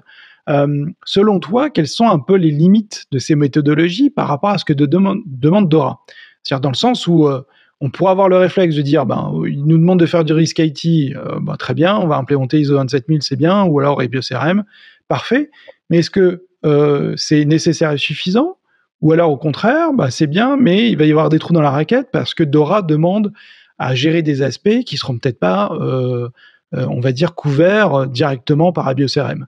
Euh, 0.49 0.85
selon 1.05 1.39
toi, 1.39 1.69
quelles 1.69 1.87
sont 1.87 2.07
un 2.07 2.19
peu 2.19 2.35
les 2.35 2.51
limites 2.51 3.05
de 3.11 3.19
ces 3.19 3.35
méthodologies 3.35 4.09
par 4.09 4.27
rapport 4.27 4.49
à 4.49 4.57
ce 4.57 4.65
que 4.65 4.73
de 4.73 4.85
demande, 4.85 5.23
Dora? 5.69 6.01
C'est-à-dire 6.43 6.61
dans 6.61 6.69
le 6.69 6.75
sens 6.75 7.07
où 7.07 7.27
euh, 7.27 7.41
on 7.79 7.89
pourrait 7.89 8.11
avoir 8.11 8.29
le 8.29 8.37
réflexe 8.37 8.75
de 8.75 8.81
dire, 8.81 9.05
ben, 9.05 9.33
il 9.47 9.65
nous 9.65 9.77
demande 9.77 9.99
de 9.99 10.05
faire 10.05 10.23
du 10.23 10.33
risk 10.33 10.59
IT, 10.59 11.15
euh, 11.15 11.39
ben, 11.41 11.55
très 11.55 11.73
bien, 11.73 11.97
on 11.97 12.07
va 12.07 12.17
implémenter 12.17 12.59
ISO 12.59 12.77
27000, 12.77 13.23
c'est 13.23 13.35
bien, 13.35 13.63
ou 13.63 13.79
alors 13.79 13.97
BioCRM, 13.97 14.63
parfait. 15.07 15.49
Mais 15.89 15.99
est-ce 15.99 16.09
que 16.09 16.45
euh, 16.65 17.13
c'est 17.17 17.45
nécessaire 17.45 17.91
et 17.91 17.97
suffisant, 17.97 18.57
ou 19.01 19.11
alors 19.11 19.31
au 19.31 19.37
contraire, 19.37 19.93
bah, 19.93 20.09
c'est 20.11 20.27
bien, 20.27 20.55
mais 20.57 20.89
il 20.89 20.97
va 20.97 21.05
y 21.05 21.11
avoir 21.11 21.29
des 21.29 21.39
trous 21.39 21.53
dans 21.53 21.61
la 21.61 21.71
raquette 21.71 22.07
parce 22.11 22.33
que 22.33 22.43
Dora 22.43 22.81
demande 22.81 23.33
à 23.77 23.95
gérer 23.95 24.21
des 24.21 24.41
aspects 24.41 24.83
qui 24.85 24.97
seront 24.97 25.17
peut-être 25.17 25.39
pas, 25.39 25.71
euh, 25.73 26.29
euh, 26.75 26.85
on 26.89 26.99
va 26.99 27.11
dire, 27.11 27.35
couverts 27.35 28.07
directement 28.07 28.71
par 28.71 28.87
un 28.87 28.93
BioCRM. 28.93 29.45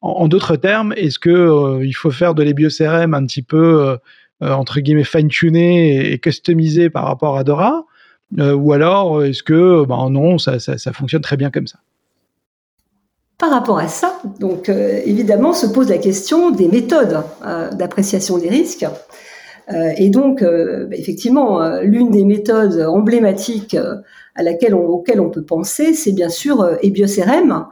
En, 0.00 0.28
d'autres 0.28 0.56
termes, 0.56 0.92
est-ce 0.96 1.18
que 1.18 1.82
il 1.82 1.92
faut 1.92 2.10
faire 2.10 2.34
de 2.34 2.42
les 2.42 2.54
BioCRM 2.54 3.14
un 3.14 3.26
petit 3.26 3.42
peu 3.42 3.98
entre 4.40 4.78
guillemets 4.78 5.02
fine-tuné 5.02 5.96
et, 5.96 6.12
et 6.12 6.18
customisé 6.20 6.88
par 6.88 7.04
rapport 7.04 7.36
à 7.36 7.42
Dora, 7.42 7.84
ou 8.38 8.72
alors 8.72 9.24
est-ce 9.24 9.42
que 9.42 9.84
ben 9.86 10.08
non, 10.10 10.38
ça 10.38 10.92
fonctionne 10.92 11.22
très 11.22 11.36
bien 11.36 11.50
comme 11.50 11.66
ça? 11.66 11.80
Par 13.38 13.50
rapport 13.50 13.78
à 13.78 13.86
ça, 13.86 14.20
donc 14.40 14.68
euh, 14.68 15.00
évidemment, 15.04 15.52
se 15.52 15.66
pose 15.66 15.88
la 15.88 15.98
question 15.98 16.50
des 16.50 16.66
méthodes 16.66 17.22
euh, 17.46 17.70
d'appréciation 17.70 18.36
des 18.36 18.48
risques. 18.48 18.84
Euh, 19.72 19.92
et 19.96 20.08
donc, 20.08 20.42
bah, 20.42 20.96
effectivement, 20.96 21.78
l'une 21.80 22.10
des 22.10 22.24
méthodes 22.24 22.80
emblématiques 22.80 23.76
à 24.34 24.42
laquelle 24.42 24.74
on, 24.74 25.04
on 25.06 25.30
peut 25.30 25.44
penser, 25.44 25.94
c'est 25.94 26.12
bien 26.12 26.28
sûr 26.28 26.78
EBIOS-RM, 26.82 27.66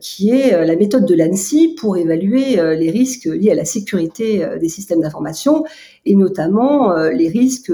qui 0.00 0.30
est 0.30 0.64
la 0.64 0.74
méthode 0.76 1.06
de 1.06 1.14
l'ANSI 1.14 1.76
pour 1.78 1.96
évaluer 1.96 2.56
les 2.76 2.90
risques 2.90 3.26
liés 3.26 3.52
à 3.52 3.54
la 3.54 3.64
sécurité 3.64 4.44
des 4.60 4.68
systèmes 4.68 5.00
d'information 5.00 5.64
et 6.06 6.16
notamment 6.16 6.96
les 6.96 7.28
risques 7.28 7.72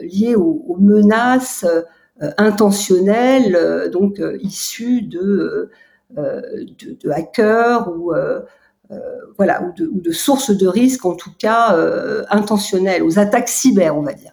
liés 0.00 0.36
aux, 0.36 0.64
aux 0.68 0.76
menaces 0.76 1.66
intentionnelles, 2.38 3.90
donc 3.92 4.22
issues 4.40 5.02
de 5.02 5.70
de, 6.10 6.96
de, 7.02 7.10
hackers 7.10 7.88
ou 7.88 8.12
euh, 8.12 8.40
euh, 8.90 8.98
voilà 9.36 9.62
ou 9.62 9.72
de, 9.72 9.86
ou 9.86 10.00
de, 10.00 10.10
sources 10.10 10.50
de 10.50 10.66
risque 10.66 11.04
en 11.04 11.14
tout 11.14 11.32
cas 11.38 11.76
intentionnelles, 12.30 13.02
aux 13.02 13.18
attaques 13.18 13.48
cyber, 13.48 13.96
on 13.96 14.02
va 14.02 14.12
dire. 14.12 14.32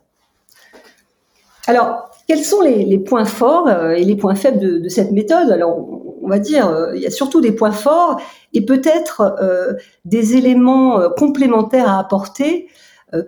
Alors, 1.68 2.10
quels 2.28 2.44
sont 2.44 2.62
les, 2.62 2.98
points 3.00 3.26
forts 3.26 3.70
et 3.70 4.04
les 4.04 4.16
points 4.16 4.36
faibles 4.36 4.82
de, 4.82 4.90
cette 4.90 5.12
méthode? 5.12 5.52
Alors, 5.52 5.78
on 6.22 6.28
va 6.28 6.40
dire, 6.40 6.92
il 6.96 7.02
y 7.02 7.08
a 7.08 7.12
surtout 7.12 7.42
des 7.42 7.52
points 7.52 7.72
forts 7.72 8.20
et 8.54 8.66
peut-être 8.66 9.36
euh, 9.42 9.74
des 10.06 10.38
éléments 10.38 11.10
complémentaires 11.18 11.90
à 11.90 12.00
apporter 12.00 12.68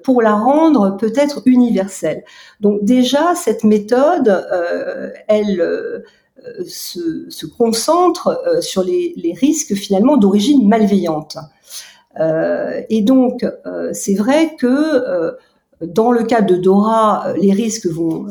pour 0.03 0.21
la 0.21 0.33
rendre 0.33 0.97
peut-être 0.97 1.41
universelle. 1.45 2.23
Donc 2.59 2.83
déjà, 2.83 3.35
cette 3.35 3.63
méthode, 3.63 4.45
elle 5.27 6.03
se, 6.65 7.45
concentre 7.45 8.41
sur 8.61 8.83
les, 8.83 9.33
risques 9.39 9.75
finalement 9.75 10.17
d'origine 10.17 10.67
malveillante. 10.67 11.37
et 12.89 13.01
donc, 13.01 13.45
c'est 13.93 14.15
vrai 14.15 14.55
que 14.57 15.35
dans 15.81 16.11
le 16.11 16.23
cas 16.23 16.41
de 16.41 16.55
Dora, 16.55 17.33
les 17.39 17.51
risques 17.51 17.87
vont 17.87 18.25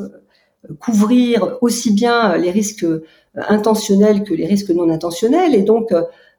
couvrir 0.80 1.58
aussi 1.60 1.92
bien 1.92 2.36
les 2.36 2.50
risques 2.50 2.86
intentionnels 3.34 4.24
que 4.24 4.34
les 4.34 4.46
risques 4.46 4.70
non 4.70 4.90
intentionnels. 4.90 5.54
Et 5.54 5.62
donc, 5.62 5.92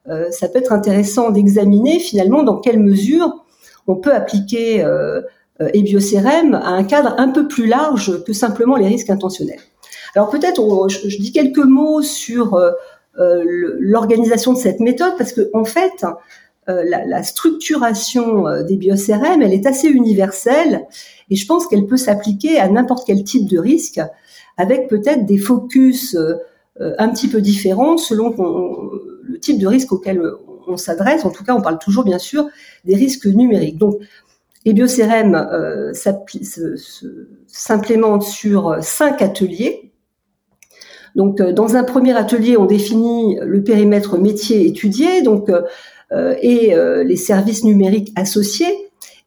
euh, 0.09 0.32
ça 0.32 0.47
peut 0.47 0.59
être 0.59 0.72
intéressant 0.72 1.32
d'examiner 1.32 1.99
finalement 1.99 2.43
dans 2.43 2.57
quelle 2.57 2.80
mesure 2.80 3.45
on 3.88 3.95
peut 3.95 4.13
appliquer 4.13 4.84
euh, 4.84 5.22
euh 5.61 5.70
EBioCRM 5.74 6.53
à 6.53 6.70
un 6.70 6.84
cadre 6.84 7.15
un 7.18 7.30
peu 7.30 7.47
plus 7.47 7.68
large 7.68 8.24
que 8.24 8.34
simplement 8.34 8.78
les 8.78 8.88
risques 8.88 9.09
intentionnels. 9.09 9.59
Alors 10.16 10.30
peut-être 10.30 10.62
je, 10.90 11.18
dis 11.18 11.32
quelques 11.32 11.58
mots 11.58 12.02
sur 12.02 12.56
euh, 12.56 12.72
l'organisation 13.80 14.54
de 14.54 14.58
cette 14.58 14.80
méthode 14.80 15.14
parce 15.18 15.34
que 15.34 15.50
en 15.54 15.66
fait 15.66 16.06
la, 16.68 17.06
la, 17.06 17.24
structuration 17.24 18.44
des 18.68 18.76
BioCRM, 18.76 19.42
elle 19.42 19.54
est 19.54 19.66
assez 19.66 19.88
universelle 19.88 20.86
et 21.30 21.38
je 21.38 21.48
pense 21.48 21.66
qu'elle 21.66 21.86
peut 21.86 21.98
s'appliquer 21.98 22.60
à 22.60 22.68
n'importe 22.68 23.08
quel 23.08 23.24
type 23.24 23.48
de 23.50 23.58
risque 23.58 24.02
avec 24.58 24.90
peut-être 24.90 25.26
des 25.26 25.38
focus 25.38 26.18
un 26.78 27.10
petit 27.10 27.30
peu 27.30 27.40
différents 27.40 27.98
selon 27.98 28.36
le 29.24 29.40
type 29.40 29.60
de 29.60 29.68
risque 29.68 29.94
auquel 29.94 30.22
on 30.68 30.78
s'adresse. 30.78 31.26
En 31.26 31.32
tout 31.32 31.44
cas, 31.44 31.56
on 31.56 31.62
parle 31.62 31.80
toujours, 31.80 32.04
bien 32.04 32.20
sûr, 32.20 32.48
des 32.86 32.96
risques 32.96 33.26
numériques. 33.26 33.80
Les 34.66 34.74
BioCRM 34.74 35.36
euh, 35.36 35.93
s'implémentent 37.47 38.24
sur 38.24 38.78
cinq 38.82 39.22
ateliers. 39.22 39.91
Donc, 41.16 41.39
euh, 41.41 41.53
dans 41.53 41.76
un 41.76 41.84
premier 41.84 42.16
atelier, 42.16 42.58
on 42.58 42.66
définit 42.66 43.39
le 43.41 43.64
périmètre 43.64 44.18
métier 44.18 44.68
étudié, 44.68 45.22
donc 45.22 45.49
euh, 45.49 46.36
et 46.41 46.74
les 47.03 47.18
services 47.18 47.64
numériques 47.64 48.12
associés. 48.16 48.74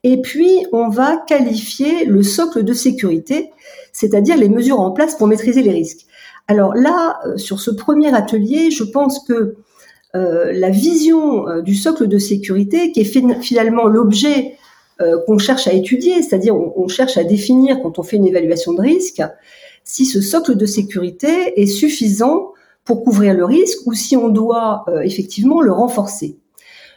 Et 0.03 0.23
puis, 0.23 0.67
on 0.73 0.89
va 0.89 1.19
qualifier 1.27 2.07
le 2.07 2.23
socle 2.23 2.65
de 2.65 2.73
sécurité, 2.73 3.51
c'est-à-dire 3.93 4.39
les 4.39 4.49
mesures 4.49 4.81
en 4.81 4.93
place 4.93 5.15
pour 5.15 5.27
maîtriser 5.27 5.61
les 5.63 5.73
risques. 5.73 6.07
Alors 6.49 6.75
là, 6.75 7.21
sur 7.37 7.61
ce 7.61 7.71
premier 7.71 8.15
atelier, 8.15 8.71
je 8.71 8.83
pense 8.83 9.23
que 9.27 9.57
euh, 10.17 10.53
la 10.53 10.71
vision 10.71 11.49
euh, 11.49 11.63
du 11.63 11.77
socle 11.77 12.09
de 12.09 12.19
sécurité 12.19 12.91
qui 12.91 13.01
est 13.01 13.43
finalement 13.43 13.87
l'objet 13.87 14.39
euh, 14.49 14.57
qu'on 15.27 15.39
cherche 15.39 15.67
à 15.67 15.73
étudier, 15.73 16.23
c'est-à-dire 16.23 16.55
on, 16.55 16.89
cherche 16.89 17.17
à 17.17 17.25
définir 17.25 17.81
quand 17.83 17.99
on 17.99 18.03
fait 18.03 18.17
une 18.17 18.27
évaluation 18.27 18.75
de 18.75 18.83
risque 18.83 19.23
si 19.83 20.05
ce 20.05 20.21
socle 20.21 20.57
de 20.57 20.67
sécurité 20.67 21.61
est 21.61 21.67
suffisant 21.67 22.53
pour 22.85 23.03
couvrir 23.03 23.35
le 23.35 23.45
risque 23.45 23.87
ou 23.87 23.95
si 23.95 24.17
on 24.17 24.29
doit 24.29 24.85
effectivement 25.03 25.63
le 25.63 25.73
renforcer. 25.73 26.37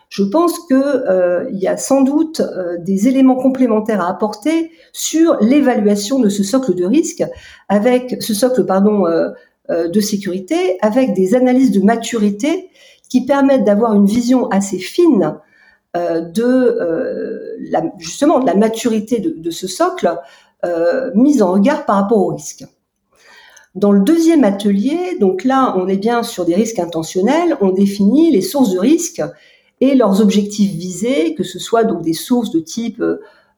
Je 0.10 0.24
pense 0.24 0.60
que 0.70 1.50
il 1.52 1.60
y 1.60 1.68
a 1.68 1.78
sans 1.78 2.02
doute 2.02 2.42
des 2.80 3.08
éléments 3.08 3.38
complémentaires 3.38 4.02
à 4.02 4.10
apporter 4.10 4.72
sur 4.92 5.38
l'évaluation 5.40 6.20
de 6.20 6.30
ce 6.30 6.44
socle 6.44 6.76
de 6.76 6.86
risque, 6.86 7.24
avec 7.70 8.18
ce 8.22 8.34
socle 8.34 8.66
pardon 8.66 9.06
de 9.70 10.00
sécurité, 10.02 10.78
avec 10.82 11.14
des 11.14 11.36
analyses 11.36 11.72
de 11.72 11.80
maturité 11.80 12.70
qui 13.14 13.26
permettent 13.28 13.64
d'avoir 13.64 13.94
une 13.94 14.08
vision 14.08 14.48
assez 14.48 14.80
fine 14.80 15.24
euh, 15.24 15.53
de 15.96 16.44
euh, 16.44 17.56
la, 17.70 17.84
justement 17.98 18.40
de 18.40 18.46
la 18.46 18.56
maturité 18.56 19.20
de, 19.20 19.52
ce 19.52 19.68
socle 19.68 20.20
euh, 20.66 21.12
mise 21.14 21.42
en 21.42 21.52
regard 21.52 21.86
par 21.86 21.98
rapport 21.98 22.18
au 22.18 22.28
risque. 22.28 22.66
Dans 23.76 23.92
le 23.92 24.02
deuxième 24.02 24.44
atelier, 24.44 25.18
donc 25.20 25.44
là, 25.44 25.74
on 25.78 25.88
est 25.88 25.98
bien 25.98 26.24
sur 26.24 26.46
des 26.46 26.56
risques 26.56 26.80
intentionnels, 26.80 27.58
on 27.62 27.72
définit 27.72 28.32
les 28.32 28.42
sources 28.42 28.72
de 28.72 28.80
risque 28.80 29.22
et 29.82 29.96
leurs 29.96 30.22
objectifs 30.22 30.72
visés, 30.72 31.36
que 31.36 31.44
ce 31.44 31.60
soit 31.60 31.84
des 31.84 32.14
sources 32.14 32.52
de 32.52 32.60
type 32.60 33.04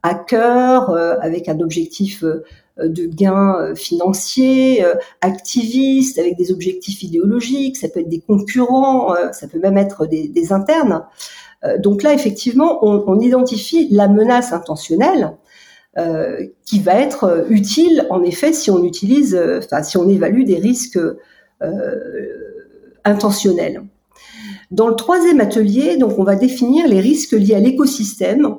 hacker 0.04 0.90
avec 1.22 1.50
un 1.50 1.60
objectif 1.60 2.24
euh, 2.80 2.90
de 2.90 3.06
gains 3.06 3.56
euh, 3.58 3.76
financiers, 3.76 4.84
euh, 4.84 4.96
activistes, 5.22 6.20
avec 6.20 6.36
des 6.36 6.52
objectifs 6.52 7.04
idéologiques, 7.04 7.78
ça 7.78 7.88
peut 7.88 8.02
être 8.02 8.10
des 8.10 8.20
concurrents, 8.20 9.14
ça 9.32 9.48
peut 9.48 9.60
même 9.60 9.78
être 9.78 10.06
des 10.06 10.52
internes. 10.52 11.04
Donc 11.80 12.04
là, 12.04 12.14
effectivement, 12.14 12.80
on, 12.84 13.20
identifie 13.20 13.88
la 13.92 14.08
menace 14.08 14.54
intentionnelle 14.54 15.32
euh, 15.98 16.46
qui 16.66 16.80
va 16.80 17.00
être 17.00 17.46
utile, 17.50 18.06
en 18.10 18.24
effet, 18.24 18.54
si 18.54 18.70
on 18.70 18.84
utilise, 18.84 19.40
si 19.84 19.98
on 19.98 20.10
évalue 20.10 20.44
des 20.44 20.58
risques 20.58 21.00
euh, 21.62 21.96
intentionnels. 23.04 23.84
Dans 24.72 24.88
le 24.88 24.96
troisième 24.96 25.40
atelier, 25.40 25.98
donc, 25.98 26.18
on 26.18 26.24
va 26.24 26.36
définir 26.36 26.88
les 26.88 27.00
risques 27.00 27.34
liés 27.34 27.56
à 27.56 27.60
l'écosystème 27.60 28.58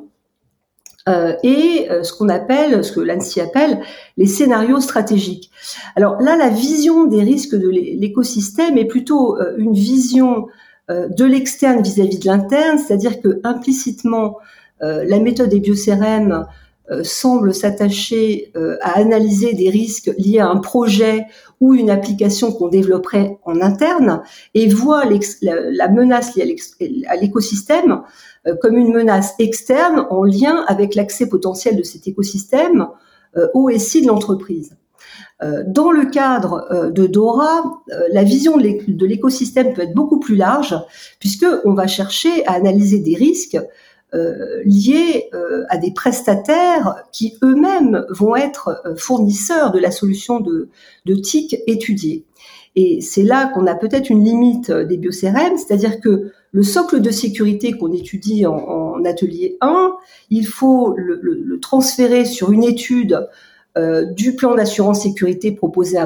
euh, 1.09 1.35
et 1.45 1.87
euh, 1.91 2.03
ce 2.03 2.13
qu'on 2.13 2.29
appelle, 2.29 2.85
ce 2.85 2.91
que 2.91 3.01
l'ANSI 3.01 3.41
appelle 3.41 3.81
les 4.17 4.27
scénarios 4.27 4.81
stratégiques. 4.81 5.53
Alors 5.95 6.21
là, 6.21 6.37
la 6.37 6.49
vision 6.49 7.05
des 7.05 7.23
risques 7.23 7.55
de 7.55 7.69
l'écosystème 7.69 8.77
est 8.77 8.87
plutôt 8.87 9.39
euh, 9.39 9.55
une 9.57 9.73
vision 9.73 10.49
de 10.89 11.25
l'externe 11.25 11.83
vis-à-vis 11.83 12.19
de 12.19 12.27
l'interne, 12.27 12.79
c'est-à-dire 12.79 13.21
que 13.21 13.41
implicitement, 13.43 14.39
la 14.81 15.19
méthode 15.19 15.49
des 15.49 15.61
biocérèmes 15.61 16.47
semble 17.03 17.53
s'attacher 17.53 18.53
à 18.81 18.99
analyser 18.99 19.55
des 19.55 19.69
risques 19.69 20.13
liés 20.17 20.39
à 20.39 20.49
un 20.49 20.59
projet 20.59 21.27
ou 21.61 21.75
une 21.75 21.91
application 21.91 22.53
qu'on 22.53 22.69
développerait 22.69 23.39
en 23.45 23.61
interne 23.61 24.23
et 24.55 24.69
voit 24.69 25.05
la, 25.43 25.89
menace 25.89 26.37
liée 26.37 26.57
à 27.09 27.17
l'écosystème 27.17 28.03
euh, 28.47 28.55
comme 28.61 28.77
une 28.77 28.93
menace 28.93 29.35
externe 29.39 30.07
en 30.11 30.23
lien 30.25 30.65
avec 30.69 30.95
l'accès 30.95 31.29
potentiel 31.29 31.77
de 31.77 31.83
cet 31.83 32.07
écosystème 32.07 32.87
euh, 33.37 33.49
au 33.55 33.71
SI 33.71 34.03
de 34.03 34.07
l'entreprise. 34.07 34.77
Euh, 35.43 35.63
dans 35.67 35.91
le 35.91 36.07
cadre 36.07 36.91
de 36.91 37.07
Dora, 37.07 37.83
la 38.11 38.25
vision 38.25 38.57
de 38.57 39.07
l'écosystème 39.07 39.73
peut 39.75 39.83
être 39.83 39.95
beaucoup 39.95 40.19
plus 40.19 40.37
large 40.37 40.75
puisque 41.21 41.47
on 41.65 41.75
va 41.75 41.87
chercher 41.87 42.47
à 42.47 42.53
analyser 42.53 43.01
des 43.01 43.15
risques 43.15 43.59
liés 44.65 45.29
à 45.69 45.77
des 45.77 45.93
prestataires 45.93 47.05
qui 47.13 47.37
eux-mêmes 47.43 48.07
vont 48.09 48.35
être 48.35 48.83
fournisseurs 48.97 49.73
de 49.73 49.79
la 49.79 49.91
solution 49.91 50.41
de, 50.41 50.71
de 51.05 51.15
TIC 51.15 51.57
étudiée. 51.67 52.25
Et 52.77 53.01
c'est 53.01 53.23
là 53.23 53.51
qu'on 53.53 53.67
a 53.67 53.75
peut-être 53.75 54.11
une 54.11 54.23
limite 54.23 54.71
des 54.71 54.99
biocérèmes, 54.99 55.57
c'est-à-dire 55.57 56.01
que 56.01 56.31
le 56.53 56.63
socle 56.63 57.01
de 57.01 57.11
sécurité 57.11 57.73
qu'on 57.73 57.93
étudie 57.93 58.47
en, 58.47 59.05
atelier 59.05 59.57
1, 59.63 59.97
il 60.31 60.47
faut 60.47 60.95
le, 60.97 61.59
transférer 61.61 62.25
sur 62.25 62.53
une 62.53 62.65
étude 62.65 63.27
euh, 63.77 64.07
du 64.07 64.35
plan 64.35 64.55
d'assurance 64.55 65.03
sécurité 65.03 65.53
proposé 65.53 65.99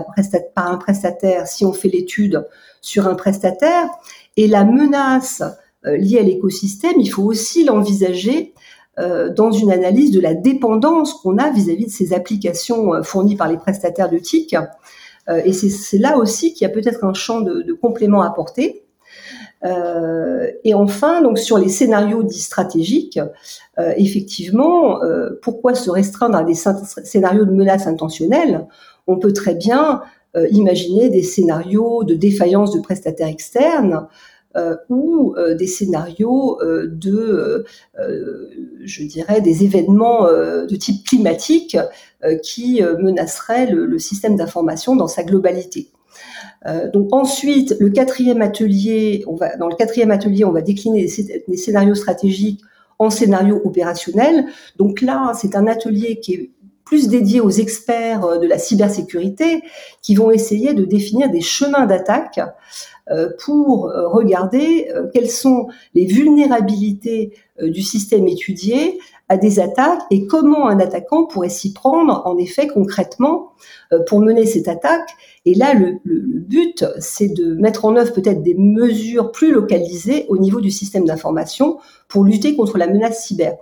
par 0.54 0.72
un 0.72 0.76
prestataire 0.76 1.46
si 1.46 1.64
on 1.64 1.72
fait 1.72 1.88
l'étude 1.88 2.46
sur 2.80 3.06
un 3.06 3.14
prestataire. 3.14 3.86
Et 4.36 4.48
la 4.48 4.64
menace 4.64 5.42
euh, 5.86 5.96
liée 5.96 6.18
à 6.18 6.22
l'écosystème, 6.22 6.94
il 6.98 7.06
faut 7.06 7.22
aussi 7.22 7.64
l'envisager 7.64 8.54
euh, 8.98 9.32
dans 9.32 9.52
une 9.52 9.70
analyse 9.70 10.10
de 10.10 10.20
la 10.20 10.34
dépendance 10.34 11.14
qu'on 11.14 11.38
a 11.38 11.50
vis-à-vis 11.50 11.86
de 11.86 11.90
ces 11.90 12.12
applications 12.12 13.02
fournies 13.04 13.36
par 13.36 13.48
les 13.48 13.56
prestataires 13.56 14.10
de 14.10 14.18
TIC. 14.18 14.56
et 15.44 15.52
c'est 15.52 15.98
là 15.98 16.18
aussi 16.18 16.52
qu'il 16.54 16.66
y 16.66 16.70
a 16.70 16.74
peut-être 16.74 17.04
un 17.04 17.14
champ 17.14 17.40
de, 17.40 17.62
de 17.62 17.72
complément 17.72 18.22
à 18.22 18.26
apporter. 18.26 18.84
Euh, 19.64 20.50
et 20.64 20.74
enfin, 20.74 21.22
donc 21.22 21.38
sur 21.38 21.58
les 21.58 21.68
scénarios 21.68 22.22
dits 22.22 22.40
stratégiques, 22.40 23.20
euh, 23.78 23.92
effectivement, 23.96 25.02
euh, 25.02 25.38
pourquoi 25.42 25.74
se 25.74 25.90
restreindre 25.90 26.36
à 26.36 26.44
des 26.44 26.54
scénarios 26.54 27.44
de 27.44 27.52
menaces 27.52 27.86
intentionnelles? 27.86 28.66
On 29.06 29.18
peut 29.18 29.32
très 29.32 29.54
bien 29.54 30.02
imaginer 30.52 31.08
des 31.08 31.24
scénarios 31.24 32.04
de 32.04 32.14
défaillance 32.14 32.72
de 32.72 32.80
prestataires 32.80 33.26
externes. 33.26 34.06
ou 34.88 35.34
des 35.56 35.66
scénarios 35.68 36.58
de, 36.62 37.64
je 38.84 39.04
dirais, 39.04 39.40
des 39.40 39.64
événements 39.64 40.26
de 40.26 40.76
type 40.76 41.04
climatique 41.06 41.76
qui 42.42 42.82
menaceraient 43.00 43.66
le 43.70 43.98
système 43.98 44.36
d'information 44.36 44.94
dans 44.94 45.08
sa 45.08 45.24
globalité. 45.24 45.90
Euh, 46.66 46.90
ensuite, 47.12 47.74
le 47.80 47.90
quatrième 47.90 48.42
atelier, 48.42 49.24
on 49.26 49.34
va, 49.34 49.56
dans 49.56 49.68
le 49.68 49.74
quatrième 49.74 50.10
atelier, 50.10 50.44
on 50.44 50.52
va 50.52 50.62
décliner 50.62 51.08
les, 51.48 51.56
scénarios 51.56 51.94
stratégiques 51.94 52.60
en 52.98 53.10
scénarios 53.10 53.60
opérationnels. 53.64 54.46
Donc 54.76 55.00
là, 55.00 55.32
c'est 55.34 55.56
un 55.56 55.66
atelier 55.66 56.20
qui 56.20 56.34
est 56.34 56.50
plus 56.91 57.07
dédiés 57.07 57.41
aux 57.41 57.51
experts 57.51 58.41
de 58.41 58.47
la 58.49 58.59
cybersécurité 58.59 59.62
qui 60.03 60.16
vont 60.16 60.32
essayer 60.32 60.74
de 60.74 60.84
définir 60.84 61.30
des 61.30 61.41
chemins 61.41 61.86
d'attaque 61.86 62.41
pour 63.45 63.93
regarder 63.93 64.88
quelles 65.14 65.30
sont 65.30 65.68
les 65.95 66.07
vulnérabilités 66.07 67.32
du 67.62 67.82
système 67.82 68.26
étudié 68.26 68.99
à 69.30 69.36
des 69.36 69.61
attaques 69.61 70.03
et 70.11 70.26
comment 70.26 70.66
un 70.66 70.80
attaquant 70.80 71.24
pourrait 71.24 71.49
s'y 71.49 71.72
prendre 71.72 72.22
en 72.24 72.36
effet 72.36 72.66
concrètement 72.66 73.53
euh, 73.93 74.01
pour 74.05 74.20
mener 74.20 74.45
cette 74.45 74.66
attaque. 74.66 75.09
Et 75.45 75.55
là, 75.55 75.72
le, 75.72 76.01
but, 76.05 76.84
c'est 76.99 77.28
de 77.28 77.55
mettre 77.55 77.84
en 77.84 77.95
œuvre 77.95 78.12
peut-être 78.12 78.43
des 78.43 78.57
mesures 78.57 79.30
plus 79.30 79.53
localisées 79.53 80.26
au 80.28 80.36
niveau 80.36 80.61
du 80.61 80.72
système 80.72 81.05
d'information 81.05 81.78
pour 82.09 82.24
lutter 82.24 82.57
contre 82.57 82.76
la 82.76 82.88
menace 82.88 83.24
cyber. 83.24 83.55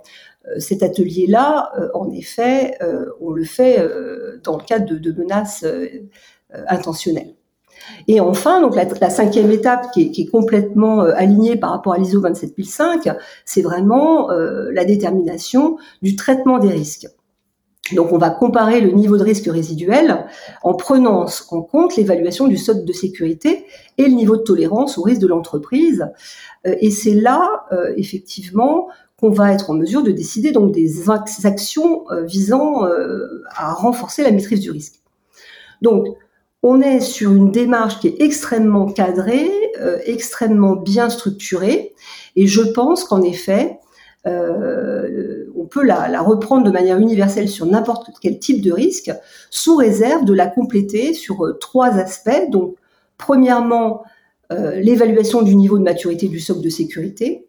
Euh, 0.47 0.59
cet 0.59 0.83
atelier-là, 0.83 1.71
euh, 1.79 1.89
en 1.93 2.09
effet, 2.11 2.77
on 3.19 3.31
le 3.31 3.43
fait 3.43 3.85
dans 4.43 4.57
le 4.57 4.63
cadre 4.63 4.95
de, 4.95 5.11
menaces 5.11 5.65
intentionnelles. 6.67 7.35
Et 8.07 8.19
enfin, 8.19 8.61
donc 8.61 8.75
la, 8.75 9.09
cinquième 9.09 9.51
étape 9.51 9.91
qui 9.91 10.11
est, 10.15 10.25
complètement 10.29 11.03
euh, 11.03 11.11
alignée 11.15 11.55
par 11.55 11.71
rapport 11.71 11.93
à 11.93 11.97
l'ISO 11.97 12.19
27005, 12.19 13.09
c'est 13.45 13.61
vraiment 13.61 14.31
euh, 14.31 14.69
la 14.71 14.85
détermination 14.85 15.77
du 16.01 16.15
traitement 16.15 16.59
des 16.59 16.69
risques. 16.69 17.07
Donc 17.95 18.13
on 18.13 18.19
va 18.19 18.29
comparer 18.29 18.81
le 18.81 18.91
niveau 18.91 19.17
de 19.17 19.23
risque 19.23 19.47
résiduel 19.47 20.27
en 20.61 20.75
prenant 20.75 21.25
en 21.49 21.61
compte 21.63 21.95
l'évaluation 21.95 22.47
du 22.47 22.55
socle 22.55 22.85
de 22.85 22.93
sécurité 22.93 23.65
et 23.97 24.03
le 24.03 24.13
niveau 24.13 24.37
de 24.37 24.43
tolérance 24.43 24.99
au 24.99 25.01
risque 25.01 25.21
de 25.21 25.27
l'entreprise. 25.27 26.05
Euh, 26.67 26.75
et 26.81 26.91
c'est 26.91 27.15
là, 27.15 27.65
effectivement, 27.95 28.89
qu'on 29.19 29.29
va 29.29 29.53
être 29.53 29.69
en 29.69 29.73
mesure 29.73 30.03
de 30.03 30.11
décider 30.11 30.51
donc 30.51 30.71
des 30.71 31.09
actions 31.09 32.05
visant 32.25 32.83
à 33.55 33.73
renforcer 33.73 34.23
la 34.23 34.31
maîtrise 34.31 34.61
du 34.61 34.71
risque. 34.71 35.01
Donc, 35.81 36.07
on 36.61 36.81
est 36.81 36.99
sur 36.99 37.31
une 37.31 37.51
démarche 37.51 37.99
qui 37.99 38.07
est 38.07 38.21
extrêmement 38.21 38.91
cadrée, 38.91 39.49
euh, 39.79 39.99
extrêmement 40.05 40.75
bien 40.75 41.09
structurée, 41.09 41.93
et 42.35 42.47
je 42.47 42.61
pense 42.61 43.05
qu'en 43.05 43.21
effet, 43.21 43.79
euh, 44.27 45.45
on 45.55 45.65
peut 45.65 45.83
la, 45.83 46.21
reprendre 46.21 46.65
de 46.65 46.71
manière 46.71 46.97
universelle 46.97 47.47
sur 47.47 47.65
n'importe 47.65 48.09
quel 48.21 48.39
type 48.39 48.61
de 48.61 48.73
risque, 48.73 49.11
sous 49.49 49.77
réserve 49.77 50.25
de 50.25 50.33
la 50.33 50.47
compléter 50.47 51.13
sur 51.13 51.45
euh, 51.45 51.57
trois 51.59 51.91
aspects. 51.91 52.49
Donc, 52.49 52.75
premièrement, 53.17 54.03
l'évaluation 54.51 55.43
du 55.43 55.55
niveau 55.55 55.77
de 55.77 55.83
maturité 55.83 56.27
du 56.27 56.39
socle 56.39 56.61
de 56.61 56.69
sécurité. 56.69 57.45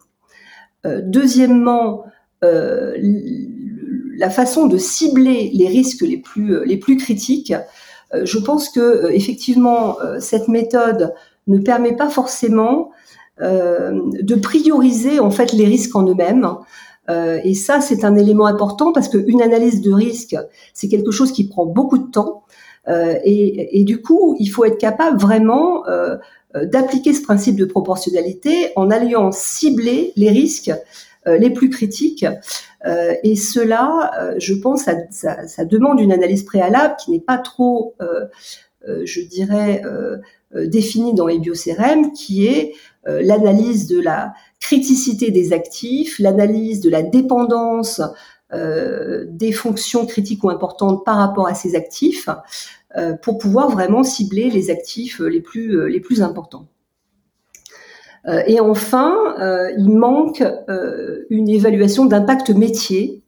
Deuxièmement, 0.85 2.05
la 2.43 4.31
façon 4.31 4.67
de 4.67 4.79
cibler 4.79 5.51
les 5.53 5.69
risques 5.69 6.03
les 6.03 6.19
plus, 6.19 6.65
les 6.65 6.77
plus 6.77 6.97
critiques 6.97 7.55
euh, 8.15 8.23
je 8.25 8.39
pense 8.39 8.69
que 8.69 8.81
euh, 8.81 9.15
effectivement 9.15 10.01
euh, 10.01 10.19
cette 10.21 10.49
méthode 10.49 11.15
ne 11.47 11.59
permet 11.59 11.97
pas 11.97 12.09
forcément 12.09 12.91
de 13.43 14.35
prioriser 14.35 15.19
en 15.19 15.31
fait 15.31 15.55
les 15.55 15.65
risques 15.65 15.97
en 15.97 16.07
eux-mêmes. 16.07 16.47
et 17.09 17.55
ça, 17.55 17.81
c'est 17.81 18.05
un 18.05 18.15
élément 18.15 18.45
important 18.45 18.93
parce 18.93 19.09
qu'une 19.09 19.41
analyse 19.41 19.81
de 19.81 19.91
risque, 19.91 20.37
c'est 20.75 20.89
quelque 20.89 21.11
chose 21.11 21.33
qui 21.33 21.49
prend 21.49 21.65
beaucoup 21.65 21.97
de 21.97 22.11
temps. 22.11 22.43
et, 22.87 23.83
du 23.87 24.03
coup, 24.03 24.37
il 24.39 24.49
faut 24.49 24.67
être 24.67 24.77
capable 24.77 25.19
vraiment 25.19 25.85
d'appliquer 26.55 27.15
ce 27.15 27.23
principe 27.23 27.57
de 27.57 27.65
proportionnalité 27.65 28.73
en 28.77 28.91
alliant 28.91 29.31
cibler 29.33 30.13
les 30.17 30.31
risques 30.31 30.73
euh, 31.27 31.37
les 31.37 31.51
plus 31.51 31.69
critiques. 31.69 32.25
Euh, 32.87 33.13
et 33.23 33.37
cela, 33.37 34.11
euh, 34.19 34.35
je 34.39 34.55
pense, 34.55 34.85
ça, 34.85 35.47
ça, 35.47 35.65
demande 35.67 36.01
une 36.01 36.13
analyse 36.13 36.45
préalable 36.45 36.97
qui 36.99 37.11
n'est 37.11 37.21
pas 37.21 37.37
trop, 37.37 37.95
je 38.81 39.21
dirais, 39.21 39.83
définie 40.55 41.13
dans 41.13 41.27
les 41.27 41.39
biocérèmes, 41.39 42.13
qui 42.13 42.47
est 42.47 42.73
l'analyse 43.05 43.87
de 43.87 44.01
la 44.01 44.33
criticité 44.61 45.31
des 45.31 45.53
actifs, 45.53 46.19
l'analyse 46.19 46.81
de 46.81 46.89
la 46.89 47.03
dépendance 47.03 48.01
des 48.53 49.53
fonctions 49.53 50.07
critiques 50.07 50.43
ou 50.43 50.49
importantes 50.49 51.05
par 51.05 51.17
rapport 51.17 51.47
à 51.47 51.55
ces 51.55 51.77
actifs, 51.77 52.31
pour 53.23 53.39
pouvoir 53.39 53.71
vraiment 53.71 54.03
cibler 54.03 54.51
les 54.51 54.71
actifs 54.71 55.21
les 55.21 55.41
plus, 55.41 55.89
les 55.89 56.01
plus 56.01 56.23
importants. 56.23 56.67
Euh, 58.29 58.43
et 58.47 58.61
enfin, 58.61 59.17
euh, 59.41 59.71
il 59.79 59.91
manque 59.91 60.43
euh, 60.43 61.25
une 61.31 61.49
évaluation 61.49 62.05
d'impact 62.07 62.51
métier, 62.51 63.23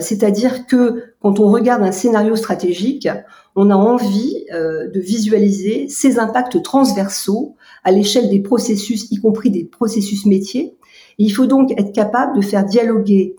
c'est-à-dire 0.00 0.66
que 0.66 1.14
quand 1.20 1.38
on 1.38 1.48
regarde 1.48 1.84
un 1.84 1.92
scénario 1.92 2.34
stratégique, 2.34 3.08
on 3.54 3.70
a 3.70 3.76
envie 3.76 4.44
de 4.52 4.98
visualiser 4.98 5.86
ces 5.88 6.18
impacts 6.18 6.60
transversaux 6.60 7.54
à 7.84 7.92
l'échelle 7.92 8.28
des 8.28 8.40
processus, 8.40 9.06
y 9.12 9.20
compris 9.20 9.48
des 9.50 9.62
processus 9.62 10.26
métiers. 10.26 10.74
il 11.18 11.30
faut 11.30 11.46
donc 11.46 11.70
être 11.78 11.92
capable 11.92 12.36
de 12.36 12.42
faire 12.42 12.64
dialoguer 12.64 13.36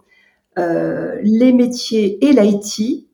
les 0.56 1.52
métiers 1.52 2.18
et 2.26 2.32
l'IT. 2.32 3.07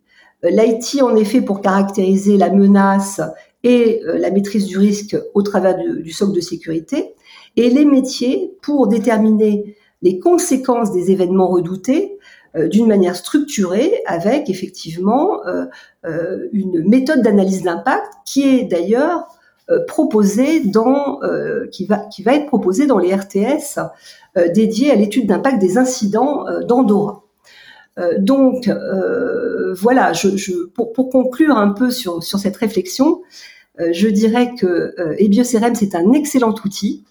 L'IT, 0.44 1.02
en 1.02 1.16
effet, 1.16 1.42
pour 1.42 1.62
caractériser 1.62 2.38
la 2.38 2.50
menace 2.50 3.22
et 3.64 4.02
la 4.04 4.30
maîtrise 4.30 4.66
du 4.66 4.78
risque 4.78 5.18
au 5.34 5.42
travers 5.42 5.78
du 5.78 6.12
socle 6.12 6.34
de 6.34 6.42
sécurité, 6.42 7.16
et 7.56 7.70
les 7.70 7.86
métiers 7.86 8.54
pour 8.62 8.88
déterminer 8.88 9.76
les 10.02 10.20
conséquences 10.20 10.92
des 10.92 11.12
événements 11.12 11.48
redoutés 11.48 12.18
euh, 12.56 12.68
d'une 12.68 12.88
manière 12.88 13.16
structurée 13.16 14.02
avec 14.06 14.50
effectivement 14.50 15.46
euh, 15.48 15.66
euh, 16.06 16.50
une 16.52 16.88
méthode 16.88 17.22
d'analyse 17.22 17.64
d'impact 17.64 18.14
qui 18.26 18.44
est 18.44 18.66
d'ailleurs 18.66 19.28
proposée 19.88 20.60
dans 20.60 21.22
qui 21.72 21.86
va 21.86 22.00
qui 22.12 22.22
va 22.22 22.36
être 22.36 22.48
proposée 22.48 22.86
dans 22.86 22.98
les 22.98 23.16
RTS 23.16 23.80
dédiés 24.54 24.92
à 24.92 24.96
l'étude 24.96 25.26
d'impact 25.26 25.58
des 25.58 25.78
incidents 25.78 26.44
d'Andorra. 26.68 27.23
Donc 28.18 28.70
voilà, 29.76 30.14
je, 30.14 30.36
je, 30.36 30.66
pour, 30.68 30.94
pour, 30.94 31.10
conclure 31.10 31.58
un 31.58 31.70
peu 31.70 31.92
sur, 31.92 32.24
sur 32.24 32.40
cette 32.40 32.58
réflexion, 32.58 33.22
je 33.78 34.08
dirais 34.08 34.52
que 34.60 34.96
EbioCRM 35.20 35.76
c'est 35.76 35.96
un 35.96 36.12
excellent 36.14 36.56
outil 36.66 37.04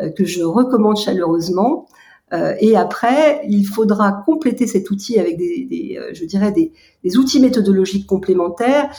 euh, 0.00 0.10
que 0.10 0.24
je 0.24 0.44
recommande 0.44 0.96
chaleureusement. 0.96 1.86
Euh, 2.32 2.54
et 2.60 2.76
après, 2.76 3.40
il 3.48 3.64
faudra 3.64 4.22
compléter 4.26 4.68
cet 4.68 4.90
outil 4.90 5.18
avec 5.18 5.36
des, 5.36 5.66
des 5.68 5.98
euh, 5.98 6.10
je 6.12 6.24
dirais, 6.24 6.52
des, 6.52 6.72
des, 7.02 7.16
outils 7.16 7.40
méthodologiques 7.40 8.06
complémentaires 8.06 8.90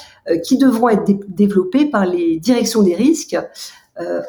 qui 0.44 0.58
devront 0.58 0.90
être 0.90 1.06
développés 1.30 1.86
par 1.86 2.06
les 2.06 2.38
directions 2.40 2.82
des 2.82 2.96
risques 2.96 3.38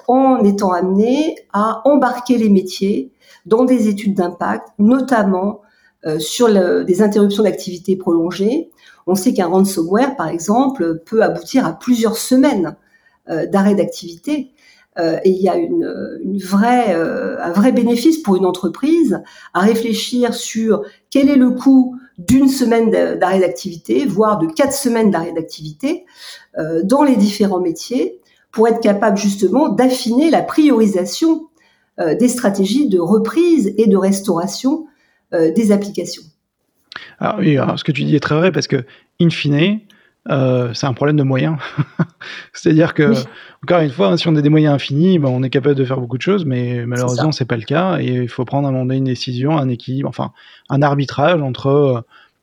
en 0.09 0.42
étant 0.42 0.72
amenés 0.72 1.36
à 1.53 1.80
embarquer 1.84 2.38
les 2.38 2.48
métiers 2.48 3.12
dans 3.46 3.64
des 3.64 3.86
études 3.88 4.14
d'impact, 4.14 4.66
notamment 4.80 5.61
sur 6.18 6.48
le, 6.48 6.84
des 6.84 7.03
interruptions 7.03 7.42
d'activité 7.42 7.96
prolongées. 7.96 8.70
On 9.07 9.14
sait 9.14 9.34
qu'un 9.34 9.46
ransomware, 9.46 10.16
par 10.16 10.28
exemple, 10.28 11.03
peut 11.05 11.22
aboutir 11.22 11.66
à 11.66 11.72
plusieurs 11.78 12.16
semaines 12.16 12.76
d'arrêt 13.26 13.74
d'activité. 13.74 14.53
Euh, 14.98 15.18
et 15.24 15.30
il 15.30 15.40
y 15.40 15.48
a 15.48 15.57
une, 15.57 16.18
une 16.24 16.40
euh, 16.64 17.36
un 17.40 17.53
vrai 17.53 17.72
bénéfice 17.72 18.18
pour 18.18 18.36
une 18.36 18.44
entreprise 18.44 19.22
à 19.55 19.61
réfléchir 19.61 20.34
sur 20.34 20.82
quel 21.11 21.28
est 21.28 21.36
le 21.36 21.51
coût 21.51 21.96
d'une 22.18 22.48
semaine 22.48 22.90
d'arrêt 22.90 23.40
d'activité, 23.40 24.05
voire 24.05 24.38
de 24.38 24.46
quatre 24.46 24.72
semaines 24.72 25.11
d'arrêt 25.11 25.32
d'activité 25.32 26.05
euh, 26.59 26.82
dans 26.82 27.03
les 27.03 27.16
différents 27.16 27.61
métiers, 27.61 28.20
pour 28.51 28.66
être 28.66 28.80
capable 28.80 29.16
justement 29.16 29.68
d'affiner 29.68 30.30
la 30.30 30.42
priorisation 30.42 31.46
des 32.18 32.28
stratégies 32.28 32.88
de 32.88 32.98
reprise 32.98 33.74
et 33.76 33.86
de 33.86 33.96
restauration 33.98 34.86
des 35.33 35.72
applications. 35.72 36.22
Alors 37.18 37.37
oui, 37.39 37.57
alors 37.57 37.78
ce 37.78 37.85
que 37.85 37.93
tu 37.93 38.05
dis 38.05 38.16
est 38.16 38.20
très 38.20 38.35
vrai 38.35 38.51
parce 38.51 38.66
que, 38.66 38.85
in 39.20 39.31
fine, 39.31 39.81
euh, 40.28 40.72
c'est 40.74 40.87
un 40.87 40.93
problème 40.93 41.16
de 41.16 41.22
moyens. 41.22 41.57
C'est-à-dire 42.53 42.95
que, 42.95 43.12
encore 43.64 43.81
une 43.81 43.91
fois, 43.91 44.09
hein, 44.09 44.16
si 44.16 44.28
on 44.28 44.37
a 44.37 44.43
des 44.43 44.49
moyens 44.49 44.74
infinis, 44.74 45.18
ben, 45.18 45.28
on 45.28 45.43
est 45.43 45.51
capable 45.51 45.74
de 45.74 45.85
faire 45.85 45.99
beaucoup 45.99 46.18
de 46.18 46.22
choses, 46.22 46.45
mais 46.45 46.85
malheureusement, 46.87 47.33
c'est 47.33 47.47
pas 47.47 47.57
le 47.57 47.62
cas. 47.62 47.99
Et 48.01 48.14
il 48.22 48.28
faut 48.28 48.45
prendre 48.45 48.66
à 48.66 48.70
un 48.70 48.72
moment 48.72 48.85
donné 48.85 48.99
une 48.99 49.05
décision, 49.05 49.57
un 49.57 49.68
équilibre, 49.68 50.09
enfin, 50.09 50.33
un 50.68 50.83
arbitrage 50.83 51.41
entre 51.41 51.66
euh, 51.68 52.01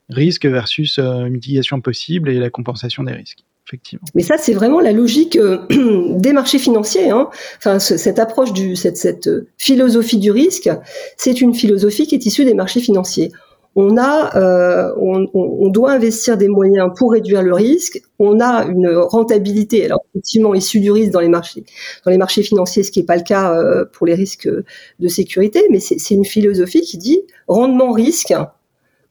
risque 0.09 0.45
versus 0.45 0.97
euh, 0.97 1.29
mitigation 1.29 1.79
possible 1.81 2.29
et 2.29 2.39
la 2.39 2.49
compensation 2.49 3.03
des 3.03 3.13
risques. 3.13 3.43
Effectivement. 3.67 4.07
Mais 4.15 4.23
ça, 4.23 4.37
c'est 4.37 4.53
vraiment 4.53 4.79
la 4.79 4.93
logique 4.93 5.37
des 5.69 6.33
marchés 6.33 6.59
financiers. 6.59 7.09
Hein. 7.09 7.29
Enfin, 7.57 7.79
cette 7.79 8.17
approche 8.17 8.53
du, 8.53 8.75
cette, 8.75 8.97
cette 8.97 9.29
philosophie 9.57 10.17
du 10.17 10.31
risque, 10.31 10.69
c'est 11.17 11.41
une 11.41 11.53
philosophie 11.53 12.07
qui 12.07 12.15
est 12.15 12.25
issue 12.25 12.45
des 12.45 12.53
marchés 12.53 12.79
financiers 12.79 13.31
on 13.77 13.95
a, 13.95 14.35
euh, 14.35 14.91
on, 14.97 15.69
doit 15.69 15.91
investir 15.91 16.35
des 16.35 16.47
moyens 16.47 16.89
pour 16.97 17.11
réduire 17.11 17.43
le 17.43 17.53
risque. 17.53 18.01
On 18.17 18.39
a 18.39 18.65
une 18.65 18.89
rentabilité, 18.89 19.85
alors 19.85 20.03
effectivement 20.09 20.55
issue 20.55 20.79
du 20.79 20.91
risque 20.91 21.11
dans 21.11 21.19
les 21.19 21.29
marchés, 21.29 21.63
dans 22.03 22.09
les 22.09 22.17
marchés 22.17 22.41
financiers, 22.41 22.81
ce 22.81 22.91
qui 22.91 22.99
n'est 22.99 23.05
pas 23.05 23.17
le 23.17 23.21
cas 23.21 23.53
euh, 23.53 23.85
pour 23.85 24.07
les 24.07 24.15
risques 24.15 24.49
de 24.49 25.07
sécurité, 25.07 25.63
mais 25.69 25.79
c'est 25.79 26.15
une 26.15 26.25
philosophie 26.25 26.81
qui 26.81 26.97
dit 26.97 27.21
rendement 27.47 27.91
risque 27.91 28.33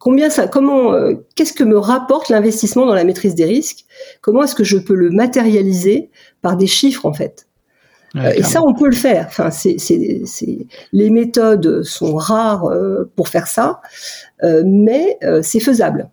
combien 0.07 0.31
ça, 0.31 0.47
comment, 0.47 0.95
qu'est-ce 1.35 1.53
que 1.53 1.65
me 1.65 1.77
rapporte 1.77 2.29
l'investissement 2.29 2.87
dans 2.87 2.95
la 2.95 3.03
maîtrise 3.03 3.35
des 3.35 3.45
risques? 3.45 3.87
Comment 4.21 4.45
est-ce 4.45 4.55
que 4.55 4.63
je 4.63 4.79
peux 4.79 4.95
le 4.95 5.11
matérialiser 5.11 6.11
par 6.43 6.57
des 6.57 6.69
chiffres 6.69 7.07
en 7.07 7.13
fait? 7.13 7.49
Et 8.37 8.45
ça, 8.45 8.63
on 8.63 8.73
peut 8.73 8.87
le 8.87 8.95
faire. 8.95 9.27
Enfin, 9.27 9.51
c'est, 9.51 9.77
les 10.93 11.11
méthodes 11.11 11.83
sont 11.83 12.15
rares 12.15 12.71
pour 13.17 13.27
faire 13.27 13.49
ça, 13.49 13.81
mais 14.65 15.19
c'est 15.43 15.59
faisable. 15.59 16.09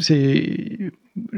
C'est 0.00 0.90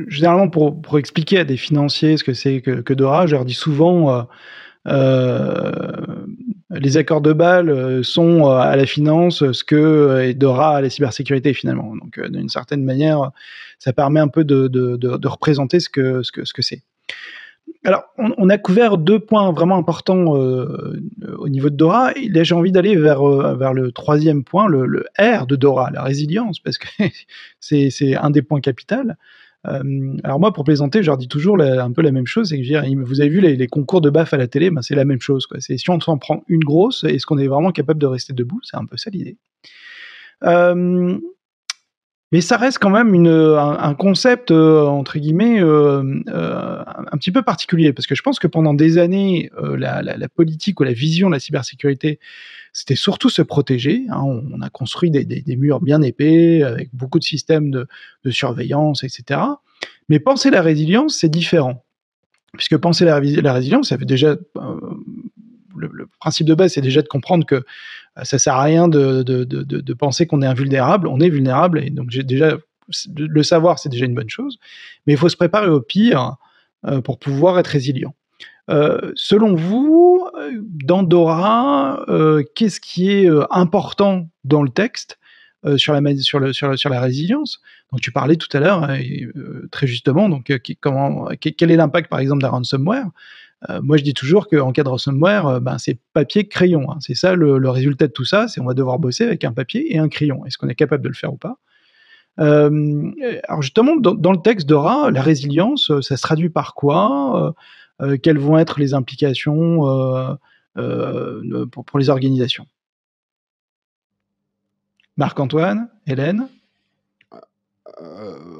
généralement 0.08 0.48
pour, 0.48 0.80
pour, 0.80 0.98
expliquer 0.98 1.40
à 1.40 1.44
des 1.44 1.58
financiers 1.58 2.16
ce 2.16 2.24
que 2.24 2.32
c'est 2.32 2.62
que, 2.62 2.80
que, 2.80 2.94
Dora, 2.94 3.26
je 3.26 3.34
leur 3.34 3.44
dis 3.44 3.54
souvent 3.54 4.10
euh, 4.10 4.22
euh, 4.88 5.72
les 6.70 6.96
accords 6.96 7.20
de 7.20 7.32
Bâle 7.32 7.68
euh, 7.68 8.02
sont 8.02 8.46
à 8.46 8.76
la 8.76 8.86
finance 8.86 9.50
ce 9.52 9.64
que 9.64 10.20
est 10.20 10.34
Dora 10.34 10.76
à 10.76 10.80
la 10.80 10.90
cybersécurité 10.90 11.52
finalement. 11.52 11.96
Donc 11.96 12.20
d'une 12.30 12.48
certaine 12.48 12.84
manière, 12.84 13.30
ça 13.78 13.92
permet 13.92 14.20
un 14.20 14.28
peu 14.28 14.44
de, 14.44 15.26
représenter 15.26 15.80
ce 15.80 15.88
que 15.88 16.22
ce 16.22 16.32
que 16.32 16.44
ce 16.44 16.52
que 16.52 16.62
c'est. 16.62 16.82
Alors, 17.84 18.04
on, 18.18 18.48
a 18.50 18.58
couvert 18.58 18.98
deux 18.98 19.20
points 19.20 19.52
vraiment 19.52 19.76
importants 19.76 20.36
euh, 20.36 21.00
au 21.38 21.48
niveau 21.48 21.70
de 21.70 21.76
Dora. 21.76 22.12
Là, 22.28 22.42
j'ai 22.42 22.54
envie 22.54 22.72
d'aller 22.72 22.96
vers, 22.96 23.26
euh, 23.26 23.54
vers 23.54 23.72
le 23.72 23.90
troisième 23.90 24.44
point, 24.44 24.68
le, 24.68 25.06
R 25.18 25.46
de 25.46 25.56
Dora, 25.56 25.90
la 25.90 26.02
résilience, 26.02 26.58
parce 26.60 26.78
que 26.78 26.88
c'est 27.60 28.16
un 28.16 28.30
des 28.30 28.42
points 28.42 28.60
capitaux. 28.60 28.96
Euh, 29.66 30.16
alors 30.24 30.40
moi, 30.40 30.52
pour 30.52 30.64
plaisanter, 30.64 31.02
je 31.02 31.08
leur 31.08 31.18
dis 31.18 31.28
toujours 31.28 31.60
un 31.60 31.92
peu 31.92 32.02
la 32.02 32.12
même 32.12 32.26
chose, 32.26 32.48
c'est 32.48 32.60
que 32.60 33.04
vous 33.04 33.20
avez 33.20 33.30
vu 33.30 33.40
les, 33.40 33.66
concours 33.66 34.00
de 34.00 34.10
BAF 34.10 34.32
à 34.32 34.36
la 34.36 34.48
télé, 34.48 34.70
ben 34.70 34.82
c'est 34.82 34.94
la 34.94 35.04
même 35.04 35.20
chose. 35.20 35.46
C'est 35.58 35.76
si 35.76 35.90
on 35.90 36.00
s'en 36.00 36.18
prend 36.18 36.42
une 36.48 36.64
grosse, 36.64 37.04
est-ce 37.04 37.26
qu'on 37.26 37.38
est 37.38 37.48
vraiment 37.48 37.72
capable 37.72 38.00
de 38.00 38.06
rester 38.06 38.32
debout? 38.32 38.60
C'est 38.62 38.76
un 38.76 38.86
peu 38.86 38.96
ça 38.96 39.10
l'idée. 39.10 39.36
Mais 42.32 42.40
ça 42.40 42.56
reste 42.56 42.78
quand 42.78 42.90
même 42.90 43.26
un, 43.26 43.94
concept, 43.94 44.52
euh, 44.52 44.84
entre 44.84 45.18
guillemets, 45.18 45.60
euh, 45.60 46.22
euh, 46.28 46.84
un 46.86 47.16
petit 47.18 47.32
peu 47.32 47.42
particulier, 47.42 47.92
parce 47.92 48.06
que 48.06 48.14
je 48.14 48.22
pense 48.22 48.38
que 48.38 48.46
pendant 48.46 48.72
des 48.72 48.98
années, 48.98 49.50
la, 49.60 50.00
la, 50.02 50.28
politique 50.28 50.78
ou 50.78 50.84
la 50.84 50.92
vision 50.92 51.28
de 51.28 51.34
la 51.34 51.40
cybersécurité, 51.40 52.20
c'était 52.72 52.96
surtout 52.96 53.28
se 53.28 53.42
protéger. 53.42 54.04
Hein. 54.10 54.22
On, 54.22 54.60
a 54.62 54.70
construit 54.70 55.10
des, 55.10 55.56
murs 55.56 55.80
bien 55.80 56.02
épais, 56.02 56.62
avec 56.62 56.90
beaucoup 56.94 57.18
de 57.18 57.24
systèmes 57.24 57.70
de, 57.70 57.86
surveillance, 58.30 59.02
etc. 59.02 59.40
Mais 60.08 60.20
penser 60.20 60.50
la 60.50 60.62
résilience, 60.62 61.16
c'est 61.18 61.28
différent. 61.28 61.84
Puisque 62.54 62.76
penser 62.76 63.04
la, 63.04 63.18
résilience, 63.18 63.88
ça 63.88 63.96
déjà... 63.96 64.36
Le, 65.76 65.88
le, 65.92 66.08
principe 66.18 66.46
de 66.46 66.54
base, 66.54 66.72
c'est 66.72 66.80
déjà 66.80 67.00
de 67.00 67.08
comprendre 67.08 67.46
que 67.46 67.64
ça 68.22 68.38
sert 68.38 68.54
à 68.54 68.62
rien 68.62 68.88
de, 68.88 69.92
penser 69.94 70.26
qu'on 70.26 70.42
est 70.42 70.46
invulnérable. 70.46 71.08
On 71.08 71.20
est 71.20 71.30
vulnérable 71.30 71.82
et 71.82 71.90
donc 71.90 72.10
déjà 72.10 72.58
le 73.16 73.42
savoir, 73.42 73.78
c'est 73.78 73.88
déjà 73.88 74.04
une 74.04 74.14
bonne 74.14 74.28
chose. 74.30 74.58
Mais 75.06 75.12
il 75.12 75.16
faut 75.16 75.28
se 75.28 75.36
préparer 75.36 75.68
au 75.68 75.80
pire 75.80 76.36
euh, 76.86 77.00
pour 77.00 77.18
pouvoir 77.18 77.58
être 77.58 77.68
résilient. 77.68 78.14
Euh, 78.70 79.12
selon 79.16 79.54
vous, 79.54 80.26
dans 80.84 81.02
Dora, 81.02 82.04
euh, 82.08 82.42
qu'est-ce 82.54 82.80
qui 82.80 83.10
est 83.10 83.28
euh, 83.28 83.44
important 83.50 84.28
dans 84.44 84.62
le 84.62 84.70
texte 84.70 85.18
euh, 85.66 85.76
sur, 85.76 85.92
la, 85.92 86.16
sur, 86.16 86.38
le, 86.38 86.52
sur, 86.52 86.88
la 86.88 87.00
résilience? 87.00 87.60
Donc 87.92 88.00
tu 88.00 88.12
parlais 88.12 88.36
tout 88.36 88.54
à 88.56 88.60
l'heure, 88.60 88.88
très 89.72 89.88
justement, 89.88 90.28
donc 90.28 90.52
quel 91.40 91.70
est 91.70 91.76
l'impact 91.76 92.08
par 92.08 92.20
exemple 92.20 92.42
d'un 92.42 92.48
ransomware? 92.48 93.06
Euh, 93.68 93.80
moi, 93.82 93.96
je 93.96 94.02
dis 94.02 94.14
toujours 94.14 94.48
qu'en 94.48 94.72
cas 94.72 94.82
de 94.82 94.88
ransomware, 94.88 95.46
euh, 95.46 95.60
ben, 95.60 95.76
c'est 95.78 95.98
papier-crayon. 96.12 96.90
Hein. 96.90 96.98
C'est 97.00 97.14
ça 97.14 97.34
le, 97.34 97.68
résultat 97.68 98.06
de 98.06 98.12
tout 98.12 98.24
ça, 98.24 98.48
c'est 98.48 98.60
on 98.60 98.64
va 98.64 98.74
devoir 98.74 98.98
bosser 98.98 99.24
avec 99.24 99.44
un 99.44 99.52
papier 99.52 99.94
et 99.94 99.98
un 99.98 100.08
crayon. 100.08 100.44
Est-ce 100.46 100.56
qu'on 100.56 100.68
est 100.68 100.74
capable 100.74 101.02
de 101.02 101.08
le 101.08 101.14
faire 101.14 101.32
ou 101.32 101.36
pas? 101.36 101.58
Euh, 102.38 103.12
Alors 103.48 103.62
justement, 103.62 103.96
dans, 103.96 104.32
le 104.32 104.42
texte 104.42 104.68
d'Ora, 104.68 105.10
la 105.10 105.22
résilience, 105.22 105.92
ça 106.00 106.16
se 106.16 106.22
traduit 106.22 106.50
par 106.50 106.74
quoi 106.74 107.54
Quelles 108.22 108.38
vont 108.38 108.58
être 108.58 108.80
les 108.80 108.94
implications 108.94 109.80
pour, 110.74 111.98
les 111.98 112.10
organisations? 112.10 112.66
Marc-Antoine, 115.16 115.88
Hélène? 116.06 116.48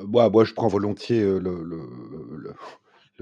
Moi, 0.07 0.29
moi, 0.29 0.45
je 0.45 0.53
prends 0.53 0.68
volontiers 0.68 1.25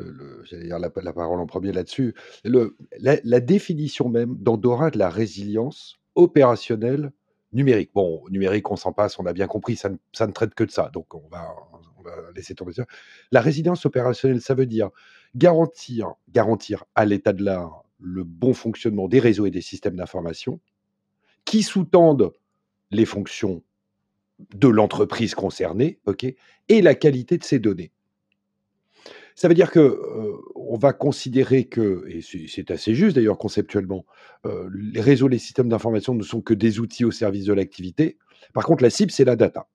la, 0.01 1.13
parole 1.13 1.41
en 1.41 1.47
premier 1.47 1.73
là-dessus. 1.73 2.15
La, 2.45 3.41
définition 3.41 4.09
même 4.09 4.37
d'Andorra 4.37 4.91
de 4.91 4.99
la 4.99 5.09
résilience 5.11 5.99
opérationnelle 6.15 7.13
numérique. 7.53 7.91
Bon, 7.95 8.23
numérique, 8.31 8.71
on 8.71 8.77
s'en 8.77 8.93
passe, 8.93 9.19
on 9.19 9.27
a 9.27 9.33
bien 9.33 9.47
compris, 9.47 9.77
ça 9.77 9.89
ne, 9.89 10.33
traite 10.33 10.55
que 10.55 10.65
de 10.65 10.71
ça, 10.71 10.91
donc 10.93 11.15
on 11.15 11.29
va, 11.29 11.49
laisser 12.35 12.55
tomber 12.55 12.73
ça. 12.73 12.87
La 13.33 13.41
résilience 13.41 13.85
opérationnelle, 13.85 14.41
ça 14.41 14.55
veut 14.55 14.67
dire 14.67 14.91
garantir, 15.35 16.15
garantir 16.31 16.85
à 16.95 17.05
l'état 17.05 17.33
de 17.33 17.45
l'art 17.45 17.85
le 18.01 18.25
bon 18.25 18.55
fonctionnement 18.55 19.09
des 19.09 19.19
réseaux 19.19 19.45
et 19.45 19.51
des 19.51 19.61
systèmes 19.61 19.97
d'information 19.97 20.61
qui 21.45 21.63
sous-tendent 21.63 22.33
les 22.91 23.05
fonctions 23.05 23.63
de 24.55 24.69
l'entreprise 24.69 25.35
concernée, 25.35 25.99
ok, 26.07 26.25
et 26.69 26.83
la 26.83 26.95
qualité 26.95 27.39
de 27.39 27.45
ces 27.45 27.59
données. 27.59 27.93
Ça 29.39 29.47
veut 29.47 29.55
dire 29.55 29.71
que 29.71 30.01
on 30.57 30.77
va 30.77 30.93
considérer 30.93 31.63
que, 31.63 32.05
et 32.09 32.23
c'est 32.23 32.73
assez 32.73 32.93
juste 32.93 33.15
d'ailleurs 33.15 33.39
conceptuellement, 33.39 34.05
les 34.45 35.01
réseaux, 35.01 35.29
les 35.29 35.39
systèmes 35.39 35.69
d'information 35.69 36.13
ne 36.17 36.25
sont 36.25 36.41
que 36.41 36.55
des 36.55 36.81
outils 36.81 37.05
au 37.05 37.13
service 37.13 37.45
de 37.45 37.53
l'activité. 37.53 38.19
Par 38.53 38.65
contre, 38.65 38.83
la 38.83 38.91
cible, 38.91 39.13
c'est 39.13 39.25
la 39.25 39.37
data. 39.37 39.69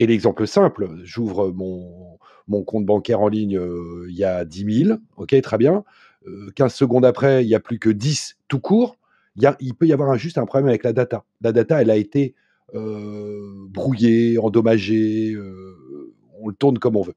Et 0.00 0.06
l'exemple 0.08 0.48
simple, 0.48 0.88
j'ouvre 1.04 1.52
mon, 1.52 2.18
mon, 2.48 2.64
compte 2.64 2.84
bancaire 2.84 3.20
en 3.20 3.28
ligne 3.28 3.60
il 4.08 4.16
y 4.16 4.24
a 4.24 4.44
10 4.44 4.84
000, 4.86 4.98
ok, 5.16 5.40
très 5.42 5.56
bien. 5.56 5.84
15 6.56 6.74
secondes 6.74 7.04
après, 7.04 7.44
il 7.44 7.46
n'y 7.46 7.54
a 7.54 7.60
plus 7.60 7.78
que 7.78 7.88
10 7.90 8.36
tout 8.48 8.58
court. 8.58 8.96
Il 9.60 9.74
peut 9.76 9.86
y 9.86 9.92
avoir 9.92 10.10
un, 10.10 10.16
juste 10.16 10.38
un 10.38 10.46
problème 10.46 10.66
avec 10.66 10.82
la 10.82 10.92
data. 10.92 11.24
La 11.40 11.52
data, 11.52 11.80
elle 11.80 11.90
a 11.90 11.96
été 11.96 12.34
brouillée, 12.74 14.38
endommagée, 14.38 15.36
on 16.40 16.48
le 16.48 16.54
tourne 16.54 16.80
comme 16.80 16.96
on 16.96 17.02
veut. 17.02 17.14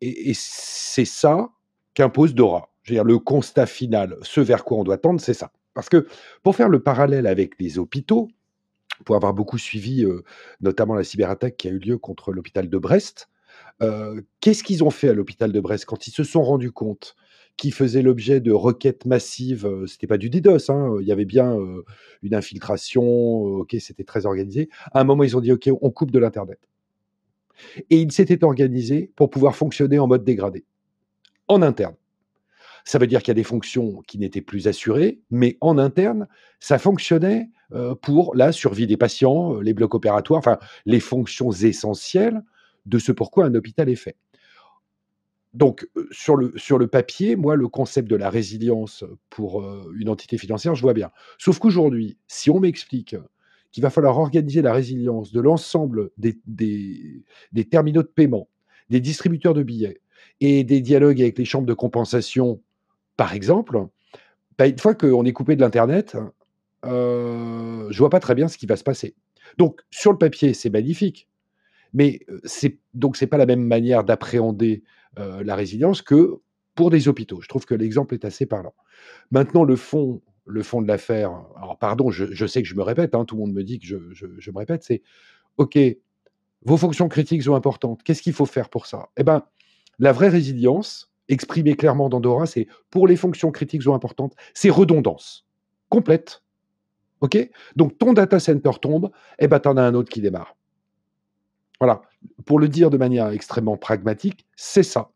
Et, 0.00 0.32
c'est 0.34 1.04
ça 1.04 1.50
qu'impose 1.94 2.34
Dora. 2.34 2.70
Je 2.82 2.92
veux 2.92 2.96
dire, 2.96 3.04
le 3.04 3.18
constat 3.18 3.66
final, 3.66 4.16
ce 4.22 4.40
vers 4.40 4.64
quoi 4.64 4.78
on 4.78 4.84
doit 4.84 4.98
tendre, 4.98 5.20
c'est 5.20 5.34
ça. 5.34 5.52
Parce 5.74 5.88
que 5.88 6.06
pour 6.42 6.56
faire 6.56 6.68
le 6.68 6.82
parallèle 6.82 7.26
avec 7.26 7.58
les 7.58 7.78
hôpitaux, 7.78 8.28
pour 9.04 9.16
avoir 9.16 9.34
beaucoup 9.34 9.58
suivi 9.58 10.04
euh, 10.04 10.22
notamment 10.60 10.94
la 10.94 11.04
cyberattaque 11.04 11.56
qui 11.56 11.68
a 11.68 11.70
eu 11.70 11.78
lieu 11.78 11.98
contre 11.98 12.32
l'hôpital 12.32 12.70
de 12.70 12.78
Brest, 12.78 13.28
euh, 13.82 14.22
qu'est-ce 14.40 14.62
qu'ils 14.62 14.84
ont 14.84 14.90
fait 14.90 15.08
à 15.08 15.14
l'hôpital 15.14 15.52
de 15.52 15.60
Brest 15.60 15.84
quand 15.84 16.06
ils 16.06 16.12
se 16.12 16.24
sont 16.24 16.42
rendus 16.42 16.72
compte 16.72 17.16
qu'ils 17.56 17.72
faisaient 17.72 18.02
l'objet 18.02 18.40
de 18.40 18.52
requêtes 18.52 19.06
massives 19.06 19.66
euh, 19.66 19.86
C'était 19.86 20.06
pas 20.06 20.18
du 20.18 20.30
DDoS, 20.30 20.70
hein, 20.70 20.96
il 21.00 21.06
y 21.06 21.12
avait 21.12 21.24
bien 21.24 21.56
une 22.22 22.34
infiltration, 22.34 23.02
ok, 23.02 23.76
c'était 23.80 24.04
très 24.04 24.26
organisé. 24.26 24.68
À 24.92 25.00
un 25.00 25.04
moment, 25.04 25.24
ils 25.24 25.36
ont 25.36 25.40
dit 25.40 25.52
ok, 25.52 25.70
on 25.80 25.90
coupe 25.90 26.10
de 26.10 26.18
l'internet. 26.18 26.58
Et 27.90 28.00
il 28.00 28.12
s'était 28.12 28.44
organisé 28.44 29.12
pour 29.16 29.30
pouvoir 29.30 29.56
fonctionner 29.56 29.98
en 29.98 30.06
mode 30.06 30.24
dégradé, 30.24 30.64
en 31.48 31.62
interne. 31.62 31.94
Ça 32.86 32.98
veut 32.98 33.08
dire 33.08 33.20
qu'il 33.20 33.28
y 33.28 33.32
a 33.32 33.34
des 33.34 33.42
fonctions 33.42 34.00
qui 34.06 34.16
n'étaient 34.18 34.40
plus 34.40 34.68
assurées, 34.68 35.20
mais 35.30 35.58
en 35.60 35.76
interne, 35.76 36.28
ça 36.60 36.78
fonctionnait 36.78 37.50
euh, 37.72 37.96
pour 37.96 38.36
la 38.36 38.52
survie 38.52 38.86
des 38.86 38.96
patients, 38.96 39.56
euh, 39.56 39.60
les 39.60 39.74
blocs 39.74 39.94
opératoires, 39.94 40.38
enfin 40.38 40.58
les 40.84 41.00
fonctions 41.00 41.50
essentielles 41.50 42.42
de 42.86 42.98
ce 43.00 43.10
pourquoi 43.10 43.46
un 43.46 43.54
hôpital 43.56 43.88
est 43.88 43.96
fait. 43.96 44.16
Donc, 45.52 45.88
euh, 45.96 46.06
sur 46.12 46.36
le, 46.36 46.52
sur 46.54 46.78
le 46.78 46.86
papier, 46.86 47.34
moi, 47.34 47.56
le 47.56 47.66
concept 47.66 48.08
de 48.08 48.14
la 48.14 48.30
résilience 48.30 49.02
pour 49.30 49.64
une 49.96 50.08
entité 50.08 50.38
financière, 50.38 50.76
je 50.76 50.82
vois 50.82 50.94
bien. 50.94 51.10
Sauf 51.38 51.58
qu'aujourd'hui, 51.58 52.18
si 52.28 52.50
on 52.50 52.60
m'explique 52.60 53.16
qu'il 53.72 53.82
va 53.82 53.90
falloir 53.90 54.18
organiser 54.18 54.62
la 54.62 54.72
résilience 54.72 55.32
de 55.32 55.40
l'ensemble 55.40 56.10
des, 56.16 56.38
terminaux 57.70 58.02
de 58.02 58.08
paiement, 58.08 58.48
des 58.90 59.00
distributeurs 59.00 59.54
de 59.54 59.62
billets 59.62 60.00
et 60.40 60.64
des 60.64 60.80
dialogues 60.80 61.20
avec 61.20 61.38
les 61.38 61.44
chambres 61.44 61.66
de 61.66 61.74
compensation, 61.74 62.60
par 63.16 63.34
exemple, 63.34 63.86
bah, 64.58 64.66
une 64.66 64.78
fois 64.78 64.94
qu'on 64.94 65.24
est 65.24 65.32
coupé 65.32 65.56
de 65.56 65.60
l'Internet, 65.60 66.16
euh, 66.84 67.88
je 67.90 67.98
vois 67.98 68.10
pas 68.10 68.20
très 68.20 68.34
bien 68.34 68.48
ce 68.48 68.58
qui 68.58 68.66
va 68.66 68.76
se 68.76 68.84
passer. 68.84 69.14
Donc, 69.58 69.80
sur 69.90 70.12
le 70.12 70.18
papier, 70.18 70.54
c'est 70.54 70.70
magnifique, 70.70 71.28
mais 71.92 72.20
euh, 72.28 72.40
c'est 72.44 72.78
donc 72.94 73.16
c'est 73.16 73.26
pas 73.26 73.38
la 73.38 73.46
même 73.46 73.64
manière 73.64 74.04
d'appréhender 74.04 74.82
euh, 75.18 75.42
la 75.44 75.54
résilience 75.54 76.02
que 76.02 76.40
pour 76.74 76.90
des 76.90 77.08
hôpitaux. 77.08 77.40
Je 77.40 77.48
trouve 77.48 77.64
que 77.64 77.74
l'exemple 77.74 78.14
est 78.14 78.24
assez 78.24 78.46
parlant. 78.46 78.74
Maintenant, 79.30 79.64
le 79.64 79.76
fond 79.76 80.20
le 80.46 80.62
fond 80.62 80.80
de 80.80 80.86
l'affaire, 80.86 81.30
alors 81.56 81.76
pardon, 81.78 82.10
je, 82.10 82.46
sais 82.46 82.62
que 82.62 82.68
je 82.68 82.74
me 82.74 82.82
répète, 82.82 83.14
hein, 83.14 83.24
tout 83.24 83.34
le 83.34 83.40
monde 83.40 83.52
me 83.52 83.64
dit 83.64 83.78
que 83.78 83.86
je, 83.86 83.96
me 83.96 84.58
répète, 84.58 84.84
c'est 84.84 85.02
OK, 85.58 85.78
vos 86.62 86.76
fonctions 86.76 87.08
critiques 87.08 87.42
sont 87.42 87.54
importantes. 87.54 88.02
Qu'est-ce 88.02 88.22
qu'il 88.22 88.32
faut 88.32 88.46
faire 88.46 88.68
pour 88.68 88.86
ça? 88.86 89.08
Eh 89.16 89.24
bien, 89.24 89.44
la 89.98 90.12
vraie 90.12 90.28
résilience, 90.28 91.12
exprimée 91.28 91.74
clairement 91.74 92.08
dans 92.08 92.20
Dora, 92.20 92.46
c'est 92.46 92.68
pour 92.90 93.08
les 93.08 93.16
fonctions 93.16 93.50
critiques 93.50 93.82
sont 93.82 93.94
importantes, 93.94 94.34
c'est 94.54 94.70
redondance 94.70 95.46
complète. 95.88 96.42
OK? 97.20 97.38
Donc 97.76 97.98
ton 97.98 98.12
data 98.12 98.38
center 98.38 98.72
tombe, 98.80 99.10
eh 99.38 99.48
ben, 99.48 99.58
tu 99.60 99.68
en 99.68 99.76
as 99.76 99.82
un 99.82 99.94
autre 99.94 100.10
qui 100.10 100.20
démarre. 100.20 100.56
Voilà. 101.80 102.02
Pour 102.44 102.58
le 102.58 102.68
dire 102.68 102.90
de 102.90 102.96
manière 102.96 103.28
extrêmement 103.28 103.76
pragmatique, 103.76 104.46
c'est 104.56 104.82
ça. 104.82 105.10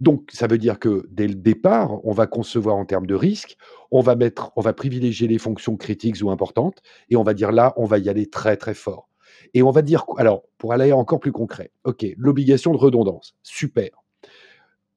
Donc, 0.00 0.30
ça 0.32 0.46
veut 0.46 0.58
dire 0.58 0.78
que 0.78 1.06
dès 1.10 1.28
le 1.28 1.34
départ, 1.34 2.04
on 2.04 2.12
va 2.12 2.26
concevoir 2.26 2.76
en 2.76 2.84
termes 2.84 3.06
de 3.06 3.14
risque, 3.14 3.56
on 3.90 4.00
va 4.00 4.16
mettre, 4.16 4.52
on 4.56 4.60
va 4.60 4.72
privilégier 4.72 5.28
les 5.28 5.38
fonctions 5.38 5.76
critiques 5.76 6.22
ou 6.22 6.30
importantes, 6.30 6.82
et 7.08 7.16
on 7.16 7.22
va 7.22 7.34
dire 7.34 7.52
là, 7.52 7.72
on 7.76 7.84
va 7.84 7.98
y 7.98 8.08
aller 8.08 8.28
très 8.28 8.56
très 8.56 8.74
fort. 8.74 9.08
Et 9.54 9.62
on 9.62 9.70
va 9.70 9.82
dire, 9.82 10.04
alors, 10.16 10.42
pour 10.58 10.72
aller 10.72 10.92
encore 10.92 11.20
plus 11.20 11.32
concret, 11.32 11.70
ok, 11.84 12.06
l'obligation 12.16 12.72
de 12.72 12.78
redondance, 12.78 13.36
super. 13.42 13.90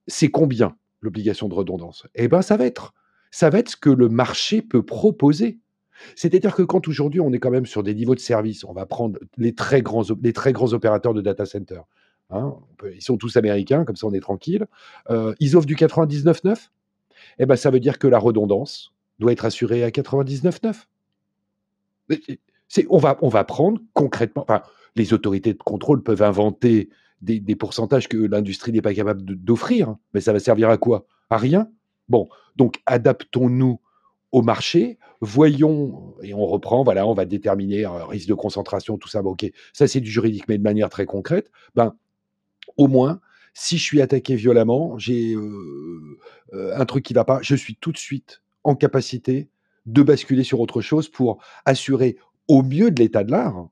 C'est 0.07 0.29
combien 0.29 0.75
l'obligation 1.01 1.47
de 1.47 1.53
redondance? 1.53 2.07
Eh 2.15 2.27
bien, 2.27 2.41
ça 2.41 2.57
va 2.57 2.65
être, 2.65 2.93
ce 3.31 3.75
que 3.75 3.89
le 3.89 4.09
marché 4.09 4.61
peut 4.61 4.83
proposer. 4.83 5.59
C'est-à-dire 6.15 6.55
que 6.55 6.63
quand 6.63 6.87
aujourd'hui 6.87 7.21
on 7.21 7.31
est 7.31 7.39
quand 7.39 7.51
même 7.51 7.65
sur 7.65 7.83
des 7.83 7.93
niveaux 7.93 8.15
de 8.15 8.19
service, 8.19 8.63
on 8.65 8.73
va 8.73 8.85
prendre 8.85 9.19
les 9.37 9.55
très 9.55 9.81
grands, 9.81 10.03
les 10.21 10.33
très 10.33 10.51
grands 10.51 10.73
opérateurs 10.73 11.13
de 11.13 11.21
data 11.21 11.45
center. 11.45 11.81
Hein, 12.31 12.55
ils 12.93 13.03
sont 13.03 13.17
tous 13.17 13.37
américains, 13.37 13.85
comme 13.85 13.95
ça 13.95 14.07
on 14.07 14.13
est 14.13 14.19
tranquille. 14.19 14.65
Euh, 15.09 15.33
ils 15.39 15.55
offrent 15.55 15.67
du 15.67 15.75
99.9 15.75 16.69
Eh 17.39 17.45
ben 17.45 17.55
ça 17.55 17.69
veut 17.69 17.79
dire 17.79 17.99
que 17.99 18.07
la 18.07 18.17
redondance 18.19 18.93
doit 19.19 19.31
être 19.31 19.45
assurée 19.45 19.83
à 19.83 19.89
99.9. 19.89 20.85
On 22.89 22.97
va, 22.97 23.17
on 23.21 23.29
va 23.29 23.43
prendre 23.43 23.79
concrètement. 23.93 24.43
Enfin, 24.43 24.63
les 24.95 25.13
autorités 25.13 25.53
de 25.53 25.61
contrôle 25.61 26.03
peuvent 26.03 26.23
inventer 26.23 26.89
des, 27.21 27.55
pourcentages 27.55 28.07
que 28.07 28.17
l'industrie 28.17 28.71
n'est 28.71 28.81
pas 28.81 28.93
capable 28.93 29.23
d'offrir, 29.23 29.95
mais 30.13 30.21
ça 30.21 30.33
va 30.33 30.39
servir 30.39 30.69
à 30.69 30.77
quoi? 30.77 31.05
À 31.29 31.37
rien. 31.37 31.69
Bon, 32.07 32.27
donc 32.55 32.81
adaptons-nous 32.85 33.79
au 34.31 34.41
marché, 34.41 34.99
voyons, 35.21 36.13
et 36.21 36.33
on 36.33 36.45
reprend, 36.45 36.83
voilà, 36.83 37.07
on 37.07 37.13
va 37.13 37.25
déterminer 37.25 37.85
un 37.85 38.05
risque 38.05 38.27
de 38.27 38.33
concentration, 38.33 38.97
tout 38.97 39.07
ça, 39.07 39.23
ok, 39.23 39.49
ça 39.73 39.87
c'est 39.87 40.01
du 40.01 40.11
juridique, 40.11 40.47
mais 40.49 40.57
de 40.57 40.63
manière 40.63 40.89
très 40.89 41.05
concrète, 41.05 41.49
ben, 41.73 41.95
au 42.77 42.87
moins, 42.87 43.19
si 43.53 43.77
je 43.77 43.83
suis 43.83 44.01
attaqué 44.01 44.35
violemment, 44.35 44.97
j'ai 44.99 45.33
euh, 45.33 46.19
euh, 46.53 46.77
un 46.77 46.85
truc 46.85 47.05
qui 47.05 47.13
va 47.13 47.23
pas, 47.23 47.39
je 47.41 47.55
suis 47.55 47.75
tout 47.75 47.91
de 47.91 47.97
suite 47.97 48.41
en 48.63 48.75
capacité 48.75 49.49
de 49.85 50.03
basculer 50.03 50.43
sur 50.43 50.59
autre 50.59 50.81
chose 50.81 51.09
pour 51.09 51.41
assurer 51.63 52.17
au 52.47 52.63
mieux 52.63 52.91
de 52.91 53.01
l'état 53.01 53.23
de 53.23 53.31
l'art 53.31 53.69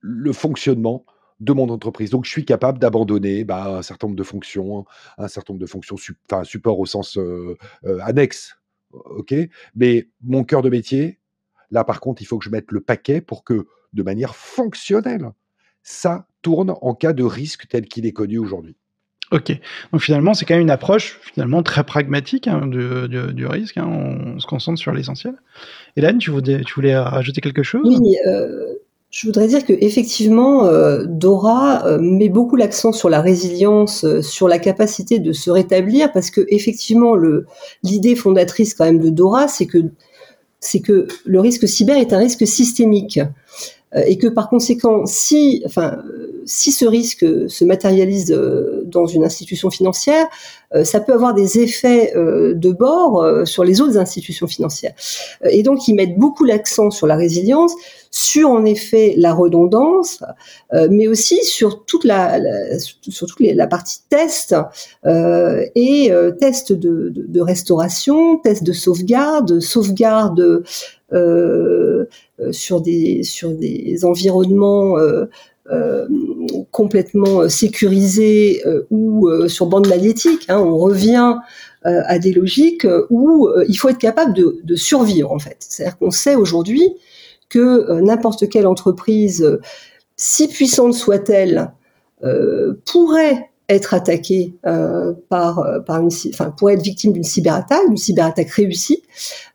le 0.00 0.32
fonctionnement 0.32 1.04
de 1.40 1.52
mon 1.52 1.68
entreprise. 1.68 2.10
Donc, 2.10 2.24
je 2.24 2.30
suis 2.30 2.44
capable 2.44 2.78
d'abandonner 2.78 3.44
bah, 3.44 3.78
un 3.78 3.82
certain 3.82 4.08
nombre 4.08 4.18
de 4.18 4.22
fonctions, 4.24 4.86
un 5.18 5.28
certain 5.28 5.52
nombre 5.52 5.60
de 5.60 5.70
fonctions, 5.70 5.96
enfin, 6.30 6.44
support 6.44 6.78
au 6.78 6.86
sens 6.86 7.16
euh, 7.18 7.56
annexe, 8.00 8.56
ok? 8.92 9.34
Mais 9.74 10.08
mon 10.22 10.44
cœur 10.44 10.62
de 10.62 10.70
métier, 10.70 11.20
là 11.70 11.84
par 11.84 12.00
contre, 12.00 12.22
il 12.22 12.24
faut 12.24 12.38
que 12.38 12.44
je 12.44 12.50
mette 12.50 12.72
le 12.72 12.80
paquet 12.80 13.20
pour 13.20 13.44
que, 13.44 13.66
de 13.92 14.02
manière 14.02 14.34
fonctionnelle, 14.34 15.30
ça 15.82 16.26
tourne 16.46 16.74
en 16.80 16.94
cas 16.94 17.12
de 17.12 17.24
risque 17.24 17.66
tel 17.68 17.86
qu'il 17.86 18.06
est 18.06 18.12
connu 18.12 18.38
aujourd'hui. 18.38 18.76
Ok, 19.32 19.50
donc 19.92 20.00
finalement 20.00 20.32
c'est 20.32 20.44
quand 20.44 20.54
même 20.54 20.62
une 20.62 20.70
approche 20.70 21.18
finalement 21.20 21.64
très 21.64 21.82
pragmatique 21.82 22.46
hein, 22.46 22.68
du, 22.68 23.46
risque, 23.46 23.76
hein. 23.76 23.88
on, 23.88 24.38
se 24.38 24.46
concentre 24.46 24.78
sur 24.78 24.92
l'essentiel. 24.92 25.34
Hélène, 25.96 26.18
tu 26.18 26.30
voulais, 26.30 26.62
tu 26.62 26.74
voulais 26.74 26.96
rajouter 26.96 27.40
quelque 27.40 27.64
chose? 27.64 27.82
Oui, 27.84 28.16
euh, 28.28 28.74
je 29.10 29.26
voudrais 29.26 29.48
dire 29.48 29.66
que 29.66 29.72
effectivement, 29.72 30.66
euh, 30.66 31.04
Dora 31.08 31.84
euh, 31.86 31.98
met 32.00 32.28
beaucoup 32.28 32.54
l'accent 32.54 32.92
sur 32.92 33.08
la 33.08 33.20
résilience, 33.20 34.04
euh, 34.04 34.22
sur 34.22 34.46
la 34.46 34.60
capacité 34.60 35.18
de 35.18 35.32
se 35.32 35.50
rétablir, 35.50 36.12
parce 36.12 36.30
que 36.30 36.42
effectivement, 36.48 37.14
l'idée 37.82 38.14
fondatrice 38.14 38.74
quand 38.74 38.84
même 38.84 39.00
de 39.00 39.10
Dora, 39.10 39.48
c'est 39.48 39.66
que 39.66 39.78
c'est 40.60 40.80
que 40.80 41.08
le 41.24 41.40
risque 41.40 41.66
cyber 41.66 41.96
est 41.96 42.12
un 42.12 42.18
risque 42.18 42.46
systémique. 42.46 43.18
Euh, 43.96 44.02
et 44.06 44.18
que 44.18 44.26
par 44.26 44.48
conséquent, 44.48 45.06
si, 45.06 45.62
enfin, 45.66 45.98
si 46.44 46.72
ce 46.72 46.84
risque 46.84 47.26
se 47.48 47.64
matérialise 47.64 48.32
euh, 48.32 48.82
dans 48.86 49.06
une 49.06 49.24
institution 49.24 49.70
financière, 49.70 50.26
euh, 50.74 50.84
ça 50.84 51.00
peut 51.00 51.12
avoir 51.12 51.34
des 51.34 51.58
effets 51.58 52.12
de 52.14 52.72
bord 52.72 53.46
sur 53.46 53.64
les 53.64 53.80
autres 53.80 53.98
institutions 53.98 54.46
financières. 54.46 54.94
Et 55.48 55.62
donc, 55.62 55.88
ils 55.88 55.94
mettent 55.94 56.18
beaucoup 56.18 56.44
l'accent 56.44 56.90
sur 56.90 57.06
la 57.06 57.16
résilience, 57.16 57.72
sur 58.16 58.50
en 58.50 58.64
effet 58.64 59.14
la 59.16 59.34
redondance, 59.34 60.22
mais 60.72 61.06
aussi 61.06 61.42
sur 61.44 61.84
toute 61.84 62.04
la, 62.04 62.38
la 62.38 63.66
partie 63.66 64.00
test 64.08 64.54
et 65.04 66.12
test 66.40 66.72
de, 66.72 67.40
restauration, 67.40 68.38
test 68.38 68.62
de 68.62 68.72
sauvegarde, 68.72 69.60
sauvegarde 69.60 70.64
euh, 71.12 72.06
euh, 72.40 72.50
sur 72.50 72.80
des 72.80 73.22
sur 73.22 73.52
des 73.52 74.04
environnements 74.04 74.98
euh, 74.98 76.06
complètement 76.70 77.48
sécurisés 77.48 78.62
ou 78.90 79.28
sur 79.48 79.66
bande 79.66 79.88
magnétique. 79.88 80.44
Hein, 80.48 80.58
on 80.58 80.76
revient 80.78 81.34
à 81.82 82.18
des 82.18 82.32
logiques 82.32 82.86
où 83.10 83.48
il 83.68 83.74
faut 83.74 83.88
être 83.88 83.98
capable 83.98 84.34
de, 84.34 84.58
de 84.62 84.74
survivre 84.74 85.32
en 85.32 85.38
fait. 85.38 85.56
C'est-à-dire 85.60 85.98
qu'on 85.98 86.10
sait 86.10 86.34
aujourd'hui 86.34 86.96
que 87.48 88.00
n'importe 88.00 88.48
quelle 88.48 88.66
entreprise, 88.66 89.58
si 90.16 90.48
puissante 90.48 90.94
soit-elle, 90.94 91.72
pourrait 92.84 93.50
être 93.68 93.94
attaqué 93.94 94.54
euh, 94.64 95.12
par 95.28 95.58
euh, 95.58 95.80
par 95.80 96.00
une 96.00 96.08
être 96.08 96.82
victime 96.82 97.12
d'une 97.12 97.24
cyberattaque, 97.24 97.82
une 97.88 97.96
cyberattaque 97.96 98.50
réussie. 98.50 99.02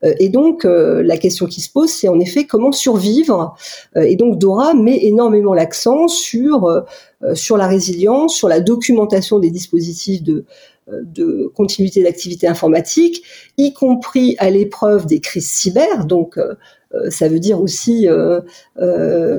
Euh, 0.04 0.14
et 0.20 0.30
donc 0.30 0.66
euh, 0.66 1.02
la 1.04 1.18
question 1.18 1.46
qui 1.46 1.62
se 1.62 1.70
pose, 1.72 1.90
c'est 1.90 2.10
en 2.10 2.20
effet 2.20 2.46
comment 2.46 2.72
survivre. 2.72 3.56
et 3.96 4.16
donc 4.16 4.38
Dora 4.38 4.74
met 4.74 5.06
énormément 5.06 5.54
l'accent 5.54 6.08
sur 6.08 6.84
sur 7.34 7.58
la 7.58 7.68
résilience, 7.68 8.36
sur 8.36 8.48
la 8.48 8.60
documentation 8.60 9.40
des 9.40 9.52
dispositifs 9.52 10.24
de 10.24 10.46
de 10.92 11.50
continuité 11.56 12.04
d'activité 12.04 12.48
informatique, 12.48 13.24
y 13.58 13.72
compris 13.72 14.36
à 14.40 14.50
l'épreuve 14.50 15.06
des 15.06 15.20
crises 15.20 15.50
cyber. 15.50 16.06
Donc 16.06 16.38
ça 17.10 17.28
veut 17.28 17.40
dire 17.40 17.62
aussi, 17.62 18.08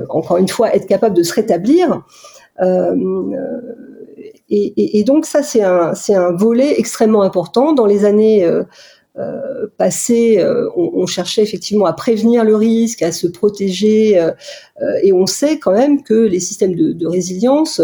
encore 0.09 0.37
une 0.37 0.47
fois, 0.47 0.75
être 0.75 0.87
capable 0.87 1.15
de 1.15 1.23
se 1.23 1.33
rétablir. 1.33 2.03
Euh, 2.61 2.95
et, 4.49 4.99
et, 4.99 5.03
donc 5.03 5.25
ça, 5.25 5.41
c'est 5.41 5.63
un, 5.63 5.93
un 6.09 6.31
volet 6.31 6.79
extrêmement 6.79 7.23
important. 7.23 7.73
Dans 7.73 7.85
les 7.85 8.05
années 8.05 8.45
euh, 8.45 8.63
euh 9.17 9.67
passées, 9.77 10.39
euh, 10.39 10.69
on, 10.75 10.91
on, 10.93 11.05
cherchait 11.07 11.41
effectivement 11.41 11.85
à 11.85 11.93
prévenir 11.93 12.43
le 12.43 12.55
risque, 12.55 13.01
à 13.01 13.11
se 13.11 13.27
protéger, 13.27 14.19
euh, 14.19 14.31
et 15.01 15.13
on 15.13 15.25
sait 15.25 15.57
quand 15.57 15.71
même 15.71 16.03
que 16.03 16.13
les 16.13 16.39
systèmes 16.39 16.75
de, 16.75 16.93
de 16.93 17.07
résilience 17.07 17.81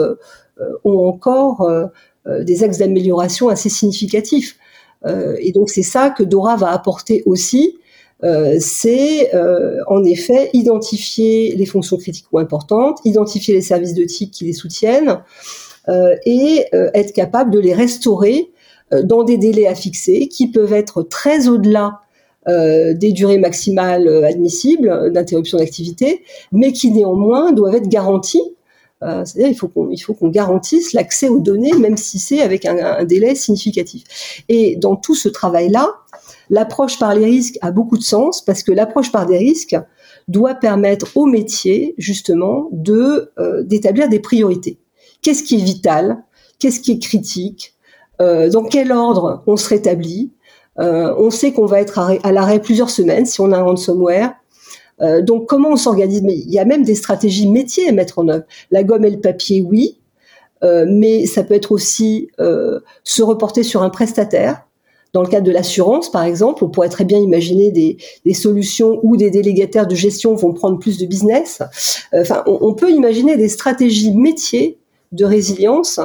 ont 0.83 1.07
encore 1.07 1.71
des 2.27 2.63
axes 2.63 2.79
d'amélioration 2.79 3.47
assez 3.47 3.69
significatifs. 3.69 4.57
et 5.39 5.53
donc 5.53 5.69
c'est 5.69 5.83
ça 5.83 6.09
que 6.09 6.21
Dora 6.21 6.57
va 6.57 6.71
apporter 6.71 7.23
aussi. 7.25 7.77
Euh, 8.23 8.57
c'est 8.59 9.33
euh, 9.33 9.79
en 9.87 10.03
effet 10.03 10.49
identifier 10.51 11.55
les 11.55 11.65
fonctions 11.65 11.97
critiques 11.97 12.25
ou 12.31 12.39
importantes, 12.39 12.99
identifier 13.05 13.53
les 13.53 13.61
services 13.61 13.93
de 13.93 14.03
type 14.03 14.31
qui 14.31 14.45
les 14.45 14.53
soutiennent, 14.53 15.21
euh, 15.87 16.15
et 16.25 16.65
être 16.93 17.13
capable 17.13 17.51
de 17.51 17.59
les 17.59 17.73
restaurer 17.73 18.51
dans 19.03 19.23
des 19.23 19.37
délais 19.37 19.67
à 19.67 19.75
fixer 19.75 20.27
qui 20.27 20.51
peuvent 20.51 20.73
être 20.73 21.03
très 21.03 21.47
au-delà 21.47 22.01
des 22.47 23.11
durées 23.11 23.37
maximales 23.37 24.07
admissibles 24.25 25.11
d'interruption 25.11 25.59
d'activité, 25.59 26.23
mais 26.51 26.73
qui 26.73 26.89
néanmoins 26.89 27.51
doivent 27.51 27.75
être 27.75 27.87
garanties 27.87 28.55
c'est-à-dire 29.01 29.47
il 29.47 29.97
faut 30.01 30.13
qu'on 30.13 30.27
garantisse 30.27 30.93
l'accès 30.93 31.29
aux 31.29 31.39
données, 31.39 31.73
même 31.73 31.95
si 31.95 32.19
c'est 32.19 32.41
avec 32.41 32.65
un, 32.65 33.05
délai 33.05 33.35
significatif. 33.35 34.43
Et 34.49 34.75
dans 34.75 34.95
tout 34.95 35.15
ce 35.15 35.29
travail-là, 35.29 35.89
l'approche 36.49 36.99
par 36.99 37.15
les 37.15 37.25
risques 37.25 37.57
a 37.61 37.71
beaucoup 37.71 37.97
de 37.97 38.03
sens 38.03 38.43
parce 38.43 38.63
que 38.63 38.71
l'approche 38.71 39.11
par 39.11 39.25
des 39.25 39.37
risques 39.37 39.77
doit 40.27 40.55
permettre 40.55 41.15
au 41.15 41.25
métier 41.25 41.95
justement 41.97 42.69
de 42.71 43.31
d'établir 43.63 44.09
des 44.09 44.19
priorités 44.19 44.79
qu'est-ce 45.21 45.43
qui 45.43 45.55
est 45.55 45.63
vital, 45.63 46.23
qu'est-ce 46.59 46.79
qui 46.79 46.91
est 46.91 46.99
critique, 46.99 47.75
euh, 48.21 48.49
dans 48.49 48.63
quel 48.63 48.91
ordre 48.91 49.43
on 49.47 49.57
se 49.57 49.69
rétablit? 49.69 50.31
Euh, 50.79 51.13
on 51.17 51.29
sait 51.29 51.51
qu'on 51.51 51.65
va 51.65 51.81
être 51.81 51.99
à, 51.99 52.31
l'arrêt 52.31 52.59
plusieurs 52.59 52.89
semaines 52.89 53.25
si 53.25 53.41
on 53.41 53.51
a 53.51 53.57
un 53.57 53.63
ransomware. 53.63 54.33
Euh, 55.01 55.21
donc 55.21 55.47
comment 55.47 55.69
on 55.69 55.75
s'organise? 55.75 56.21
Mais 56.23 56.35
il 56.35 56.51
y 56.51 56.59
a 56.59 56.65
même 56.65 56.83
des 56.83 56.95
stratégies 56.95 57.49
métiers 57.49 57.87
à 57.89 57.91
mettre 57.91 58.19
en 58.19 58.27
œuvre. 58.27 58.43
La 58.71 58.83
gomme 58.83 59.05
et 59.05 59.09
le 59.09 59.19
papier, 59.19 59.61
oui, 59.61 59.99
euh, 60.63 60.85
mais 60.87 61.25
ça 61.25 61.43
peut 61.43 61.53
être 61.53 61.71
aussi 61.71 62.29
euh, 62.39 62.79
se 63.03 63.21
reporter 63.21 63.63
sur 63.63 63.81
un 63.83 63.89
prestataire. 63.89 64.65
Dans 65.13 65.21
le 65.21 65.27
cadre 65.27 65.45
de 65.45 65.51
l'assurance, 65.51 66.11
par 66.11 66.23
exemple, 66.23 66.63
on 66.63 66.69
pourrait 66.69 66.89
très 66.89 67.05
bien 67.05 67.17
imaginer 67.17 67.71
des, 67.71 68.33
solutions 68.33 68.99
où 69.01 69.17
des 69.17 69.31
délégataires 69.31 69.87
de 69.87 69.95
gestion 69.95 70.35
vont 70.35 70.53
prendre 70.53 70.77
plus 70.77 70.97
de 70.97 71.05
business. 71.05 71.61
Enfin, 72.13 72.43
on, 72.45 72.73
peut 72.73 72.91
imaginer 72.91 73.35
des 73.35 73.49
stratégies 73.49 74.15
métiers 74.15 74.77
de 75.11 75.25
résilience. 75.25 75.99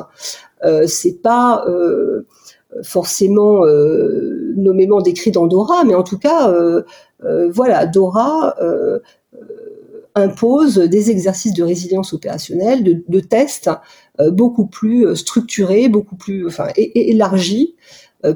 Euh, 0.64 0.86
c'est 0.86 1.20
pas 1.20 1.64
euh, 2.74 2.82
forcément 2.82 3.64
euh, 3.66 4.52
nommément 4.56 5.00
décrit 5.00 5.30
dans 5.30 5.46
Dora, 5.46 5.84
mais 5.84 5.94
en 5.94 6.02
tout 6.02 6.18
cas, 6.18 6.50
euh, 6.50 6.82
voilà, 7.50 7.86
Dora 7.86 8.54
impose 10.16 10.76
des 10.76 11.10
exercices 11.10 11.54
de 11.54 11.64
résilience 11.64 12.12
opérationnelle, 12.12 12.84
de, 12.84 13.20
tests 13.20 13.70
beaucoup 14.30 14.66
plus 14.66 15.16
structurés, 15.16 15.88
beaucoup 15.88 16.14
plus 16.16 16.46
enfin, 16.46 16.68
élargis, 16.76 17.74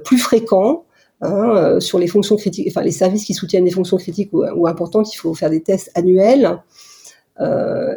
plus 0.05 0.19
fréquents. 0.19 0.85
Hein, 1.21 1.81
sur 1.81 1.99
les 1.99 2.07
fonctions 2.07 2.37
critiques, 2.37 2.69
enfin 2.69 2.83
les 2.83 2.93
services 2.93 3.25
qui 3.25 3.35
soutiennent 3.35 3.65
les 3.65 3.73
fonctions 3.73 3.97
critiques 3.97 4.31
ou, 4.33 4.69
importantes, 4.69 5.13
il 5.13 5.17
faut 5.17 5.35
faire 5.35 5.51
des 5.51 5.65
tests 5.65 5.91
annuels 5.97 6.63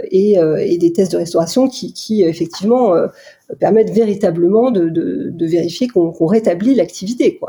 et, 0.09 0.37
et, 0.39 0.77
des 0.79 0.91
tests 0.91 1.11
de 1.11 1.17
restauration 1.17 1.67
qui, 1.67 2.23
effectivement 2.23 2.95
permettent 3.59 3.91
véritablement 3.91 4.71
de, 4.71 5.45
vérifier 5.45 5.87
qu'on 5.87 6.25
rétablit 6.25 6.73
l'activité. 6.73 7.39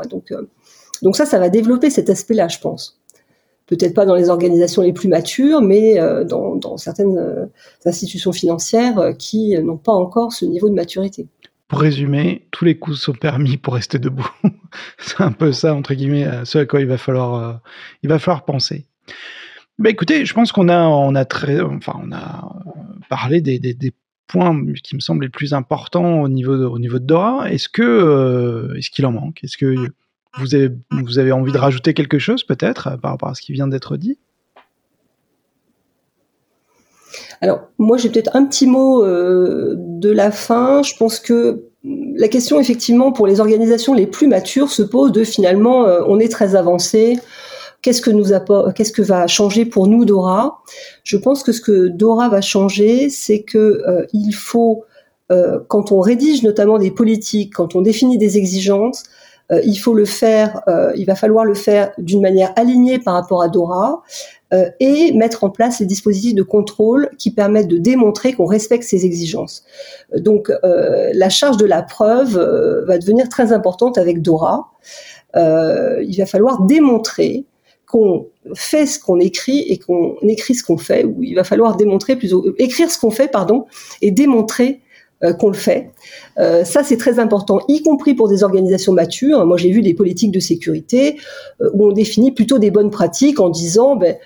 Donc, 1.01 1.15
ça, 1.15 1.25
ça 1.25 1.39
va 1.39 1.49
développer 1.49 1.89
cet 1.89 2.11
aspect-là, 2.11 2.49
je 2.49 2.59
pense 2.59 2.99
peut-être 3.67 3.93
pas 3.93 4.05
dans 4.05 4.15
les 4.15 4.29
organisations 4.29 4.81
les 4.81 4.93
plus 4.93 5.07
matures, 5.07 5.61
mais 5.61 5.99
euh, 5.99 6.23
dans, 6.23 6.77
certaines 6.77 7.17
euh, 7.17 7.45
institutions 7.85 8.31
financières 8.31 8.99
euh, 8.99 9.13
qui 9.13 9.57
n'ont 9.61 9.77
pas 9.77 9.93
encore 9.93 10.33
ce 10.33 10.45
niveau 10.45 10.69
de 10.69 10.75
maturité. 10.75 11.27
Pour 11.73 11.81
résumer, 11.81 12.45
tous 12.51 12.65
les 12.65 12.77
coups 12.77 12.99
sont 12.99 13.13
permis 13.13 13.57
pour 13.57 13.73
rester 13.73 13.97
debout. 13.97 14.29
C'est 14.99 15.21
un 15.21 15.31
peu 15.31 15.51
ça, 15.51 15.73
entre 15.73 15.95
guillemets, 15.95 16.27
ce 16.45 16.59
à 16.59 16.67
quoi 16.67 16.81
il 16.81 16.85
va 16.85 16.99
falloir, 16.99 17.61
il 18.03 18.09
va 18.09 18.19
falloir 18.19 18.45
penser. 18.45 18.85
Bah 19.79 19.89
écoutez, 19.89 20.23
je 20.23 20.35
pense 20.35 20.51
qu'on 20.51 20.69
a, 20.69 20.83
on 20.83 21.15
a 21.15 21.25
très, 21.25 21.61
enfin, 21.61 21.99
on 21.99 22.11
a 22.11 22.47
parlé 23.09 23.41
des, 23.41 23.91
points 24.27 24.55
qui 24.83 24.93
me 24.93 24.99
semblent 24.99 25.23
les 25.23 25.31
plus 25.31 25.55
importants 25.55 26.21
au 26.21 26.29
niveau 26.29 26.57
de, 26.57 26.65
au 26.65 26.77
niveau 26.77 26.99
de 26.99 27.05
Dora. 27.05 27.51
Est-ce 27.51 27.69
que, 27.69 28.75
est-ce 28.77 28.91
qu'il 28.91 29.07
en 29.07 29.11
manque? 29.11 29.43
Est-ce 29.43 29.57
que 29.57 29.75
vous 30.37 30.53
avez, 30.53 30.69
vous 30.91 31.17
avez 31.17 31.31
envie 31.31 31.51
de 31.51 31.57
rajouter 31.57 31.95
quelque 31.95 32.19
chose 32.19 32.43
peut-être 32.43 32.87
euh, 32.87 32.97
par 32.97 33.11
rapport 33.11 33.29
à 33.29 33.33
ce 33.33 33.41
qui 33.41 33.51
vient 33.51 33.67
d'être 33.67 33.97
dit? 33.97 34.19
Alors, 37.41 37.61
moi, 37.77 37.97
j'ai 37.97 38.09
peut-être 38.09 38.35
un 38.35 38.45
petit 38.45 38.67
mot 38.67 39.03
euh, 39.03 39.75
de 39.77 40.11
la 40.11 40.31
fin. 40.31 40.81
Je 40.83 40.95
pense 40.95 41.19
que 41.19 41.65
la 41.83 42.27
question, 42.27 42.59
effectivement, 42.59 43.11
pour 43.11 43.27
les 43.27 43.39
organisations 43.39 43.93
les 43.93 44.07
plus 44.07 44.27
matures 44.27 44.69
se 44.69 44.83
pose 44.83 45.11
de 45.11 45.23
finalement, 45.23 45.85
euh, 45.85 46.01
on 46.07 46.19
est 46.19 46.31
très 46.31 46.55
avancé. 46.55 47.19
Qu'est-ce 47.81 48.01
que 48.01 48.11
nous 48.11 48.27
qu'est-ce 48.75 48.93
que 48.93 49.01
va 49.01 49.27
changer 49.27 49.65
pour 49.65 49.87
nous 49.87 50.05
Dora? 50.05 50.61
Je 51.03 51.17
pense 51.17 51.43
que 51.43 51.51
ce 51.51 51.59
que 51.59 51.87
Dora 51.87 52.29
va 52.29 52.39
changer, 52.39 53.09
c'est 53.09 53.41
que 53.41 53.83
il 54.13 54.31
faut, 54.31 54.85
quand 55.67 55.91
on 55.91 55.99
rédige 55.99 56.43
notamment 56.43 56.77
des 56.77 56.91
politiques, 56.91 57.53
quand 57.53 57.75
on 57.75 57.81
définit 57.81 58.17
des 58.17 58.37
exigences, 58.37 59.03
euh, 59.51 59.61
il 59.65 59.75
faut 59.75 59.93
le 59.93 60.05
faire, 60.05 60.61
euh, 60.67 60.93
il 60.95 61.05
va 61.05 61.15
falloir 61.15 61.45
le 61.45 61.53
faire 61.53 61.91
d'une 61.97 62.21
manière 62.21 62.53
alignée 62.55 62.99
par 62.99 63.13
rapport 63.13 63.43
à 63.43 63.49
Dora 63.49 64.01
euh, 64.53 64.69
et 64.79 65.11
mettre 65.13 65.43
en 65.43 65.49
place 65.49 65.79
les 65.79 65.85
dispositifs 65.85 66.35
de 66.35 66.43
contrôle 66.43 67.09
qui 67.17 67.31
permettent 67.31 67.67
de 67.67 67.77
démontrer 67.77 68.33
qu'on 68.33 68.45
respecte 68.45 68.83
ces 68.83 69.05
exigences. 69.05 69.63
Donc 70.15 70.51
la 70.63 71.29
charge 71.29 71.57
de 71.57 71.65
la 71.65 71.81
preuve 71.81 72.37
va 72.87 72.97
devenir 72.97 73.29
très 73.29 73.51
importante 73.51 73.97
avec 73.97 74.21
Dora. 74.21 74.71
il 75.35 76.15
va 76.17 76.25
falloir 76.25 76.63
démontrer 76.63 77.45
qu'on 77.87 78.27
fait 78.55 78.85
ce 78.85 78.97
qu'on 78.97 79.19
écrit 79.19 79.59
et 79.59 79.77
qu'on 79.77 80.15
écrit 80.23 80.55
ce 80.55 80.63
qu'on 80.63 80.77
fait, 80.77 81.03
ou 81.03 81.21
il 81.21 81.35
va 81.35 81.43
falloir 81.43 81.75
démontrer 81.75 82.15
plutôt 82.15 82.43
écrire 82.57 82.89
ce 82.89 82.97
qu'on 82.97 83.11
fait, 83.11 83.27
pardon, 83.27 83.65
et 84.01 84.09
démontrer 84.11 84.81
qu'on 85.31 85.47
le 85.47 85.55
fait. 85.55 85.91
Euh, 86.37 86.65
ça, 86.65 86.83
c'est 86.83 86.97
très 86.97 87.19
important, 87.19 87.59
y 87.69 87.81
compris 87.81 88.13
pour 88.13 88.27
des 88.27 88.43
organisations 88.43 88.91
matures. 88.91 89.45
Moi, 89.45 89.55
j'ai 89.57 89.71
vu 89.71 89.81
des 89.81 89.93
politiques 89.93 90.31
de 90.31 90.39
sécurité 90.41 91.17
euh, 91.61 91.69
où 91.73 91.87
on 91.87 91.93
définit 91.93 92.31
plutôt 92.31 92.57
des 92.59 92.71
bonnes 92.71 92.89
pratiques 92.91 93.39
en 93.39 93.49
disant, 93.49 93.95
ben, 93.95 94.17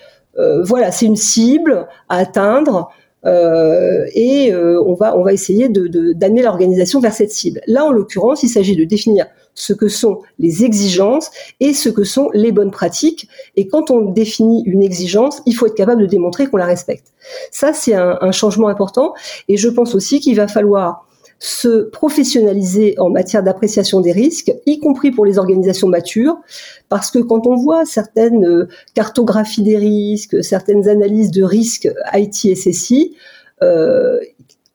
voilà, 0.64 0.92
c'est 0.92 1.08
une 1.08 1.16
cible 1.16 1.88
à 2.10 2.18
atteindre. 2.18 2.92
et 3.26 4.54
on 4.54 4.94
va 4.94 5.18
on 5.18 5.24
va 5.24 5.34
essayer 5.34 5.68
de 5.68 6.14
d'amener 6.14 6.44
l'organisation 6.44 7.00
vers 7.00 7.14
cette 7.14 7.32
cible. 7.32 7.60
Là, 7.66 7.86
en 7.86 7.92
l'occurrence, 7.92 8.44
il 8.44 8.50
s'agit 8.50 8.76
de 8.76 8.84
définir 8.84 9.26
ce 9.58 9.74
que 9.74 9.90
sont 9.90 10.20
les 10.38 10.64
exigences 10.64 11.32
et 11.60 11.74
ce 11.74 11.90
que 11.90 12.04
sont 12.04 12.30
les 12.34 12.52
bonnes 12.52 12.70
pratiques. 12.70 13.28
Et 13.56 13.68
quand 13.68 13.90
on 13.90 14.12
définit 14.12 14.62
une 14.68 14.84
exigence, 14.84 15.42
il 15.48 15.54
faut 15.54 15.66
être 15.66 15.74
capable 15.74 16.04
de 16.04 16.06
démontrer 16.06 16.46
qu'on 16.46 16.58
la 16.58 16.66
respecte. 16.66 17.08
Ça, 17.52 17.74
c'est 17.74 17.96
un, 17.96 18.32
changement 18.32 18.68
important. 18.68 19.16
Et 19.48 19.58
je 19.58 19.68
pense 19.68 19.96
aussi 19.96 20.20
qu'il 20.20 20.36
va 20.36 20.48
falloir 20.48 21.08
se 21.40 21.90
professionnaliser 21.90 22.94
en 23.00 23.10
matière 23.10 23.42
d'appréciation 23.42 24.00
des 24.00 24.12
risques, 24.12 24.52
y 24.68 24.80
compris 24.80 25.10
pour 25.10 25.26
les 25.26 25.40
organisations 25.40 25.88
matures, 25.88 26.38
parce 26.88 27.10
que 27.10 27.20
quand 27.20 27.48
on 27.48 27.56
voit 27.56 27.86
certaines 27.86 28.46
euh, 28.46 28.68
cartographies 28.94 29.64
des 29.64 29.78
risques, 29.78 30.44
certaines 30.44 30.88
analyses 30.88 31.32
de 31.32 31.44
risques 31.44 31.90
IT 32.14 32.46
et 32.46 32.56
SSI, 32.56 33.16
euh, 33.64 34.20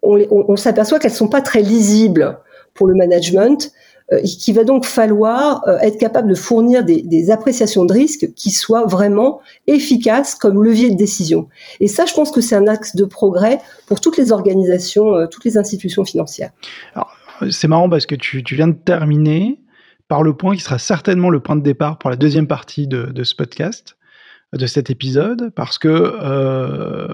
on, 0.03 0.25
on 0.31 0.57
s'aperçoit 0.57 0.99
qu'elles 0.99 1.13
sont 1.13 1.29
pas 1.29 1.41
très 1.41 1.63
lisibles 1.63 2.39
pour 2.75 2.89
le 2.89 2.95
management 2.95 3.73
qu'il 4.21 4.55
va 4.55 4.65
donc 4.65 4.85
falloir 4.85 5.67
euh, 5.69 5.79
être 5.79 5.99
capable 5.99 6.29
de 6.29 6.35
fournir 6.35 6.85
des, 6.85 7.31
appréciations 7.31 7.85
de 7.85 7.93
risque 7.93 8.33
qui 8.35 8.51
soient 8.51 8.87
vraiment 8.87 9.41
efficaces 9.67 10.35
comme 10.35 10.63
levier 10.63 10.91
de 10.91 10.97
décision. 10.97 11.49
Et 11.81 11.89
ça, 11.89 12.05
je 12.05 12.15
pense 12.15 12.31
que 12.31 12.41
c'est 12.41 12.57
un 12.57 12.67
axe 12.67 12.97
de 12.97 13.05
progrès 13.05 13.59
pour 13.87 14.01
toutes 14.01 14.17
les 14.17 14.33
organisations, 14.33 15.15
euh, 15.15 15.27
toutes 15.27 15.45
les 15.45 15.57
institutions 15.57 16.05
financières. 16.05 16.51
C'est 17.51 17.69
marrant 17.69 17.89
parce 17.89 18.07
que 18.07 18.15
tu, 18.15 18.43
viens 18.51 18.69
de 18.69 18.75
terminer 18.75 19.59
par 20.09 20.23
le 20.23 20.35
point 20.35 20.55
qui 20.55 20.63
sera 20.63 20.79
certainement 20.79 21.31
le 21.31 21.41
point 21.41 21.57
de 21.57 21.63
départ 21.63 21.99
pour 21.99 22.11
la 22.11 22.17
deuxième 22.17 22.47
partie 22.47 22.87
de, 22.87 23.13
ce 23.23 23.35
podcast 23.35 23.97
de 24.53 24.67
cet 24.67 24.91
épisode 24.91 25.51
parce 25.57 25.79
que 25.79 25.91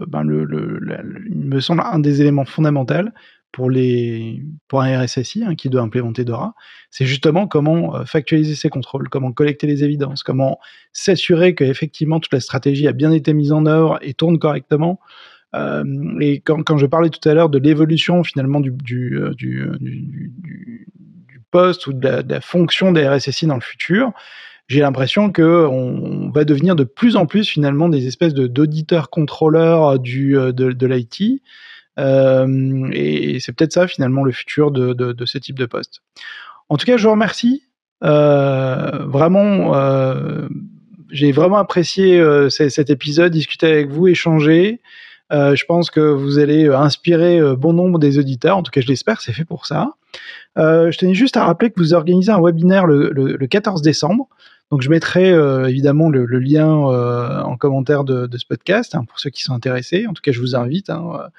ben 0.06 0.24
il 0.24 1.48
me 1.48 1.60
semble 1.60 1.82
un 1.84 2.00
des 2.00 2.20
éléments 2.20 2.44
fondamentaux 2.44 3.10
pour, 3.52 3.70
les, 3.70 4.42
pour 4.68 4.82
un 4.82 5.02
RSSI 5.02 5.44
hein, 5.44 5.54
qui 5.54 5.68
doit 5.68 5.82
implémenter 5.82 6.24
Dora, 6.24 6.54
c'est 6.90 7.06
justement 7.06 7.46
comment 7.46 7.96
euh, 7.96 8.04
factualiser 8.04 8.54
ses 8.54 8.68
contrôles, 8.68 9.08
comment 9.08 9.32
collecter 9.32 9.66
les 9.66 9.84
évidences, 9.84 10.22
comment 10.22 10.58
s'assurer 10.92 11.54
qu'effectivement 11.54 12.20
toute 12.20 12.32
la 12.32 12.40
stratégie 12.40 12.86
a 12.88 12.92
bien 12.92 13.12
été 13.12 13.32
mise 13.32 13.52
en 13.52 13.66
œuvre 13.66 13.98
et 14.02 14.14
tourne 14.14 14.38
correctement. 14.38 15.00
Euh, 15.54 15.84
et 16.20 16.40
quand, 16.40 16.62
quand, 16.62 16.76
je 16.76 16.86
parlais 16.86 17.08
tout 17.08 17.26
à 17.26 17.32
l'heure 17.32 17.48
de 17.48 17.58
l'évolution 17.58 18.22
finalement 18.22 18.60
du, 18.60 18.70
du, 18.70 19.18
euh, 19.18 19.34
du, 19.34 20.86
poste 21.50 21.86
ou 21.86 21.94
de 21.94 22.06
la, 22.06 22.22
de 22.22 22.38
fonction 22.40 22.92
des 22.92 23.08
RSSI 23.08 23.46
dans 23.46 23.54
le 23.54 23.62
futur, 23.62 24.12
j'ai 24.66 24.80
l'impression 24.80 25.32
que 25.32 25.66
on 25.66 26.28
va 26.28 26.44
devenir 26.44 26.76
de 26.76 26.84
plus 26.84 27.16
en 27.16 27.24
plus 27.24 27.48
finalement 27.48 27.88
des 27.88 28.06
espèces 28.06 28.34
d'auditeurs 28.34 29.08
contrôleurs 29.08 29.98
du, 29.98 30.34
de, 30.34 30.52
de 30.52 30.86
l'IT 30.86 31.42
euh, 31.98 32.88
et 32.92 33.40
c'est 33.40 33.52
peut-être 33.52 33.72
ça 33.72 33.86
finalement 33.86 34.24
le 34.24 34.32
futur 34.32 34.70
de, 34.70 34.92
de, 34.92 35.26
ce 35.26 35.38
type 35.38 35.58
de 35.58 35.66
poste. 35.66 36.00
En 36.68 36.76
tout 36.76 36.86
cas, 36.86 36.96
je 36.96 37.04
vous 37.04 37.12
remercie. 37.12 37.64
Euh, 38.04 39.04
vraiment, 39.06 39.74
euh, 39.74 40.48
j'ai 41.10 41.32
vraiment 41.32 41.58
apprécié 41.58 42.22
cet 42.50 42.90
épisode, 42.90 43.32
discuter 43.32 43.66
avec 43.66 43.88
vous, 43.88 44.06
échanger. 44.08 44.80
je 45.30 45.64
pense 45.64 45.90
que 45.90 46.00
vous 46.00 46.38
allez 46.38 46.68
inspirer 46.68 47.40
bon 47.56 47.72
nombre 47.72 47.98
des 47.98 48.18
auditeurs, 48.18 48.56
en 48.56 48.62
tout 48.62 48.70
cas 48.70 48.80
je 48.80 48.88
l'espère, 48.88 49.20
c'est 49.20 49.32
fait 49.32 49.44
pour 49.44 49.66
ça. 49.66 49.94
je 50.56 50.96
tenais 50.96 51.14
juste 51.14 51.36
à 51.36 51.44
rappeler 51.44 51.70
que 51.70 51.80
vous 51.80 51.94
organisez 51.94 52.30
un 52.30 52.40
webinaire 52.40 52.86
le, 52.86 53.10
le, 53.10 53.46
14 53.46 53.82
décembre. 53.82 54.28
Donc 54.70 54.82
je 54.82 54.90
mettrai 54.90 55.30
évidemment 55.68 56.10
le, 56.10 56.26
lien 56.38 56.68
en 56.68 57.56
commentaire 57.56 58.04
de, 58.04 58.28
ce 58.36 58.46
podcast 58.46 58.94
hein, 58.94 59.04
pour 59.08 59.18
ceux 59.18 59.30
qui 59.30 59.42
sont 59.42 59.54
intéressés. 59.54 60.06
En 60.06 60.12
tout 60.12 60.22
cas, 60.22 60.32
je 60.32 60.40
vous 60.40 60.56
invite. 60.56 60.90
Hein, 60.90 61.30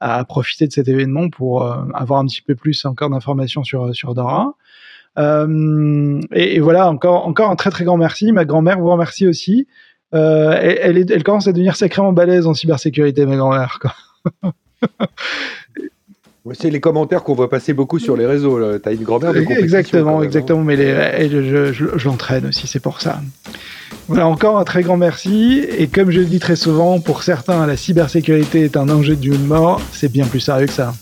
à 0.00 0.24
profiter 0.24 0.66
de 0.66 0.72
cet 0.72 0.88
événement 0.88 1.28
pour 1.28 1.62
euh, 1.62 1.84
avoir 1.94 2.20
un 2.20 2.26
petit 2.26 2.42
peu 2.42 2.54
plus 2.54 2.84
encore 2.84 3.10
d'informations 3.10 3.64
sur, 3.64 3.94
sur 3.94 4.14
Dora. 4.14 4.54
Euh, 5.18 6.20
et, 6.32 6.60
voilà, 6.60 6.88
encore, 6.88 7.26
encore 7.26 7.50
un 7.50 7.56
très 7.56 7.70
très 7.70 7.84
grand 7.84 7.96
merci. 7.96 8.30
Ma 8.32 8.44
grand-mère 8.44 8.78
vous 8.78 8.90
remercie 8.90 9.26
aussi. 9.26 9.66
Euh, 10.14 10.56
elle, 10.60 11.10
elle, 11.10 11.24
commence 11.24 11.48
à 11.48 11.52
devenir 11.52 11.76
sacrément 11.76 12.12
balèze 12.12 12.46
en 12.46 12.54
cybersécurité, 12.54 13.26
ma 13.26 13.36
grand-mère. 13.36 13.78
C'est 16.54 16.70
les 16.70 16.80
commentaires 16.80 17.24
qu'on 17.24 17.34
voit 17.34 17.50
passer 17.50 17.74
beaucoup 17.74 17.98
sur 17.98 18.16
les 18.16 18.26
réseaux. 18.26 18.78
Tu 18.78 18.88
as 18.88 18.92
une 18.92 19.02
grand-mère 19.02 19.32
de 19.34 19.40
Exactement, 19.40 20.20
hein. 20.20 20.22
exactement. 20.22 20.62
Mais 20.62 20.76
les, 20.76 21.28
je, 21.28 21.72
je, 21.72 21.84
je 21.96 22.08
l'entraîne 22.08 22.46
aussi, 22.46 22.66
c'est 22.66 22.80
pour 22.80 23.00
ça. 23.00 23.20
Voilà, 24.06 24.26
encore 24.26 24.58
un 24.58 24.64
très 24.64 24.82
grand 24.82 24.96
merci. 24.96 25.66
Et 25.76 25.88
comme 25.88 26.10
je 26.10 26.20
le 26.20 26.26
dis 26.26 26.38
très 26.38 26.56
souvent, 26.56 27.00
pour 27.00 27.22
certains, 27.22 27.66
la 27.66 27.76
cybersécurité 27.76 28.62
est 28.62 28.76
un 28.76 28.88
enjeu 28.88 29.16
d'une 29.16 29.44
mort. 29.44 29.80
C'est 29.92 30.10
bien 30.10 30.26
plus 30.26 30.40
sérieux 30.40 30.66
que 30.66 30.72
ça. 30.72 30.94